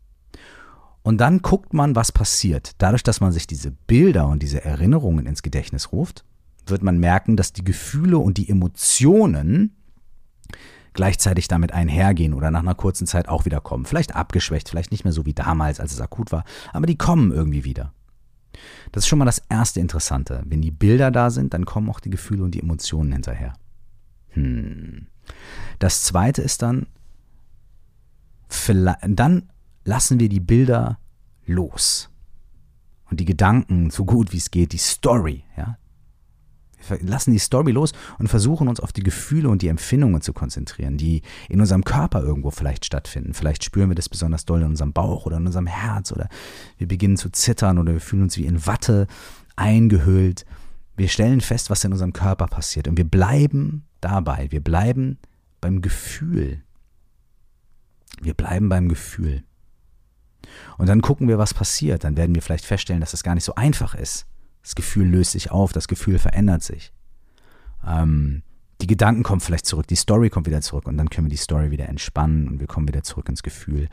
Und 1.08 1.20
dann 1.20 1.41
guckt 1.41 1.74
man, 1.74 1.95
was 1.95 2.12
passiert. 2.12 2.72
Dadurch, 2.80 3.01
dass 3.01 3.22
man 3.22 3.32
sich 3.32 3.47
diese 3.47 3.72
Bilder 3.72 4.28
und 4.28 4.43
diese 4.43 4.66
Erinnerungen 4.66 5.26
ins 5.26 5.41
Gedächtnis 5.41 5.93
ruft, 5.93 6.26
wird 6.66 6.84
man 6.84 6.99
merken, 6.99 7.38
dass 7.38 7.53
die 7.53 7.64
Gefühle 7.64 8.18
und 8.18 8.38
die 8.38 8.49
Emotionen 8.49 9.78
gleichzeitig 10.91 11.47
damit 11.47 11.72
einhergehen 11.72 12.34
oder 12.34 12.51
nach 12.51 12.60
einer 12.60 12.76
kurzen 12.76 13.08
Zeit 13.08 13.30
auch 13.30 13.45
wieder 13.45 13.62
kommen. 13.62 13.86
Vielleicht 13.86 14.16
abgeschwächt, 14.16 14.68
vielleicht 14.68 14.91
nicht 14.91 15.05
mehr 15.05 15.14
so 15.14 15.26
wie 15.26 15.34
damals, 15.34 15.80
als 15.80 15.93
es 15.93 16.01
akut 16.01 16.34
war, 16.34 16.43
aber 16.74 16.88
die 16.88 16.97
kommen 16.97 17.32
irgendwie 17.32 17.64
wieder. 17.64 17.93
Das 18.91 19.05
ist 19.05 19.08
schon 19.08 19.20
mal 19.20 19.24
das 19.24 19.41
erste 19.47 19.80
Interessante. 19.80 20.43
Wenn 20.45 20.62
die 20.62 20.72
Bilder 20.72 21.10
da 21.10 21.30
sind, 21.30 21.53
dann 21.53 21.64
kommen 21.64 21.89
auch 21.89 22.01
die 22.01 22.10
Gefühle 22.10 22.43
und 22.43 22.51
die 22.53 22.60
Emotionen 22.60 23.14
hinterher. 23.14 23.53
Hm. 24.32 25.08
Das 25.80 26.03
zweite 26.03 26.41
ist 26.41 26.62
dann, 26.62 26.86
dann 29.08 29.43
lassen 29.88 30.20
wir 30.20 30.30
die 30.30 30.42
Bilder 30.42 31.00
los. 31.46 32.10
Und 33.10 33.22
die 33.22 33.26
Gedanken, 33.26 33.90
so 33.90 34.04
gut 34.04 34.34
wie 34.34 34.38
es 34.38 34.52
geht, 34.52 34.74
die 34.74 34.78
Story, 34.78 35.46
ja. 35.56 35.78
Wir 36.90 37.02
lassen 37.02 37.32
die 37.32 37.40
Story 37.40 37.72
los 37.72 37.92
und 38.20 38.28
versuchen 38.28 38.68
uns 38.68 38.80
auf 38.80 38.94
die 38.94 39.02
Gefühle 39.02 39.50
und 39.50 39.62
die 39.62 39.68
Empfindungen 39.68 40.22
zu 40.22 40.32
konzentrieren, 40.32 40.98
die 40.98 41.22
in 41.50 41.60
unserem 41.60 41.84
Körper 41.84 42.22
irgendwo 42.22 42.52
vielleicht 42.52 42.86
stattfinden. 42.86 43.34
Vielleicht 43.34 43.64
spüren 43.64 43.90
wir 43.90 43.96
das 43.96 44.10
besonders 44.10 44.46
doll 44.46 44.62
in 44.62 44.68
unserem 44.68 44.94
Bauch 44.94 45.26
oder 45.26 45.38
in 45.38 45.48
unserem 45.48 45.68
Herz 45.68 46.12
oder 46.12 46.30
wir 46.78 46.88
beginnen 46.88 47.18
zu 47.18 47.30
zittern 47.30 47.78
oder 47.78 47.94
wir 47.94 48.00
fühlen 48.00 48.24
uns 48.24 48.38
wie 48.38 48.46
in 48.46 48.66
Watte 48.68 49.08
eingehüllt. 49.56 50.46
Wir 50.96 51.08
stellen 51.10 51.42
fest, 51.42 51.70
was 51.70 51.84
in 51.84 51.92
unserem 51.92 52.14
Körper 52.14 52.46
passiert 52.46 52.88
und 52.88 52.98
wir 52.98 53.10
bleiben 53.10 53.86
dabei. 54.00 54.48
Wir 54.52 54.62
bleiben 54.62 55.18
beim 55.60 55.82
Gefühl. 55.82 56.62
Wir 58.22 58.34
bleiben 58.34 58.70
beim 58.70 58.88
Gefühl. 58.88 59.44
Und 60.78 60.88
dann 60.88 61.02
gucken 61.02 61.28
wir, 61.28 61.38
was 61.38 61.54
passiert. 61.54 62.04
Dann 62.04 62.18
werden 62.18 62.36
wir 62.36 62.42
vielleicht 62.42 62.66
feststellen, 62.66 63.02
dass 63.02 63.14
es 63.14 63.24
gar 63.24 63.36
nicht 63.36 63.44
so 63.44 63.56
einfach 63.56 63.96
ist. 63.96 64.26
Das 64.62 64.76
Gefühl 64.76 65.08
löst 65.08 65.32
sich 65.32 65.52
auf, 65.52 65.72
das 65.74 65.88
Gefühl 65.88 66.20
verändert 66.20 66.64
sich. 66.64 66.92
Ähm, 67.86 68.44
die 68.82 68.88
Gedanken 68.88 69.24
kommen 69.24 69.42
vielleicht 69.42 69.66
zurück, 69.66 69.88
die 69.88 69.96
Story 69.96 70.30
kommt 70.30 70.46
wieder 70.46 70.62
zurück 70.62 70.88
und 70.88 70.98
dann 70.98 71.10
können 71.10 71.28
wir 71.28 71.32
die 71.32 71.38
Story 71.38 71.72
wieder 71.72 71.90
entspannen 71.90 72.48
und 72.48 72.60
wir 72.60 72.68
kommen 72.68 72.88
wieder 72.88 73.04
zurück 73.04 73.28
ins 73.30 73.44
Gefühl. 73.44 73.90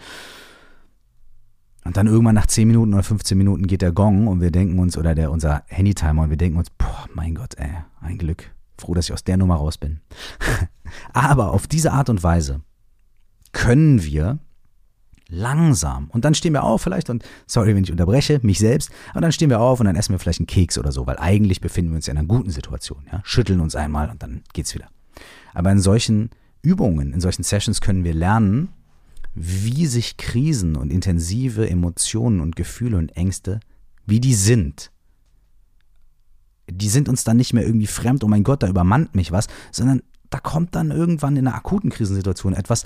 Und 1.84 1.97
dann 1.97 2.07
irgendwann 2.07 2.34
nach 2.34 2.47
10 2.47 2.66
Minuten 2.66 2.95
oder 2.95 3.03
15 3.03 3.36
Minuten 3.36 3.66
geht 3.66 3.82
der 3.82 3.92
Gong 3.92 4.26
und 4.26 4.40
wir 4.40 4.51
denken 4.51 4.78
uns, 4.78 4.97
oder 4.97 5.14
der, 5.14 5.30
unser 5.30 5.64
Handytimer, 5.66 6.22
und 6.22 6.30
wir 6.30 6.36
denken 6.36 6.59
uns, 6.59 6.70
boah, 6.70 7.07
mein 7.14 7.34
Gott, 7.34 7.55
ey, 7.57 7.70
ein 8.01 8.18
Glück. 8.18 8.51
Froh, 8.78 8.95
dass 8.95 9.07
ich 9.07 9.12
aus 9.12 9.22
der 9.22 9.36
Nummer 9.36 9.57
raus 9.57 9.78
bin. 9.78 10.01
Aber 11.12 11.53
auf 11.53 11.66
diese 11.66 11.92
Art 11.92 12.09
und 12.09 12.22
Weise 12.22 12.62
können 13.53 14.03
wir 14.03 14.38
langsam. 15.28 16.08
Und 16.10 16.24
dann 16.24 16.34
stehen 16.34 16.52
wir 16.52 16.64
auf 16.64 16.82
vielleicht 16.82 17.10
und, 17.10 17.24
sorry, 17.46 17.74
wenn 17.74 17.84
ich 17.84 17.90
unterbreche, 17.90 18.40
mich 18.42 18.58
selbst, 18.58 18.90
aber 19.10 19.20
dann 19.20 19.32
stehen 19.32 19.50
wir 19.50 19.60
auf 19.60 19.80
und 19.80 19.86
dann 19.86 19.96
essen 19.96 20.12
wir 20.12 20.18
vielleicht 20.18 20.40
einen 20.40 20.46
Keks 20.46 20.78
oder 20.78 20.92
so, 20.92 21.06
weil 21.06 21.18
eigentlich 21.18 21.60
befinden 21.60 21.92
wir 21.92 21.96
uns 21.96 22.08
in 22.08 22.16
einer 22.16 22.26
guten 22.26 22.50
Situation. 22.50 23.06
Ja? 23.10 23.20
Schütteln 23.24 23.60
uns 23.60 23.74
einmal 23.74 24.10
und 24.10 24.22
dann 24.22 24.42
geht's 24.52 24.74
wieder. 24.74 24.88
Aber 25.52 25.70
in 25.70 25.80
solchen 25.80 26.30
Übungen, 26.62 27.12
in 27.12 27.20
solchen 27.20 27.42
Sessions 27.42 27.80
können 27.80 28.04
wir 28.04 28.14
lernen, 28.14 28.70
wie 29.34 29.86
sich 29.86 30.16
Krisen 30.16 30.76
und 30.76 30.90
intensive 30.90 31.68
Emotionen 31.68 32.40
und 32.40 32.56
Gefühle 32.56 32.96
und 32.96 33.10
Ängste, 33.16 33.60
wie 34.06 34.20
die 34.20 34.34
sind. 34.34 34.90
Die 36.70 36.88
sind 36.88 37.08
uns 37.08 37.24
dann 37.24 37.36
nicht 37.36 37.52
mehr 37.52 37.66
irgendwie 37.66 37.86
fremd, 37.86 38.24
oh 38.24 38.28
mein 38.28 38.44
Gott, 38.44 38.62
da 38.62 38.68
übermannt 38.68 39.14
mich 39.14 39.32
was, 39.32 39.48
sondern 39.70 40.02
da 40.30 40.38
kommt 40.38 40.74
dann 40.74 40.90
irgendwann 40.90 41.36
in 41.36 41.46
einer 41.46 41.56
akuten 41.56 41.90
Krisensituation 41.90 42.54
etwas, 42.54 42.84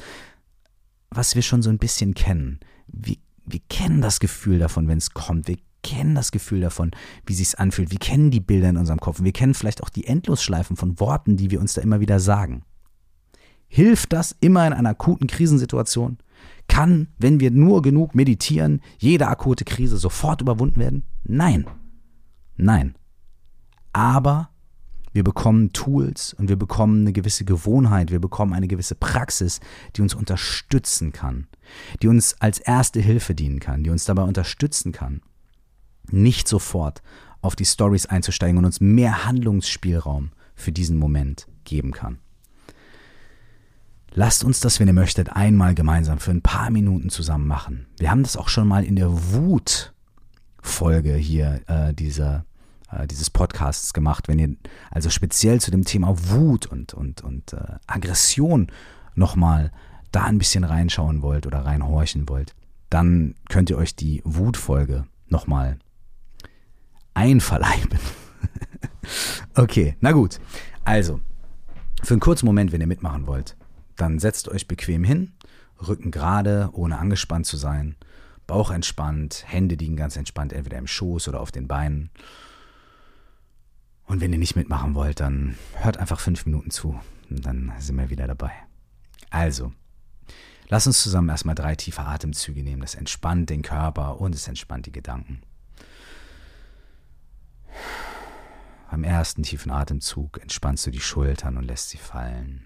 was 1.11 1.35
wir 1.35 1.43
schon 1.43 1.63
so 1.63 1.71
ein 1.71 1.79
bisschen 1.79 2.15
kennen. 2.15 2.61
Wir, 2.87 3.17
wir 3.45 3.61
kennen 3.69 4.01
das 4.01 4.21
Gefühl 4.21 4.59
davon, 4.59 4.89
wenn 4.89 4.99
es 4.99 5.13
kommt. 5.13 5.49
Wir 5.49 5.59
kennen 5.83 6.15
das 6.15 6.33
Gefühl 6.33 6.61
davon, 6.61 6.91
wie 7.27 7.35
sich's 7.35 7.55
anfühlt. 7.55 7.91
Wir 7.91 7.99
kennen 7.99 8.31
die 8.31 8.41
Bilder 8.41 8.69
in 8.71 8.77
unserem 8.77 9.01
Kopf. 9.01 9.23
Wir 9.23 9.33
kennen 9.33 9.55
vielleicht 9.55 9.83
auch 9.83 9.89
die 9.89 10.07
Endlosschleifen 10.07 10.77
von 10.77 11.01
Worten, 11.01 11.37
die 11.37 11.51
wir 11.51 11.61
uns 11.61 11.75
da 11.75 11.83
immer 11.83 12.01
wieder 12.01 12.21
sagen. 12.21 12.63
Hilft 13.69 14.13
das 14.13 14.35
immer 14.41 14.67
in 14.67 14.73
einer 14.73 14.91
akuten 14.91 15.27
Krisensituation? 15.27 16.19
Kann, 16.69 17.09
wenn 17.19 17.41
wir 17.41 17.51
nur 17.51 17.83
genug 17.83 18.15
meditieren, 18.15 18.81
jede 18.99 19.29
akute 19.29 19.65
Krise 19.65 19.97
sofort 19.97 20.41
überwunden 20.41 20.81
werden? 20.81 21.05
Nein. 21.25 21.67
Nein. 22.57 22.95
Aber 23.93 24.51
wir 25.13 25.25
bekommen 25.25 25.73
Tools 25.73 26.35
und 26.35 26.49
wir 26.49 26.57
bekommen 26.57 27.03
eine 27.03 27.13
gewisse 27.13 27.45
Gewohnheit, 27.45 28.11
wir 28.11 28.21
bekommen 28.21 28.53
eine 28.53 28.69
gewisse 28.69 28.95
Praxis, 28.95 29.61
die 29.97 30.03
uns 30.03 30.15
unterstützen 30.15 31.13
kann, 31.13 31.47
die 32.03 32.09
uns 32.09 32.41
als 32.41 32.59
erste 32.59 33.01
Hilfe 33.01 33.35
dienen 33.35 33.61
kann, 33.61 33.85
die 33.85 33.91
uns 33.91 34.05
dabei 34.05 34.23
unterstützen 34.23 34.93
kann, 34.93 35.23
nicht 36.11 36.49
sofort 36.49 37.03
auf 37.41 37.57
die 37.57 37.65
Stories 37.65 38.07
einzusteigen 38.07 38.59
und 38.59 38.65
uns 38.65 38.81
mehr 38.81 39.25
Handlungsspielraum 39.25 40.31
für 40.55 40.73
diesen 40.73 40.99
Moment 40.99 41.47
geben 41.65 41.93
kann. 41.93 42.19
Lasst 44.13 44.43
uns 44.43 44.61
das, 44.61 44.81
wenn 44.81 44.89
ihr 44.89 44.95
möchtet, 44.95 45.31
einmal 45.31 45.75
gemeinsam 45.75 46.19
für 46.19 46.31
ein 46.31 46.43
paar 46.43 46.71
Minuten 46.71 47.11
zusammen 47.11 47.47
machen. 47.47 47.87
Wir 47.99 48.11
haben 48.11 48.23
das 48.23 48.37
auch 48.37 48.49
schon 48.49 48.67
mal 48.67 48.83
in 48.85 48.97
der 48.97 49.11
Wut-Folge 49.33 51.15
hier 51.15 51.61
äh, 51.67 51.95
dieser 51.95 52.45
äh, 52.91 53.07
dieses 53.07 53.31
Podcasts 53.31 53.93
gemacht. 53.93 54.29
Wenn 54.29 54.39
ihr 54.39 54.57
also 54.91 55.11
speziell 55.11 55.61
zu 55.61 55.71
dem 55.71 55.85
Thema 55.85 56.15
Wut 56.31 56.67
und, 56.67 56.95
und, 56.95 57.23
und 57.23 57.53
äh, 57.53 57.77
Aggression 57.87 58.71
nochmal 59.15 59.73
da 60.13 60.25
ein 60.25 60.39
bisschen 60.39 60.65
reinschauen 60.65 61.23
wollt 61.23 61.47
oder 61.47 61.65
reinhorchen 61.65 62.29
wollt, 62.29 62.55
dann 62.91 63.35
könnt 63.49 63.71
ihr 63.71 63.77
euch 63.77 63.95
die 63.95 64.23
Wutfolge 64.25 65.07
nochmal 65.29 65.79
einverleiben. 67.15 67.99
okay, 69.55 69.97
na 70.01 70.13
gut. 70.13 70.41
Also, 70.85 71.21
für 72.03 72.15
einen 72.15 72.21
kurzen 72.21 72.47
Moment, 72.47 72.73
wenn 72.73 72.81
ihr 72.81 72.87
mitmachen 72.87 73.27
wollt, 73.27 73.57
dann 73.97 74.19
setzt 74.19 74.49
euch 74.49 74.69
bequem 74.69 75.05
hin, 75.05 75.33
Rücken 75.87 76.11
gerade, 76.11 76.71
ohne 76.73 76.99
angespannt 76.99 77.47
zu 77.47 77.57
sein, 77.57 77.97
Bauch 78.47 78.71
entspannt, 78.71 79.45
Hände 79.47 79.75
liegen 79.75 79.97
ganz 79.97 80.17
entspannt, 80.17 80.55
entweder 80.55 80.79
im 80.79 80.87
Schoß 80.87 81.29
oder 81.29 81.41
auf 81.41 81.53
den 81.53 81.69
Beinen 81.69 82.11
und 84.09 84.23
wenn 84.23 84.33
ihr 84.33 84.39
nicht 84.39 84.57
mitmachen 84.57 84.95
wollt, 84.95 85.21
dann 85.21 85.57
hört 85.75 85.99
einfach 85.99 86.19
fünf 86.19 86.47
Minuten 86.47 86.71
zu. 86.71 86.99
Und 87.29 87.45
dann 87.45 87.73
sind 87.79 87.97
wir 87.97 88.09
wieder 88.09 88.27
dabei. 88.27 88.53
Also, 89.29 89.73
lass 90.69 90.87
uns 90.87 91.03
zusammen 91.03 91.29
erstmal 91.29 91.55
drei 91.55 91.77
tiefe 91.77 92.03
Atemzüge 92.03 92.63
nehmen. 92.63 92.81
Das 92.81 92.95
entspannt 92.95 93.51
den 93.51 93.61
Körper 93.63 94.19
und 94.19 94.35
es 94.35 94.49
entspannt 94.49 94.87
die 94.87 94.93
Gedanken. 94.93 95.43
Beim 98.91 99.05
ersten 99.05 99.43
tiefen 99.43 99.71
Atemzug 99.71 100.41
entspannst 100.41 100.87
du 100.87 100.91
die 100.91 101.01
Schultern 101.01 101.59
und 101.59 101.65
lässt 101.65 101.91
sie 101.91 101.99
fallen. 101.99 102.65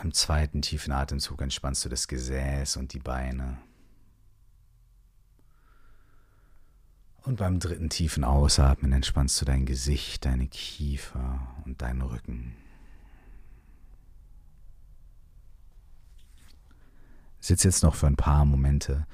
Beim 0.00 0.12
zweiten 0.14 0.62
tiefen 0.62 0.92
Atemzug 0.92 1.42
entspannst 1.42 1.84
du 1.84 1.90
das 1.90 2.08
Gesäß 2.08 2.78
und 2.78 2.94
die 2.94 2.98
Beine. 2.98 3.58
Und 7.24 7.36
beim 7.36 7.58
dritten 7.58 7.88
tiefen 7.88 8.22
Ausatmen 8.22 8.92
entspannst 8.92 9.40
du 9.40 9.46
dein 9.46 9.64
Gesicht, 9.64 10.26
deine 10.26 10.46
Kiefer 10.46 11.40
und 11.64 11.80
deinen 11.80 12.02
Rücken. 12.02 12.54
Sitz 17.40 17.62
jetzt 17.62 17.82
noch 17.82 17.94
für 17.94 18.06
ein 18.06 18.16
paar 18.16 18.44
Momente 18.44 19.06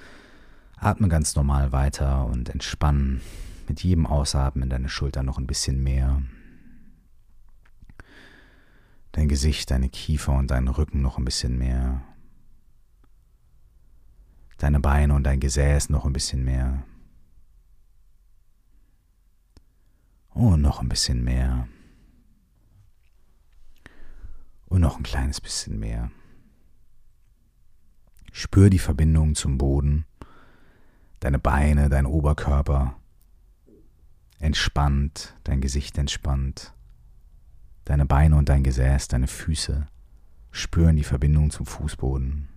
Atme 0.77 1.09
ganz 1.09 1.37
normal 1.37 1.73
weiter 1.73 2.25
und 2.25 2.49
entspann 2.49 3.21
mit 3.69 3.83
jedem 3.83 4.07
Ausatmen 4.07 4.71
deine 4.71 4.89
Schultern 4.89 5.27
noch 5.27 5.39
ein 5.39 5.47
bisschen 5.47 5.83
mehr. 5.83 6.23
Dein 9.13 9.29
Gesicht, 9.29 9.71
deine 9.71 9.91
Kiefer 9.91 10.33
und 10.33 10.51
deinen 10.51 10.69
Rücken 10.69 11.03
noch 11.03 11.19
ein 11.19 11.25
bisschen 11.25 11.59
mehr. 11.59 12.01
Deine 14.57 14.81
Beine 14.81 15.15
und 15.15 15.25
dein 15.25 15.39
Gesäß 15.39 15.91
noch 15.91 16.07
ein 16.07 16.13
bisschen 16.13 16.45
mehr. 16.45 16.83
Und 20.41 20.63
noch 20.63 20.81
ein 20.81 20.89
bisschen 20.89 21.23
mehr. 21.23 21.69
Und 24.65 24.81
noch 24.81 24.97
ein 24.97 25.03
kleines 25.03 25.39
bisschen 25.39 25.79
mehr. 25.79 26.11
Spür 28.33 28.71
die 28.71 28.79
Verbindung 28.79 29.35
zum 29.35 29.59
Boden, 29.59 30.07
deine 31.19 31.39
Beine, 31.39 31.91
dein 31.91 32.07
Oberkörper 32.07 32.97
entspannt, 34.39 35.37
dein 35.45 35.61
Gesicht 35.61 35.99
entspannt, 35.99 36.73
deine 37.85 38.07
Beine 38.07 38.37
und 38.37 38.49
dein 38.49 38.65
Gesäß, 38.65 39.09
deine 39.09 39.27
Füße 39.27 39.89
spüren 40.53 40.97
die 40.97 41.05
Verbindung 41.05 41.51
zum 41.51 41.67
Fußboden. 41.67 42.49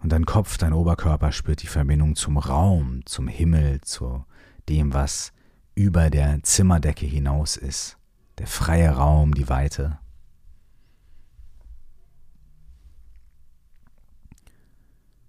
Und 0.00 0.12
dein 0.12 0.26
Kopf, 0.26 0.58
dein 0.58 0.72
Oberkörper 0.72 1.32
spürt 1.32 1.62
die 1.62 1.66
Verbindung 1.66 2.14
zum 2.14 2.38
Raum, 2.38 3.02
zum 3.04 3.26
Himmel, 3.28 3.80
zu 3.80 4.24
dem, 4.68 4.94
was 4.94 5.32
über 5.74 6.10
der 6.10 6.42
Zimmerdecke 6.42 7.06
hinaus 7.06 7.56
ist, 7.56 7.98
der 8.38 8.46
freie 8.46 8.90
Raum, 8.90 9.34
die 9.34 9.48
Weite. 9.48 9.98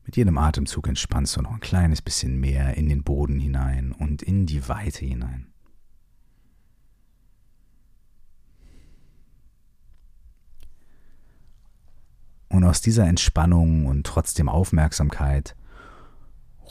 Mit 0.06 0.18
jedem 0.18 0.40
Atemzug 0.40 0.88
entspannst 0.88 1.38
du 1.38 1.42
noch 1.44 1.52
ein 1.52 1.60
kleines 1.60 2.02
bisschen 2.02 2.40
mehr 2.40 2.76
in 2.78 2.90
den 2.90 3.04
Boden 3.04 3.40
hinein 3.40 3.92
und 3.92 4.24
in 4.24 4.48
die 4.48 4.68
Weite 4.68 5.06
hinein. 5.06 5.49
Und 12.50 12.64
aus 12.64 12.82
dieser 12.82 13.08
Entspannung 13.08 13.86
und 13.86 14.06
trotzdem 14.06 14.50
Aufmerksamkeit 14.50 15.56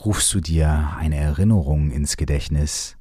rufst 0.05 0.33
du 0.35 0.41
dir 0.41 0.95
eine 0.97 1.17
Erinnerung 1.17 1.91
ins 1.91 2.17
Gedächtnis 2.17 2.97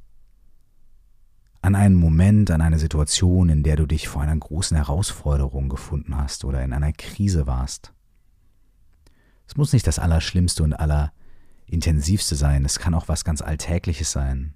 an 1.62 1.76
einen 1.76 1.96
Moment, 1.96 2.52
an 2.52 2.62
eine 2.62 2.80
Situation, 2.80 3.50
in 3.50 3.64
der 3.64 3.76
du 3.76 3.86
dich 3.86 4.08
vor 4.08 4.22
einer 4.22 4.38
großen 4.38 4.78
Herausforderung 4.78 5.70
gefunden 5.70 6.16
hast 6.16 6.46
oder 6.46 6.64
in 6.64 6.72
einer 6.72 6.94
Krise 6.94 7.48
warst. 7.48 7.94
Es 9.48 9.58
muss 9.58 9.74
nicht 9.74 9.88
das 9.88 10.00
Allerschlimmste 10.00 10.64
und 10.64 10.74
Allerintensivste 10.74 12.36
sein, 12.36 12.64
es 12.64 12.80
kann 12.80 12.94
auch 12.94 13.08
was 13.08 13.26
ganz 13.26 13.42
Alltägliches 13.42 14.12
sein. 14.12 14.54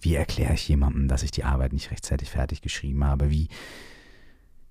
Wie 0.00 0.14
erkläre 0.14 0.54
ich 0.54 0.68
jemandem, 0.68 1.08
dass 1.08 1.24
ich 1.24 1.30
die 1.30 1.44
Arbeit 1.44 1.72
nicht 1.72 1.90
rechtzeitig 1.90 2.30
fertig 2.30 2.62
geschrieben 2.62 3.04
habe? 3.04 3.30
Wie 3.30 3.48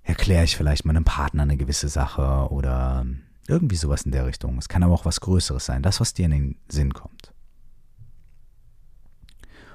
erkläre 0.07 0.43
ich 0.43 0.57
vielleicht 0.57 0.85
meinem 0.85 1.03
Partner 1.03 1.43
eine 1.43 1.57
gewisse 1.57 1.89
Sache 1.89 2.47
oder 2.49 3.05
irgendwie 3.47 3.75
sowas 3.75 4.03
in 4.03 4.11
der 4.11 4.25
Richtung. 4.25 4.57
Es 4.57 4.69
kann 4.69 4.83
aber 4.83 4.93
auch 4.93 5.05
was 5.05 5.21
Größeres 5.21 5.65
sein, 5.65 5.83
das, 5.83 5.99
was 5.99 6.13
dir 6.13 6.25
in 6.25 6.31
den 6.31 6.55
Sinn 6.67 6.93
kommt. 6.93 7.33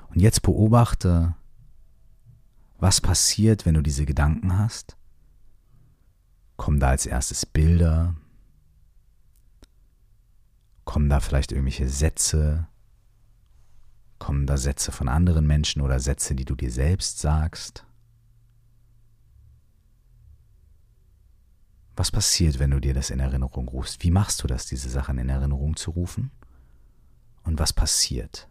Und 0.08 0.20
jetzt 0.20 0.42
beobachte, 0.42 1.34
was 2.78 3.00
passiert, 3.00 3.64
wenn 3.64 3.74
du 3.74 3.82
diese 3.82 4.04
Gedanken 4.04 4.58
hast. 4.58 4.96
Kommen 6.56 6.80
da 6.80 6.88
als 6.88 7.06
erstes 7.06 7.46
Bilder, 7.46 8.14
Kommen 10.84 11.08
da 11.08 11.20
vielleicht 11.20 11.52
irgendwelche 11.52 11.88
Sätze? 11.88 12.66
Kommen 14.18 14.46
da 14.46 14.56
Sätze 14.56 14.92
von 14.92 15.08
anderen 15.08 15.46
Menschen 15.46 15.80
oder 15.82 16.00
Sätze, 16.00 16.34
die 16.34 16.44
du 16.44 16.54
dir 16.54 16.70
selbst 16.70 17.18
sagst? 17.18 17.86
Was 21.94 22.10
passiert, 22.10 22.58
wenn 22.58 22.70
du 22.70 22.80
dir 22.80 22.94
das 22.94 23.10
in 23.10 23.20
Erinnerung 23.20 23.68
rufst? 23.68 24.02
Wie 24.02 24.10
machst 24.10 24.42
du 24.42 24.46
das, 24.46 24.66
diese 24.66 24.88
Sachen 24.88 25.18
in 25.18 25.28
Erinnerung 25.28 25.76
zu 25.76 25.90
rufen? 25.90 26.30
Und 27.44 27.58
was 27.58 27.72
passiert? 27.72 28.48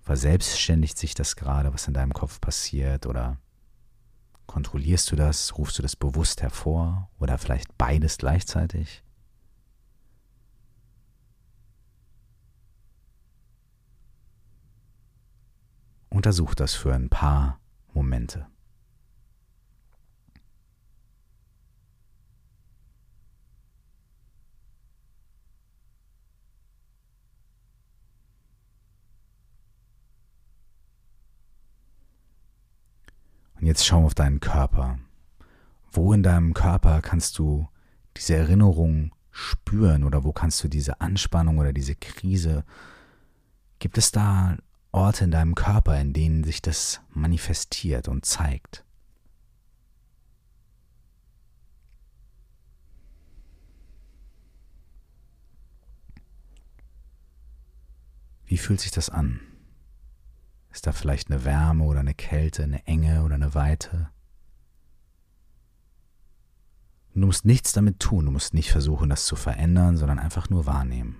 Verselbstständigt 0.00 0.96
sich 0.96 1.14
das 1.14 1.36
gerade, 1.36 1.74
was 1.74 1.88
in 1.88 1.94
deinem 1.94 2.12
Kopf 2.12 2.40
passiert? 2.40 3.06
Oder 3.06 3.38
kontrollierst 4.46 5.10
du 5.10 5.16
das? 5.16 5.58
Rufst 5.58 5.78
du 5.78 5.82
das 5.82 5.96
bewusst 5.96 6.42
hervor? 6.42 7.10
Oder 7.18 7.36
vielleicht 7.36 7.76
beides 7.76 8.16
gleichzeitig? 8.16 9.02
Untersuch 16.08 16.54
das 16.54 16.72
für 16.74 16.94
ein 16.94 17.10
paar 17.10 17.60
Momente. 17.92 18.46
Jetzt 33.66 33.84
schau 33.84 34.04
auf 34.04 34.14
deinen 34.14 34.40
Körper. 34.40 34.98
Wo 35.90 36.12
in 36.12 36.22
deinem 36.22 36.54
Körper 36.54 37.02
kannst 37.02 37.38
du 37.38 37.68
diese 38.16 38.36
Erinnerung 38.36 39.12
spüren 39.30 40.04
oder 40.04 40.24
wo 40.24 40.32
kannst 40.32 40.64
du 40.64 40.68
diese 40.68 41.00
Anspannung 41.00 41.58
oder 41.58 41.72
diese 41.72 41.94
Krise, 41.94 42.64
gibt 43.78 43.98
es 43.98 44.12
da 44.12 44.56
Orte 44.92 45.24
in 45.24 45.30
deinem 45.30 45.54
Körper, 45.54 46.00
in 46.00 46.12
denen 46.14 46.42
sich 46.44 46.62
das 46.62 47.02
manifestiert 47.10 48.08
und 48.08 48.24
zeigt. 48.24 48.84
Wie 58.46 58.58
fühlt 58.58 58.80
sich 58.80 58.92
das 58.92 59.10
an? 59.10 59.40
Ist 60.76 60.86
da 60.86 60.92
vielleicht 60.92 61.30
eine 61.30 61.42
Wärme 61.46 61.84
oder 61.84 62.00
eine 62.00 62.12
Kälte, 62.12 62.62
eine 62.62 62.86
Enge 62.86 63.24
oder 63.24 63.36
eine 63.36 63.54
Weite? 63.54 64.10
Du 67.14 67.24
musst 67.24 67.46
nichts 67.46 67.72
damit 67.72 67.98
tun, 67.98 68.26
du 68.26 68.30
musst 68.30 68.52
nicht 68.52 68.70
versuchen, 68.70 69.08
das 69.08 69.24
zu 69.24 69.36
verändern, 69.36 69.96
sondern 69.96 70.18
einfach 70.18 70.50
nur 70.50 70.66
wahrnehmen. 70.66 71.16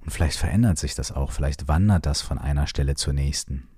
Und 0.00 0.10
vielleicht 0.10 0.38
verändert 0.38 0.78
sich 0.78 0.94
das 0.94 1.12
auch, 1.12 1.32
vielleicht 1.32 1.68
wandert 1.68 2.06
das 2.06 2.22
von 2.22 2.38
einer 2.38 2.66
Stelle 2.66 2.94
zur 2.94 3.12
nächsten. 3.12 3.68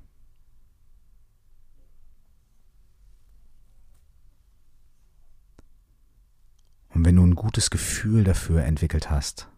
Und 6.90 7.04
wenn 7.04 7.16
du 7.16 7.26
ein 7.26 7.34
gutes 7.34 7.70
Gefühl 7.70 8.22
dafür 8.22 8.62
entwickelt 8.62 9.10
hast, 9.10 9.48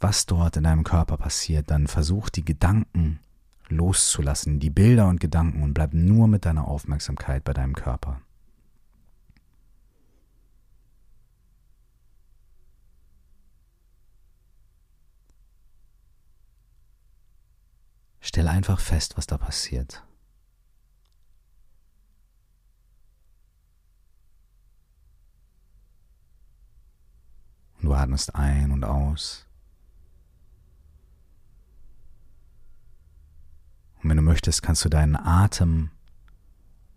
was 0.00 0.26
dort 0.26 0.56
in 0.56 0.64
deinem 0.64 0.84
Körper 0.84 1.16
passiert, 1.18 1.70
dann 1.70 1.86
versuch 1.86 2.30
die 2.30 2.44
Gedanken 2.44 3.20
loszulassen, 3.68 4.58
die 4.58 4.70
Bilder 4.70 5.08
und 5.08 5.20
Gedanken 5.20 5.62
und 5.62 5.74
bleib 5.74 5.92
nur 5.94 6.26
mit 6.26 6.44
deiner 6.44 6.66
Aufmerksamkeit 6.66 7.44
bei 7.44 7.52
deinem 7.52 7.74
Körper. 7.74 8.20
Stell 18.20 18.48
einfach 18.48 18.80
fest, 18.80 19.16
was 19.16 19.26
da 19.26 19.38
passiert. 19.38 20.04
Und 27.78 27.86
du 27.86 27.94
atmest 27.94 28.34
ein 28.34 28.70
und 28.72 28.84
aus. 28.84 29.49
Und 34.02 34.10
wenn 34.10 34.16
du 34.16 34.22
möchtest, 34.22 34.62
kannst 34.62 34.84
du 34.84 34.88
deinen 34.88 35.16
Atem 35.16 35.90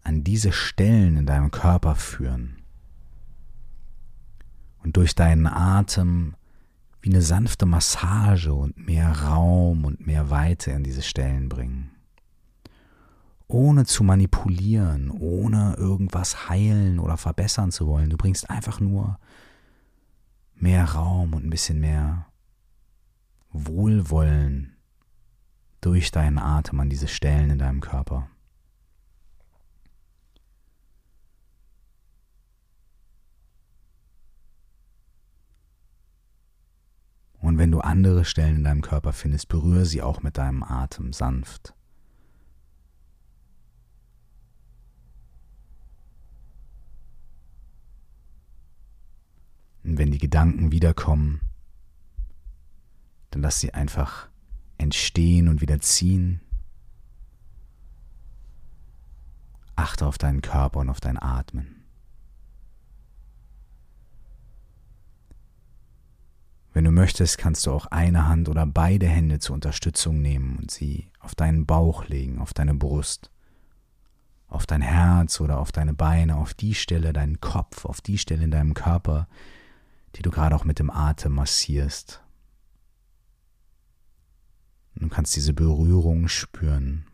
an 0.04 0.24
diese 0.24 0.51
Stellen 0.51 1.18
in 1.18 1.26
deinem 1.26 1.51
Körper 1.51 1.95
führen. 1.95 2.58
Und 4.84 4.97
durch 4.97 5.16
deinen 5.16 5.47
Atem 5.47 6.36
wie 7.01 7.10
eine 7.10 7.22
sanfte 7.22 7.66
Massage 7.66 8.54
und 8.54 8.78
mehr 8.78 9.24
Raum 9.24 9.84
und 9.84 10.06
mehr 10.06 10.30
Weite 10.30 10.72
in 10.72 10.84
diese 10.84 11.01
Stellen 11.01 11.49
bringen. 11.49 11.91
Ohne 13.47 13.86
zu 13.86 14.04
manipulieren, 14.04 15.12
ohne 15.12 15.76
irgendwas 15.78 16.49
heilen 16.49 16.99
oder 16.99 17.18
verbessern 17.18 17.72
zu 17.72 17.88
wollen. 17.88 18.10
Du 18.10 18.18
bringst 18.18 18.49
einfach 18.49 18.80
nur 18.80 19.20
mehr 20.56 20.86
Raum 20.86 21.34
und 21.34 21.45
ein 21.45 21.49
bisschen 21.49 21.80
mehr 21.82 22.26
Wohlwollen 23.51 24.72
durch 25.84 26.11
deinen 26.11 26.38
Atem 26.38 26.79
an 26.79 26.89
diese 26.89 27.09
Stellen 27.09 27.49
in 27.49 27.59
deinem 27.59 27.81
Körper. 27.81 28.29
Und 37.41 37.57
wenn 37.57 37.71
du 37.71 37.81
andere 37.81 38.23
Stellen 38.23 38.55
in 38.55 38.63
deinem 38.63 38.81
Körper 38.81 39.11
findest, 39.11 39.49
berühre 39.49 39.86
sie 39.86 40.01
auch 40.01 40.23
mit 40.23 40.38
deinem 40.38 40.63
Atem 40.63 41.11
sanft. 41.11 41.75
Und 49.84 49.97
wenn 49.97 50.11
die 50.11 50.17
Gedanken 50.17 50.71
wiederkommen, 50.71 51.41
dann 53.31 53.41
lass 53.41 53.59
sie 53.59 53.73
einfach 53.73 54.29
entstehen 54.78 55.47
und 55.47 55.61
wieder 55.61 55.80
ziehen. 55.80 56.41
Achte 59.76 60.05
auf 60.05 60.17
deinen 60.17 60.41
Körper 60.41 60.80
und 60.80 60.89
auf 60.89 60.99
dein 60.99 61.17
Atmen. 61.17 61.84
Wenn 66.74 66.86
du 66.86 66.91
möchtest, 66.91 67.38
kannst 67.38 67.67
du 67.67 67.71
auch 67.71 67.86
eine 67.88 68.28
Hand 68.28 68.49
oder 68.49 68.65
beide 68.65 69.07
Hände 69.07 69.38
zur 69.38 69.53
Unterstützung 69.53 70.21
nehmen 70.21 70.57
und 70.57 70.71
sie 70.71 71.11
auf 71.19 71.36
deinen 71.36 71.67
Bauch 71.67 72.07
legen, 72.07 72.39
auf 72.39 72.53
deine 72.53 72.74
Brust, 72.74 73.30
auf 74.47 74.65
dein 74.65 74.82
Herz 74.82 75.39
oder 75.39 75.59
auf 75.59 75.71
deine 75.71 75.93
Beine, 75.93 76.36
auf 76.36 76.55
die 76.55 76.74
Stelle, 76.74 77.13
deinen 77.13 77.39
Kopf, 77.39 77.86
auf 77.86 78.01
die 78.01 78.17
Stelle 78.17 78.43
in 78.43 78.51
deinem 78.51 78.74
Körper, 78.74 79.28
die 80.15 80.24
du 80.24 80.32
gerade 80.32 80.55
auch 80.55 80.65
mit 80.65 80.80
dem 80.80 80.89
Atem 80.89 81.34
massierst. 81.34 82.22
Du 84.95 85.09
kannst 85.09 85.35
diese 85.35 85.53
Berührung 85.53 86.27
spüren. 86.27 87.05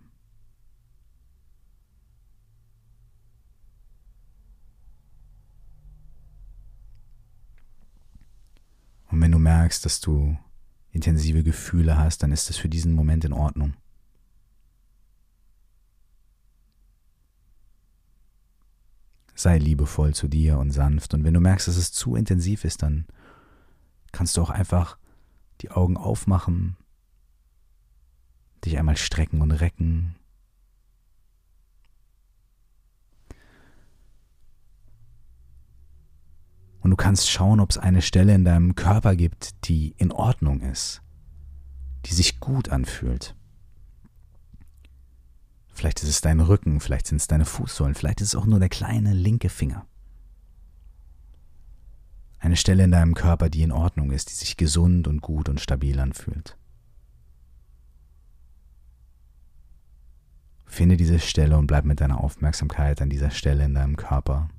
Und 9.07 9.21
wenn 9.21 9.31
du 9.31 9.39
merkst, 9.39 9.83
dass 9.85 9.99
du 9.99 10.37
intensive 10.91 11.43
Gefühle 11.43 11.97
hast, 11.97 12.23
dann 12.23 12.31
ist 12.31 12.49
das 12.49 12.57
für 12.57 12.69
diesen 12.69 12.93
Moment 12.93 13.25
in 13.25 13.33
Ordnung. 13.33 13.73
Sei 19.33 19.57
liebevoll 19.57 20.13
zu 20.13 20.27
dir 20.27 20.57
und 20.59 20.71
sanft. 20.71 21.13
Und 21.13 21.23
wenn 21.23 21.33
du 21.33 21.39
merkst, 21.39 21.67
dass 21.67 21.77
es 21.77 21.91
zu 21.91 22.15
intensiv 22.15 22.65
ist, 22.65 22.83
dann 22.83 23.07
kannst 24.11 24.37
du 24.37 24.41
auch 24.41 24.49
einfach 24.49 24.97
die 25.61 25.71
Augen 25.71 25.97
aufmachen, 25.97 26.77
dich 28.65 28.77
einmal 28.77 28.97
strecken 28.97 29.41
und 29.41 29.51
recken. 29.51 30.15
Und 36.81 36.91
du 36.91 36.95
kannst 36.95 37.29
schauen, 37.29 37.59
ob 37.59 37.71
es 37.71 37.77
eine 37.77 38.01
Stelle 38.01 38.33
in 38.33 38.45
deinem 38.45 38.75
Körper 38.75 39.15
gibt, 39.15 39.67
die 39.67 39.93
in 39.97 40.11
Ordnung 40.11 40.61
ist, 40.61 41.01
die 42.05 42.13
sich 42.13 42.39
gut 42.39 42.69
anfühlt. 42.69 43.35
Vielleicht 45.67 46.03
ist 46.03 46.09
es 46.09 46.21
dein 46.21 46.39
Rücken, 46.39 46.79
vielleicht 46.79 47.07
sind 47.07 47.17
es 47.17 47.27
deine 47.27 47.45
Fußsohlen, 47.45 47.95
vielleicht 47.95 48.21
ist 48.21 48.29
es 48.29 48.35
auch 48.35 48.45
nur 48.45 48.59
der 48.59 48.69
kleine 48.69 49.13
linke 49.13 49.49
Finger. 49.49 49.85
Eine 52.39 52.55
Stelle 52.55 52.85
in 52.85 52.91
deinem 52.91 53.13
Körper, 53.13 53.49
die 53.49 53.63
in 53.63 53.71
Ordnung 53.71 54.11
ist, 54.11 54.29
die 54.29 54.35
sich 54.35 54.55
gesund 54.55 55.07
und 55.07 55.21
gut 55.21 55.49
und 55.49 55.59
stabil 55.59 55.99
anfühlt. 55.99 56.57
Finde 60.69 60.97
diese 60.97 61.19
Stelle 61.19 61.57
und 61.57 61.65
bleib 61.65 61.83
mit 61.83 61.99
deiner 61.99 62.23
Aufmerksamkeit 62.23 63.01
an 63.01 63.09
dieser 63.09 63.31
Stelle 63.31 63.65
in 63.65 63.73
deinem 63.73 63.97
Körper. 63.97 64.49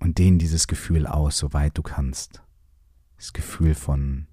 Und 0.00 0.16
dehn 0.16 0.38
dieses 0.38 0.66
Gefühl 0.66 1.06
aus, 1.06 1.36
soweit 1.38 1.76
du 1.76 1.82
kannst. 1.82 2.42
Das 3.18 3.34
Gefühl 3.34 3.74
von 3.74 4.26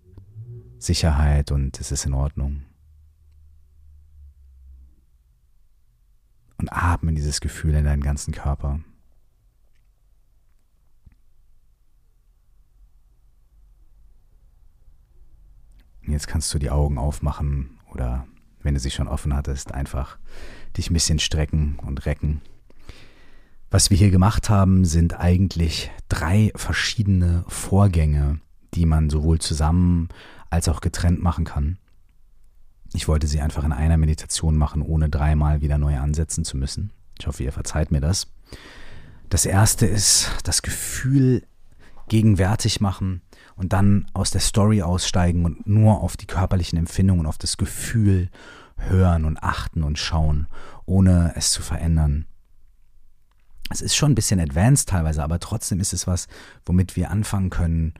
Sicherheit 0.80 1.52
und 1.52 1.80
es 1.82 1.92
ist 1.92 2.06
in 2.06 2.14
Ordnung. 2.14 2.64
Und 6.58 6.72
atme 6.72 7.14
dieses 7.14 7.42
Gefühl 7.42 7.76
in 7.76 7.84
deinen 7.84 8.04
ganzen 8.04 8.34
Körper. 8.34 8.80
Jetzt 16.08 16.28
kannst 16.28 16.54
du 16.54 16.60
die 16.60 16.70
Augen 16.70 16.98
aufmachen 16.98 17.78
oder 17.92 18.28
wenn 18.62 18.74
du 18.74 18.80
sie 18.80 18.92
schon 18.92 19.08
offen 19.08 19.36
hattest, 19.36 19.74
einfach 19.74 20.18
dich 20.78 20.90
ein 20.90 20.94
bisschen 20.94 21.20
strecken 21.20 21.78
und 21.86 22.06
recken. 22.06 22.42
Was 23.72 23.90
wir 23.90 23.98
hier 23.98 24.12
gemacht 24.12 24.50
haben, 24.50 24.86
sind 24.86 25.20
eigentlich 25.20 25.92
drei 26.10 26.52
verschiedene 26.56 27.44
Vorgänge, 27.48 28.40
die 28.74 28.86
man 28.86 29.10
sowohl 29.10 29.40
zusammen 29.40 30.10
als 30.50 30.70
auch 30.70 30.82
getrennt 30.82 31.22
machen 31.22 31.46
kann. 31.46 31.78
Ich 32.94 33.08
wollte 33.08 33.28
sie 33.28 33.42
einfach 33.42 33.64
in 33.64 33.74
einer 33.74 33.98
Meditation 33.98 34.58
machen, 34.58 34.82
ohne 34.82 35.10
dreimal 35.10 35.62
wieder 35.62 35.78
neu 35.78 35.98
ansetzen 35.98 36.46
zu 36.46 36.58
müssen. 36.58 36.92
Ich 37.20 37.28
hoffe, 37.28 37.44
ihr 37.44 37.52
verzeiht 37.52 37.92
mir 37.92 38.02
das. 38.02 38.28
Das 39.30 39.46
erste 39.46 39.86
ist 39.86 40.30
das 40.44 40.62
Gefühl 40.62 41.44
gegenwärtig 42.08 42.82
machen 42.82 43.22
und 43.56 43.74
dann 43.74 44.08
aus 44.14 44.32
der 44.32 44.42
Story 44.42 44.82
aussteigen 44.82 45.46
und 45.46 45.68
nur 45.68 46.02
auf 46.02 46.18
die 46.18 46.28
körperlichen 46.28 46.78
Empfindungen, 46.78 47.26
auf 47.26 47.38
das 47.38 47.58
Gefühl 47.58 48.30
hören 48.78 49.26
und 49.26 49.42
achten 49.42 49.84
und 49.84 49.98
schauen, 49.98 50.48
ohne 50.86 51.34
es 51.36 51.52
zu 51.52 51.62
verändern. 51.62 52.26
Es 53.70 53.82
ist 53.82 53.96
schon 53.96 54.12
ein 54.12 54.16
bisschen 54.16 54.40
advanced 54.40 54.90
teilweise, 54.90 55.24
aber 55.24 55.40
trotzdem 55.40 55.80
ist 55.80 55.94
es 55.94 56.06
was, 56.06 56.28
womit 56.66 56.96
wir 56.96 57.10
anfangen 57.10 57.50
können, 57.50 57.94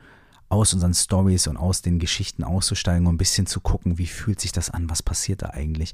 aus 0.48 0.72
unseren 0.72 0.94
Stories 0.94 1.48
und 1.48 1.56
aus 1.56 1.82
den 1.82 1.98
Geschichten 1.98 2.44
auszusteigen 2.44 3.06
und 3.06 3.14
ein 3.14 3.18
bisschen 3.18 3.46
zu 3.46 3.60
gucken, 3.60 3.98
wie 3.98 4.06
fühlt 4.06 4.40
sich 4.40 4.52
das 4.52 4.70
an, 4.70 4.88
was 4.88 5.02
passiert 5.02 5.42
da 5.42 5.50
eigentlich? 5.50 5.92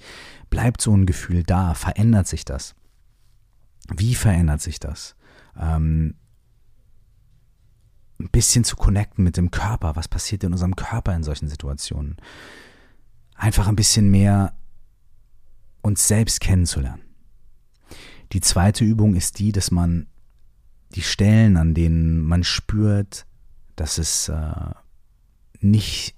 Bleibt 0.51 0.83
so 0.83 0.95
ein 0.95 1.07
Gefühl 1.07 1.43
da? 1.43 1.73
Verändert 1.73 2.27
sich 2.27 2.45
das? 2.45 2.75
Wie 3.89 4.15
verändert 4.15 4.61
sich 4.61 4.79
das? 4.79 5.17
Ähm, 5.59 6.17
ein 8.23 8.31
bisschen 8.31 8.65
zu 8.65 8.77
connecten 8.77 9.25
mit 9.25 9.37
dem 9.37 9.51
Körper. 9.51 9.97
Was 9.97 10.09
passiert 10.09 10.45
in 10.45 10.53
unserem 10.53 10.77
Körper 10.77 11.15
in 11.15 11.25
solchen 11.25 11.49
Situationen? 11.49 12.17
Einfach 13.35 13.69
ein 13.69 13.77
bisschen 13.77 14.11
mehr 14.11 14.55
uns 15.83 16.07
selbst 16.07 16.41
kennenzulernen. 16.41 17.03
Die 18.33 18.41
zweite 18.41 18.85
Übung 18.85 19.15
ist 19.15 19.39
die, 19.39 19.53
dass 19.53 19.71
man 19.71 20.07
die 20.95 21.03
Stellen, 21.03 21.57
an 21.57 21.75
denen 21.75 22.21
man 22.21 22.45
spürt, 22.45 23.27
dass 23.77 23.99
es 23.99 24.29
äh, 24.29 24.75
nicht, 25.61 26.15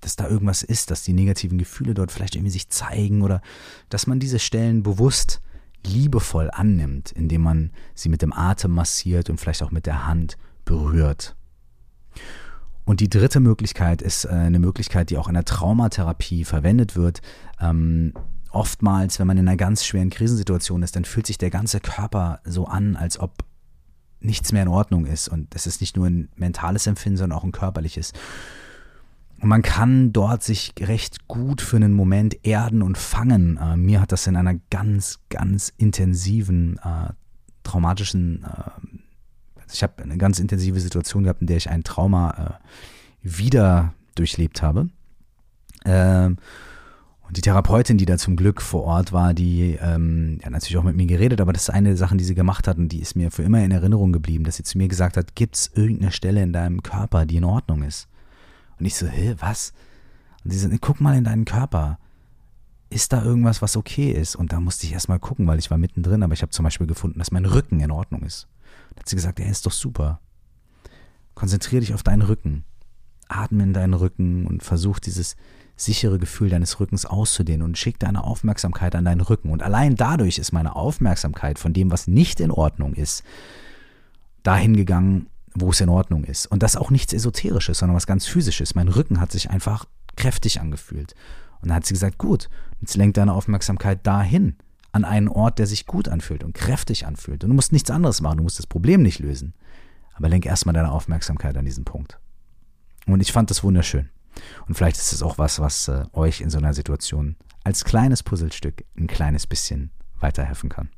dass 0.00 0.16
da 0.16 0.28
irgendwas 0.28 0.62
ist, 0.62 0.90
dass 0.90 1.02
die 1.02 1.12
negativen 1.12 1.58
Gefühle 1.58 1.94
dort 1.94 2.12
vielleicht 2.12 2.36
irgendwie 2.36 2.52
sich 2.52 2.68
zeigen 2.68 3.22
oder 3.22 3.42
dass 3.88 4.06
man 4.06 4.20
diese 4.20 4.38
Stellen 4.38 4.82
bewusst 4.82 5.40
liebevoll 5.84 6.50
annimmt, 6.52 7.12
indem 7.12 7.42
man 7.42 7.72
sie 7.94 8.08
mit 8.08 8.22
dem 8.22 8.32
Atem 8.32 8.72
massiert 8.72 9.30
und 9.30 9.38
vielleicht 9.38 9.62
auch 9.62 9.70
mit 9.70 9.86
der 9.86 10.06
Hand 10.06 10.36
berührt. 10.64 11.36
Und 12.88 13.00
die 13.00 13.10
dritte 13.10 13.38
Möglichkeit 13.38 14.00
ist 14.00 14.24
äh, 14.24 14.28
eine 14.30 14.58
Möglichkeit, 14.58 15.10
die 15.10 15.18
auch 15.18 15.28
in 15.28 15.34
der 15.34 15.44
Traumatherapie 15.44 16.46
verwendet 16.46 16.96
wird. 16.96 17.20
Ähm, 17.60 18.14
oftmals, 18.50 19.18
wenn 19.18 19.26
man 19.26 19.36
in 19.36 19.46
einer 19.46 19.58
ganz 19.58 19.84
schweren 19.84 20.08
Krisensituation 20.08 20.82
ist, 20.82 20.96
dann 20.96 21.04
fühlt 21.04 21.26
sich 21.26 21.36
der 21.36 21.50
ganze 21.50 21.80
Körper 21.80 22.40
so 22.46 22.64
an, 22.64 22.96
als 22.96 23.20
ob 23.20 23.44
nichts 24.20 24.52
mehr 24.52 24.62
in 24.62 24.68
Ordnung 24.68 25.04
ist. 25.04 25.28
Und 25.28 25.54
das 25.54 25.66
ist 25.66 25.82
nicht 25.82 25.98
nur 25.98 26.06
ein 26.06 26.30
mentales 26.36 26.86
Empfinden, 26.86 27.18
sondern 27.18 27.38
auch 27.38 27.44
ein 27.44 27.52
körperliches. 27.52 28.14
Und 29.38 29.50
man 29.50 29.60
kann 29.60 30.14
dort 30.14 30.42
sich 30.42 30.72
recht 30.80 31.28
gut 31.28 31.60
für 31.60 31.76
einen 31.76 31.92
Moment 31.92 32.46
erden 32.46 32.80
und 32.80 32.96
fangen. 32.96 33.58
Äh, 33.58 33.76
mir 33.76 34.00
hat 34.00 34.12
das 34.12 34.26
in 34.26 34.34
einer 34.34 34.54
ganz, 34.70 35.18
ganz 35.28 35.74
intensiven, 35.76 36.78
äh, 36.78 37.12
traumatischen, 37.64 38.44
äh, 38.44 38.97
also 39.68 39.74
ich 39.74 39.82
habe 39.82 40.02
eine 40.02 40.16
ganz 40.16 40.38
intensive 40.38 40.80
Situation 40.80 41.24
gehabt, 41.24 41.42
in 41.42 41.46
der 41.46 41.58
ich 41.58 41.68
ein 41.68 41.84
Trauma 41.84 42.58
äh, 42.62 42.64
wieder 43.22 43.92
durchlebt 44.14 44.62
habe. 44.62 44.88
Ähm, 45.84 46.38
und 47.28 47.36
die 47.36 47.42
Therapeutin, 47.42 47.98
die 47.98 48.06
da 48.06 48.16
zum 48.16 48.36
Glück 48.36 48.62
vor 48.62 48.84
Ort 48.84 49.12
war, 49.12 49.34
die 49.34 49.78
ähm, 49.82 50.38
hat 50.42 50.52
natürlich 50.52 50.78
auch 50.78 50.84
mit 50.84 50.96
mir 50.96 51.04
geredet, 51.04 51.42
aber 51.42 51.52
das 51.52 51.64
ist 51.64 51.70
eine 51.70 51.94
Sache, 51.98 52.16
die 52.16 52.24
sie 52.24 52.34
gemacht 52.34 52.66
hat 52.66 52.78
und 52.78 52.88
die 52.88 53.00
ist 53.00 53.14
mir 53.14 53.30
für 53.30 53.42
immer 53.42 53.62
in 53.62 53.70
Erinnerung 53.70 54.14
geblieben, 54.14 54.44
dass 54.44 54.56
sie 54.56 54.62
zu 54.62 54.78
mir 54.78 54.88
gesagt 54.88 55.18
hat, 55.18 55.34
gibt 55.34 55.56
es 55.56 55.70
irgendeine 55.74 56.12
Stelle 56.12 56.42
in 56.42 56.54
deinem 56.54 56.82
Körper, 56.82 57.26
die 57.26 57.36
in 57.36 57.44
Ordnung 57.44 57.82
ist? 57.82 58.08
Und 58.78 58.86
ich 58.86 58.96
so, 58.96 59.06
hä, 59.06 59.34
was? 59.38 59.74
Und 60.42 60.52
sie 60.52 60.58
sagt, 60.58 60.74
guck 60.80 61.02
mal 61.02 61.18
in 61.18 61.24
deinen 61.24 61.44
Körper. 61.44 61.98
Ist 62.88 63.12
da 63.12 63.22
irgendwas, 63.22 63.60
was 63.60 63.76
okay 63.76 64.10
ist? 64.10 64.34
Und 64.34 64.50
da 64.54 64.60
musste 64.60 64.86
ich 64.86 64.94
erstmal 64.94 65.18
gucken, 65.18 65.46
weil 65.46 65.58
ich 65.58 65.70
war 65.70 65.76
mittendrin, 65.76 66.22
aber 66.22 66.32
ich 66.32 66.40
habe 66.40 66.52
zum 66.52 66.62
Beispiel 66.62 66.86
gefunden, 66.86 67.18
dass 67.18 67.30
mein 67.30 67.44
Rücken 67.44 67.80
in 67.80 67.90
Ordnung 67.90 68.22
ist. 68.22 68.48
Da 68.94 69.00
hat 69.00 69.08
sie 69.08 69.16
gesagt, 69.16 69.40
er 69.40 69.50
ist 69.50 69.66
doch 69.66 69.72
super. 69.72 70.20
Konzentriere 71.34 71.80
dich 71.80 71.94
auf 71.94 72.02
deinen 72.02 72.22
Rücken. 72.22 72.64
Atme 73.28 73.62
in 73.62 73.72
deinen 73.72 73.94
Rücken 73.94 74.46
und 74.46 74.62
versuch 74.62 74.98
dieses 74.98 75.36
sichere 75.76 76.18
Gefühl 76.18 76.50
deines 76.50 76.80
Rückens 76.80 77.06
auszudehnen 77.06 77.62
und 77.62 77.78
schick 77.78 77.98
deine 77.98 78.24
Aufmerksamkeit 78.24 78.94
an 78.96 79.04
deinen 79.04 79.20
Rücken. 79.20 79.50
Und 79.50 79.62
allein 79.62 79.94
dadurch 79.94 80.38
ist 80.38 80.52
meine 80.52 80.74
Aufmerksamkeit 80.74 81.58
von 81.58 81.72
dem, 81.72 81.90
was 81.90 82.08
nicht 82.08 82.40
in 82.40 82.50
Ordnung 82.50 82.94
ist, 82.94 83.22
dahin 84.42 84.76
gegangen, 84.76 85.28
wo 85.54 85.70
es 85.70 85.80
in 85.80 85.88
Ordnung 85.88 86.24
ist. 86.24 86.46
Und 86.46 86.62
das 86.62 86.76
auch 86.76 86.90
nichts 86.90 87.12
Esoterisches, 87.12 87.78
sondern 87.78 87.96
was 87.96 88.06
ganz 88.06 88.26
Physisches. 88.26 88.74
Mein 88.74 88.88
Rücken 88.88 89.20
hat 89.20 89.30
sich 89.30 89.50
einfach 89.50 89.84
kräftig 90.16 90.60
angefühlt. 90.60 91.14
Und 91.60 91.68
dann 91.68 91.76
hat 91.76 91.86
sie 91.86 91.94
gesagt, 91.94 92.18
gut, 92.18 92.48
jetzt 92.80 92.96
lenk 92.96 93.14
deine 93.14 93.32
Aufmerksamkeit 93.32 94.06
dahin, 94.06 94.56
an 94.92 95.04
einen 95.04 95.28
Ort, 95.28 95.58
der 95.58 95.66
sich 95.66 95.86
gut 95.86 96.08
anfühlt 96.08 96.44
und 96.44 96.54
kräftig 96.54 97.06
anfühlt. 97.06 97.44
Und 97.44 97.50
du 97.50 97.54
musst 97.54 97.72
nichts 97.72 97.90
anderes 97.90 98.20
machen, 98.20 98.38
du 98.38 98.42
musst 98.42 98.58
das 98.58 98.66
Problem 98.66 99.02
nicht 99.02 99.18
lösen. 99.18 99.54
Aber 100.14 100.28
lenk 100.28 100.46
erstmal 100.46 100.72
deine 100.72 100.90
Aufmerksamkeit 100.90 101.56
an 101.56 101.64
diesen 101.64 101.84
Punkt. 101.84 102.18
Und 103.06 103.20
ich 103.20 103.32
fand 103.32 103.50
das 103.50 103.62
wunderschön. 103.62 104.08
Und 104.66 104.74
vielleicht 104.74 104.96
ist 104.96 105.12
es 105.12 105.22
auch 105.22 105.38
was, 105.38 105.60
was 105.60 105.88
äh, 105.88 106.04
euch 106.12 106.40
in 106.40 106.50
so 106.50 106.58
einer 106.58 106.74
Situation 106.74 107.36
als 107.64 107.84
kleines 107.84 108.22
Puzzlestück 108.22 108.84
ein 108.96 109.06
kleines 109.06 109.46
bisschen 109.46 109.90
weiterhelfen 110.20 110.68
kann. 110.68 110.90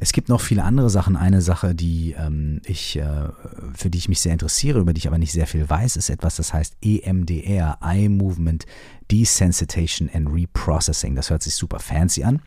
Es 0.00 0.12
gibt 0.12 0.28
noch 0.28 0.40
viele 0.40 0.62
andere 0.62 0.90
Sachen. 0.90 1.16
Eine 1.16 1.42
Sache, 1.42 1.74
die 1.74 2.14
ähm, 2.16 2.60
ich, 2.64 2.96
äh, 2.96 3.28
für 3.74 3.90
die 3.90 3.98
ich 3.98 4.08
mich 4.08 4.20
sehr 4.20 4.32
interessiere, 4.32 4.78
über 4.78 4.92
die 4.92 4.98
ich 4.98 5.08
aber 5.08 5.18
nicht 5.18 5.32
sehr 5.32 5.48
viel 5.48 5.68
weiß, 5.68 5.96
ist 5.96 6.08
etwas, 6.08 6.36
das 6.36 6.54
heißt 6.54 6.76
EMDR, 6.80 7.78
Eye 7.82 8.08
Movement 8.08 8.64
Desensitization 9.10 10.08
and 10.12 10.28
Reprocessing. 10.32 11.16
Das 11.16 11.30
hört 11.30 11.42
sich 11.42 11.54
super 11.54 11.80
fancy 11.80 12.22
an, 12.22 12.40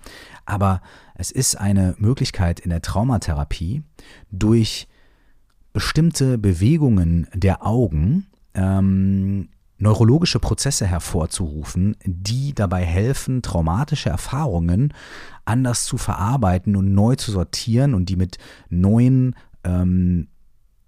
aber 0.46 0.82
es 1.16 1.30
ist 1.32 1.56
eine 1.56 1.96
Möglichkeit 1.98 2.62
in 2.62 2.70
der 2.70 2.82
Traumatherapie 2.82 3.84
durch 4.32 4.88
bestimmte 5.74 6.38
Bewegungen 6.38 7.28
der 7.34 7.66
Augen 7.66 8.28
ähm, 8.54 9.50
neurologische 9.82 10.40
Prozesse 10.40 10.86
hervorzurufen, 10.86 11.98
die 12.06 12.54
dabei 12.54 12.86
helfen, 12.86 13.42
traumatische 13.42 14.10
Erfahrungen 14.10 14.94
anders 15.44 15.86
zu 15.86 15.98
verarbeiten 15.98 16.76
und 16.76 16.94
neu 16.94 17.16
zu 17.16 17.32
sortieren 17.32 17.94
und 17.94 18.08
die 18.08 18.16
mit 18.16 18.38
neuen 18.70 19.36
ähm, 19.64 20.28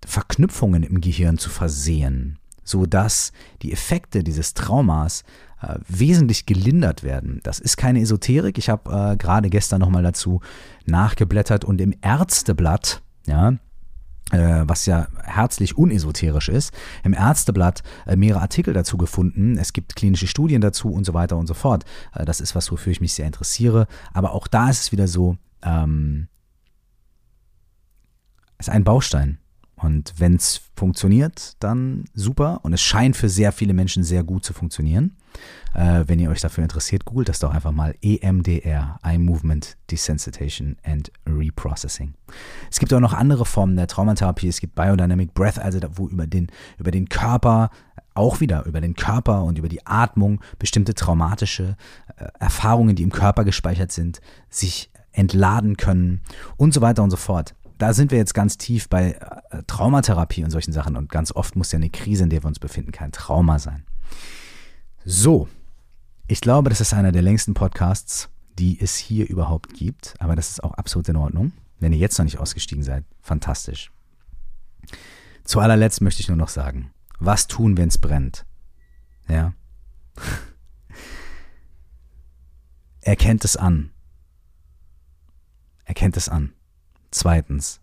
Verknüpfungen 0.06 0.84
im 0.84 1.02
Gehirn 1.02 1.38
zu 1.38 1.50
versehen, 1.50 2.38
sodass 2.64 3.32
die 3.62 3.72
Effekte 3.72 4.24
dieses 4.24 4.54
Traumas 4.54 5.24
äh, 5.62 5.76
wesentlich 5.88 6.46
gelindert 6.46 7.04
werden. 7.04 7.40
Das 7.44 7.60
ist 7.60 7.78
keine 7.78 8.02
Esoterik. 8.02 8.58
Ich 8.58 8.70
habe 8.70 9.14
äh, 9.14 9.18
gerade 9.18 9.50
gestern 9.50 9.80
nochmal 9.80 10.04
dazu 10.04 10.42
nachgeblättert 10.86 11.66
und 11.66 11.82
im 11.82 11.96
Ärzteblatt, 12.02 13.02
ja, 13.26 13.54
was 14.40 14.86
ja 14.86 15.08
herzlich 15.24 15.78
unesoterisch 15.78 16.50
ist, 16.50 16.74
im 17.04 17.14
Ärzteblatt 17.14 17.84
äh, 18.06 18.16
mehrere 18.16 18.42
Artikel 18.42 18.74
dazu 18.74 18.98
gefunden. 18.98 19.58
Es 19.58 19.74
gibt 19.74 19.96
klinische 19.96 20.28
Studien 20.28 20.62
dazu 20.62 20.90
und 20.90 21.06
so 21.06 21.14
weiter 21.14 21.38
und 21.38 21.48
so 21.48 21.54
fort. 21.54 21.86
Äh, 22.14 22.26
das 22.26 22.42
ist 22.42 22.56
was, 22.56 22.72
wofür 22.72 22.92
ich 22.92 23.02
mich 23.02 23.14
sehr 23.14 23.28
interessiere. 23.28 23.88
Aber 24.14 24.34
auch 24.34 24.48
da 24.48 24.70
ist 24.70 24.82
es 24.82 24.92
wieder 24.92 25.08
so, 25.08 25.38
ähm, 25.64 26.28
ist 28.58 28.70
ein 28.70 28.84
Baustein. 28.84 29.38
Und 29.76 30.14
wenn 30.18 30.36
es 30.36 30.62
funktioniert, 30.76 31.56
dann 31.60 32.06
super. 32.14 32.62
Und 32.64 32.74
es 32.74 32.82
scheint 32.82 33.18
für 33.18 33.30
sehr 33.30 33.52
viele 33.52 33.74
Menschen 33.74 34.04
sehr 34.04 34.24
gut 34.24 34.46
zu 34.46 34.54
funktionieren. 34.54 35.18
Äh, 35.74 36.04
wenn 36.08 36.20
ihr 36.20 36.30
euch 36.30 36.42
dafür 36.42 36.64
interessiert, 36.64 37.06
googelt 37.06 37.30
das 37.30 37.40
doch 37.40 37.54
einfach 37.54 37.72
mal 37.72 37.96
EMDR, 38.02 39.00
Eye 39.04 39.18
Movement 39.18 39.78
Desensitization 39.90 40.78
and 40.84 41.12
Reprocessing. 41.28 42.14
Es 42.72 42.80
gibt 42.80 42.94
auch 42.94 43.00
noch 43.00 43.14
andere 43.14 43.46
Formen 43.46 43.76
der 43.76 43.88
Traumatherapie. 43.88 44.48
Es 44.48 44.60
gibt 44.60 44.76
Biodynamic 44.76 45.34
Breath, 45.34 45.60
also 45.60 45.80
wo 45.96 46.08
über 46.08 46.28
den, 46.28 46.52
über 46.78 46.92
den 46.92 47.10
Körper 47.10 47.70
auch 48.16 48.40
wieder 48.42 48.66
über 48.66 48.80
den 48.80 48.94
Körper 48.94 49.44
und 49.44 49.58
über 49.58 49.70
die 49.70 49.88
Atmung 49.88 50.40
bestimmte 50.60 50.94
traumatische 50.94 51.76
äh, 52.16 52.26
Erfahrungen, 52.40 52.96
die 52.96 53.02
im 53.02 53.12
Körper 53.12 53.44
gespeichert 53.44 53.92
sind, 53.92 54.22
sich 54.50 54.92
entladen 55.14 55.78
können 55.78 56.22
und 56.56 56.76
so 56.76 56.82
weiter 56.82 57.02
und 57.02 57.10
so 57.10 57.18
fort 57.18 57.56
da 57.84 57.94
sind 57.94 58.12
wir 58.12 58.18
jetzt 58.18 58.34
ganz 58.34 58.58
tief 58.58 58.88
bei 58.88 59.12
äh, 59.50 59.64
Traumatherapie 59.68 60.44
und 60.44 60.52
solchen 60.52 60.72
Sachen 60.72 60.96
und 60.96 61.10
ganz 61.10 61.34
oft 61.34 61.58
muss 61.58 61.72
ja 61.74 61.78
eine 61.78 61.90
Krise, 61.90 62.24
in 62.24 62.30
der 62.30 62.42
wir 62.44 62.48
uns 62.48 62.60
befinden, 62.60 62.94
kein 62.94 63.12
Trauma 63.12 63.60
sein. 63.60 63.84
So, 65.06 65.50
ich 66.28 66.40
glaube, 66.40 66.70
das 66.70 66.80
ist 66.80 66.94
einer 66.94 67.12
der 67.12 67.22
längsten 67.22 67.54
Podcasts, 67.54 68.30
die 68.58 68.80
es 68.80 68.96
hier 68.96 69.28
überhaupt 69.28 69.74
gibt, 69.74 70.16
aber 70.20 70.36
das 70.36 70.50
ist 70.50 70.64
auch 70.64 70.74
absolut 70.76 71.10
in 71.10 71.18
Ordnung. 71.18 71.52
Wenn 71.80 71.92
ihr 71.92 72.00
jetzt 72.00 72.18
noch 72.18 72.24
nicht 72.24 72.38
ausgestiegen 72.38 72.84
seid, 72.84 73.04
fantastisch. 73.20 73.92
Zu 75.44 75.60
allerletzt 75.60 76.00
möchte 76.00 76.22
ich 76.22 76.30
nur 76.30 76.38
noch 76.38 76.48
sagen, 76.48 76.94
was 77.20 77.48
tun, 77.48 77.76
wenn 77.76 77.90
es 77.90 77.98
brennt? 77.98 78.46
Ja. 79.28 79.54
Erkennt 83.02 83.44
es 83.44 83.58
an. 83.58 83.92
Erkennt 85.84 86.16
es 86.16 86.30
an. 86.30 86.54
Zweitens, 87.12 87.82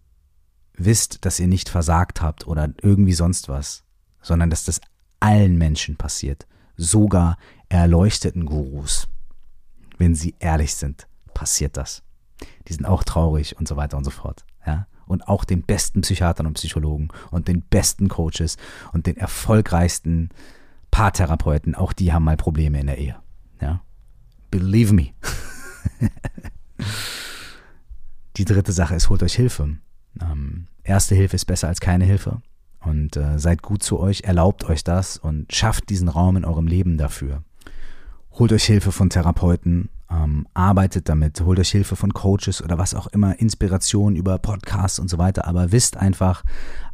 wisst, 0.72 1.26
dass 1.26 1.38
ihr 1.38 1.48
nicht 1.48 1.68
versagt 1.68 2.22
habt 2.22 2.46
oder 2.46 2.72
irgendwie 2.80 3.12
sonst 3.12 3.50
was, 3.50 3.84
sondern 4.22 4.48
dass 4.48 4.64
das 4.64 4.80
allen 5.20 5.58
Menschen 5.58 5.96
passiert, 5.96 6.46
sogar 6.80 7.36
erleuchteten 7.68 8.46
Gurus. 8.46 9.08
Wenn 9.98 10.14
sie 10.14 10.34
ehrlich 10.38 10.74
sind, 10.74 11.06
passiert 11.34 11.76
das. 11.76 12.02
Die 12.68 12.72
sind 12.72 12.86
auch 12.86 13.04
traurig 13.04 13.58
und 13.58 13.68
so 13.68 13.76
weiter 13.76 13.98
und 13.98 14.04
so 14.04 14.10
fort. 14.10 14.44
Ja? 14.66 14.86
Und 15.06 15.28
auch 15.28 15.44
den 15.44 15.62
besten 15.62 16.00
Psychiatern 16.00 16.46
und 16.46 16.54
Psychologen 16.54 17.08
und 17.30 17.48
den 17.48 17.62
besten 17.62 18.08
Coaches 18.08 18.56
und 18.92 19.06
den 19.06 19.16
erfolgreichsten 19.16 20.30
Paartherapeuten, 20.90 21.74
auch 21.74 21.92
die 21.92 22.12
haben 22.12 22.24
mal 22.24 22.36
Probleme 22.36 22.80
in 22.80 22.86
der 22.86 22.98
Ehe. 22.98 23.16
Ja? 23.60 23.82
Believe 24.50 24.94
me. 24.94 25.10
Die 28.36 28.44
dritte 28.46 28.72
Sache 28.72 28.94
ist, 28.94 29.10
holt 29.10 29.22
euch 29.22 29.34
Hilfe. 29.34 29.76
Ähm, 30.20 30.66
erste 30.82 31.14
Hilfe 31.14 31.36
ist 31.36 31.44
besser 31.44 31.68
als 31.68 31.80
keine 31.80 32.06
Hilfe. 32.06 32.40
Und 32.80 33.16
äh, 33.16 33.38
seid 33.38 33.62
gut 33.62 33.82
zu 33.82 34.00
euch, 34.00 34.22
erlaubt 34.22 34.64
euch 34.64 34.82
das 34.84 35.18
und 35.18 35.52
schafft 35.52 35.90
diesen 35.90 36.08
Raum 36.08 36.36
in 36.36 36.44
eurem 36.44 36.66
Leben 36.66 36.96
dafür. 36.96 37.42
Holt 38.32 38.52
euch 38.52 38.64
Hilfe 38.64 38.90
von 38.90 39.10
Therapeuten, 39.10 39.90
ähm, 40.10 40.46
arbeitet 40.54 41.08
damit, 41.08 41.40
holt 41.42 41.58
euch 41.58 41.70
Hilfe 41.70 41.96
von 41.96 42.14
Coaches 42.14 42.62
oder 42.62 42.78
was 42.78 42.94
auch 42.94 43.06
immer, 43.08 43.38
Inspiration 43.38 44.16
über 44.16 44.38
Podcasts 44.38 44.98
und 44.98 45.08
so 45.08 45.18
weiter. 45.18 45.46
Aber 45.46 45.72
wisst 45.72 45.96
einfach, 45.96 46.42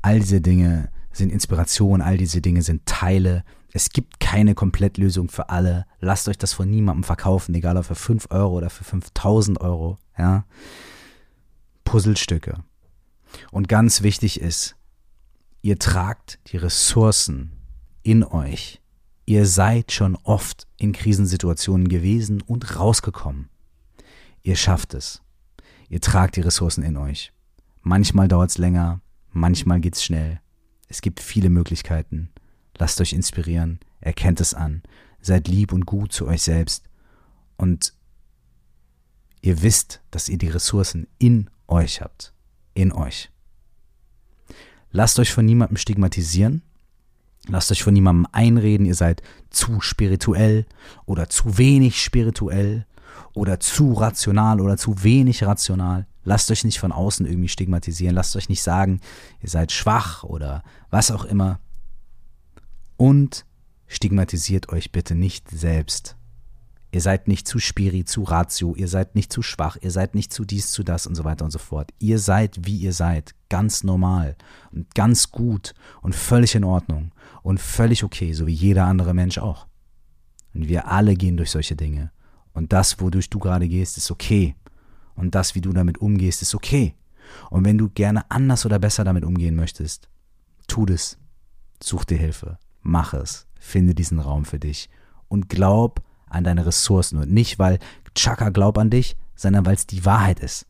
all 0.02 0.18
diese 0.18 0.40
Dinge 0.40 0.88
sind 1.12 1.30
Inspiration, 1.30 2.02
all 2.02 2.16
diese 2.16 2.40
Dinge 2.40 2.62
sind 2.62 2.84
Teile. 2.86 3.44
Es 3.72 3.90
gibt 3.90 4.20
keine 4.20 4.54
Komplettlösung 4.54 5.28
für 5.28 5.50
alle. 5.50 5.86
Lasst 6.00 6.28
euch 6.28 6.38
das 6.38 6.52
von 6.52 6.68
niemandem 6.68 7.04
verkaufen, 7.04 7.54
egal 7.54 7.76
ob 7.76 7.84
für 7.84 7.94
5 7.94 8.28
Euro 8.30 8.56
oder 8.56 8.70
für 8.70 8.84
5000 8.84 9.60
Euro. 9.60 9.98
Ja. 10.18 10.44
Puzzlestücke. 11.84 12.62
Und 13.50 13.68
ganz 13.68 14.02
wichtig 14.02 14.40
ist, 14.40 14.76
ihr 15.66 15.80
tragt 15.80 16.38
die 16.52 16.58
Ressourcen 16.58 17.50
in 18.04 18.22
euch. 18.22 18.80
Ihr 19.24 19.46
seid 19.46 19.90
schon 19.90 20.14
oft 20.14 20.68
in 20.76 20.92
Krisensituationen 20.92 21.88
gewesen 21.88 22.40
und 22.40 22.78
rausgekommen. 22.78 23.48
Ihr 24.44 24.54
schafft 24.54 24.94
es. 24.94 25.22
Ihr 25.88 26.00
tragt 26.00 26.36
die 26.36 26.40
Ressourcen 26.40 26.84
in 26.84 26.96
euch. 26.96 27.32
Manchmal 27.82 28.28
dauert 28.28 28.50
es 28.50 28.58
länger, 28.58 29.00
manchmal 29.32 29.80
geht 29.80 29.96
es 29.96 30.04
schnell. 30.04 30.40
Es 30.86 31.00
gibt 31.00 31.18
viele 31.18 31.50
Möglichkeiten. 31.50 32.30
Lasst 32.78 33.00
euch 33.00 33.12
inspirieren, 33.12 33.80
erkennt 33.98 34.40
es 34.40 34.54
an, 34.54 34.84
seid 35.20 35.48
lieb 35.48 35.72
und 35.72 35.84
gut 35.84 36.12
zu 36.12 36.28
euch 36.28 36.42
selbst 36.42 36.84
und 37.56 37.92
ihr 39.40 39.62
wisst, 39.62 40.00
dass 40.12 40.28
ihr 40.28 40.38
die 40.38 40.48
Ressourcen 40.48 41.08
in 41.18 41.50
euch 41.66 42.02
habt. 42.02 42.32
In 42.74 42.92
euch. 42.92 43.32
Lasst 44.96 45.18
euch 45.18 45.30
von 45.30 45.44
niemandem 45.44 45.76
stigmatisieren. 45.76 46.62
Lasst 47.48 47.70
euch 47.70 47.82
von 47.82 47.92
niemandem 47.92 48.26
einreden, 48.32 48.86
ihr 48.86 48.94
seid 48.94 49.20
zu 49.50 49.82
spirituell 49.82 50.64
oder 51.04 51.28
zu 51.28 51.58
wenig 51.58 52.02
spirituell 52.02 52.86
oder 53.34 53.60
zu 53.60 53.92
rational 53.92 54.58
oder 54.58 54.78
zu 54.78 55.04
wenig 55.04 55.44
rational. 55.44 56.06
Lasst 56.24 56.50
euch 56.50 56.64
nicht 56.64 56.80
von 56.80 56.92
außen 56.92 57.26
irgendwie 57.26 57.50
stigmatisieren. 57.50 58.14
Lasst 58.14 58.36
euch 58.36 58.48
nicht 58.48 58.62
sagen, 58.62 59.02
ihr 59.42 59.50
seid 59.50 59.70
schwach 59.70 60.24
oder 60.24 60.64
was 60.88 61.10
auch 61.10 61.26
immer. 61.26 61.60
Und 62.96 63.44
stigmatisiert 63.88 64.70
euch 64.70 64.92
bitte 64.92 65.14
nicht 65.14 65.50
selbst. 65.50 66.16
Ihr 66.96 67.02
seid 67.02 67.28
nicht 67.28 67.46
zu 67.46 67.58
spiri, 67.58 68.06
zu 68.06 68.22
ratio, 68.22 68.74
ihr 68.74 68.88
seid 68.88 69.16
nicht 69.16 69.30
zu 69.30 69.42
schwach, 69.42 69.76
ihr 69.82 69.90
seid 69.90 70.14
nicht 70.14 70.32
zu 70.32 70.46
dies, 70.46 70.70
zu 70.70 70.82
das 70.82 71.06
und 71.06 71.14
so 71.14 71.24
weiter 71.24 71.44
und 71.44 71.50
so 71.50 71.58
fort. 71.58 71.92
Ihr 71.98 72.18
seid, 72.18 72.64
wie 72.64 72.78
ihr 72.78 72.94
seid, 72.94 73.34
ganz 73.50 73.84
normal 73.84 74.34
und 74.72 74.94
ganz 74.94 75.30
gut 75.30 75.74
und 76.00 76.14
völlig 76.14 76.54
in 76.54 76.64
Ordnung 76.64 77.12
und 77.42 77.60
völlig 77.60 78.02
okay, 78.02 78.32
so 78.32 78.46
wie 78.46 78.54
jeder 78.54 78.86
andere 78.86 79.12
Mensch 79.12 79.36
auch. 79.36 79.66
Und 80.54 80.68
wir 80.68 80.88
alle 80.88 81.16
gehen 81.16 81.36
durch 81.36 81.50
solche 81.50 81.76
Dinge. 81.76 82.12
Und 82.54 82.72
das, 82.72 82.98
wodurch 82.98 83.28
du 83.28 83.40
gerade 83.40 83.68
gehst, 83.68 83.98
ist 83.98 84.10
okay. 84.10 84.56
Und 85.16 85.34
das, 85.34 85.54
wie 85.54 85.60
du 85.60 85.74
damit 85.74 85.98
umgehst, 85.98 86.40
ist 86.40 86.54
okay. 86.54 86.94
Und 87.50 87.66
wenn 87.66 87.76
du 87.76 87.90
gerne 87.90 88.22
anders 88.30 88.64
oder 88.64 88.78
besser 88.78 89.04
damit 89.04 89.26
umgehen 89.26 89.54
möchtest, 89.54 90.08
tu 90.66 90.86
das. 90.86 91.18
Such 91.82 92.06
dir 92.06 92.16
Hilfe. 92.16 92.58
Mach 92.80 93.12
es. 93.12 93.46
Finde 93.60 93.94
diesen 93.94 94.18
Raum 94.18 94.46
für 94.46 94.58
dich. 94.58 94.88
Und 95.28 95.50
glaub, 95.50 96.05
an 96.28 96.44
deine 96.44 96.66
Ressourcen 96.66 97.18
und 97.18 97.30
nicht, 97.32 97.58
weil 97.58 97.78
Chaka 98.14 98.50
glaub 98.50 98.78
an 98.78 98.90
dich, 98.90 99.16
sondern 99.34 99.66
weil 99.66 99.74
es 99.74 99.86
die 99.86 100.04
Wahrheit 100.04 100.40
ist, 100.40 100.66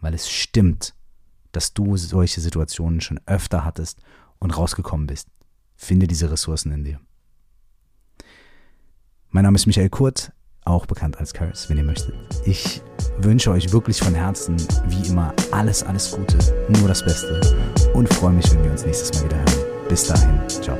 weil 0.00 0.14
es 0.14 0.28
stimmt. 0.30 0.94
dass 1.52 1.72
du 1.72 1.96
solche 1.96 2.40
Situationen 2.40 3.00
schon 3.00 3.20
öfter 3.26 3.64
hattest 3.64 4.00
und 4.38 4.56
rausgekommen 4.56 5.06
bist. 5.06 5.28
Finde 5.76 6.06
diese 6.06 6.30
Ressourcen 6.30 6.72
in 6.72 6.84
dir. 6.84 7.00
Mein 9.30 9.44
Name 9.44 9.56
ist 9.56 9.66
Michael 9.66 9.88
Kurt, 9.88 10.32
auch 10.64 10.86
bekannt 10.86 11.18
als 11.18 11.34
Curse, 11.34 11.68
wenn 11.68 11.78
ihr 11.78 11.84
möchtet. 11.84 12.14
Ich 12.44 12.82
wünsche 13.18 13.50
euch 13.50 13.72
wirklich 13.72 13.98
von 13.98 14.14
Herzen, 14.14 14.56
wie 14.86 15.08
immer, 15.08 15.34
alles, 15.50 15.82
alles 15.82 16.12
Gute, 16.12 16.38
nur 16.68 16.88
das 16.88 17.04
Beste 17.04 17.40
und 17.94 18.12
freue 18.12 18.32
mich, 18.32 18.50
wenn 18.52 18.64
wir 18.64 18.70
uns 18.70 18.84
nächstes 18.84 19.12
Mal 19.14 19.26
wieder 19.26 19.38
hören. 19.38 19.88
Bis 19.88 20.06
dahin, 20.06 20.40
ciao. 20.48 20.78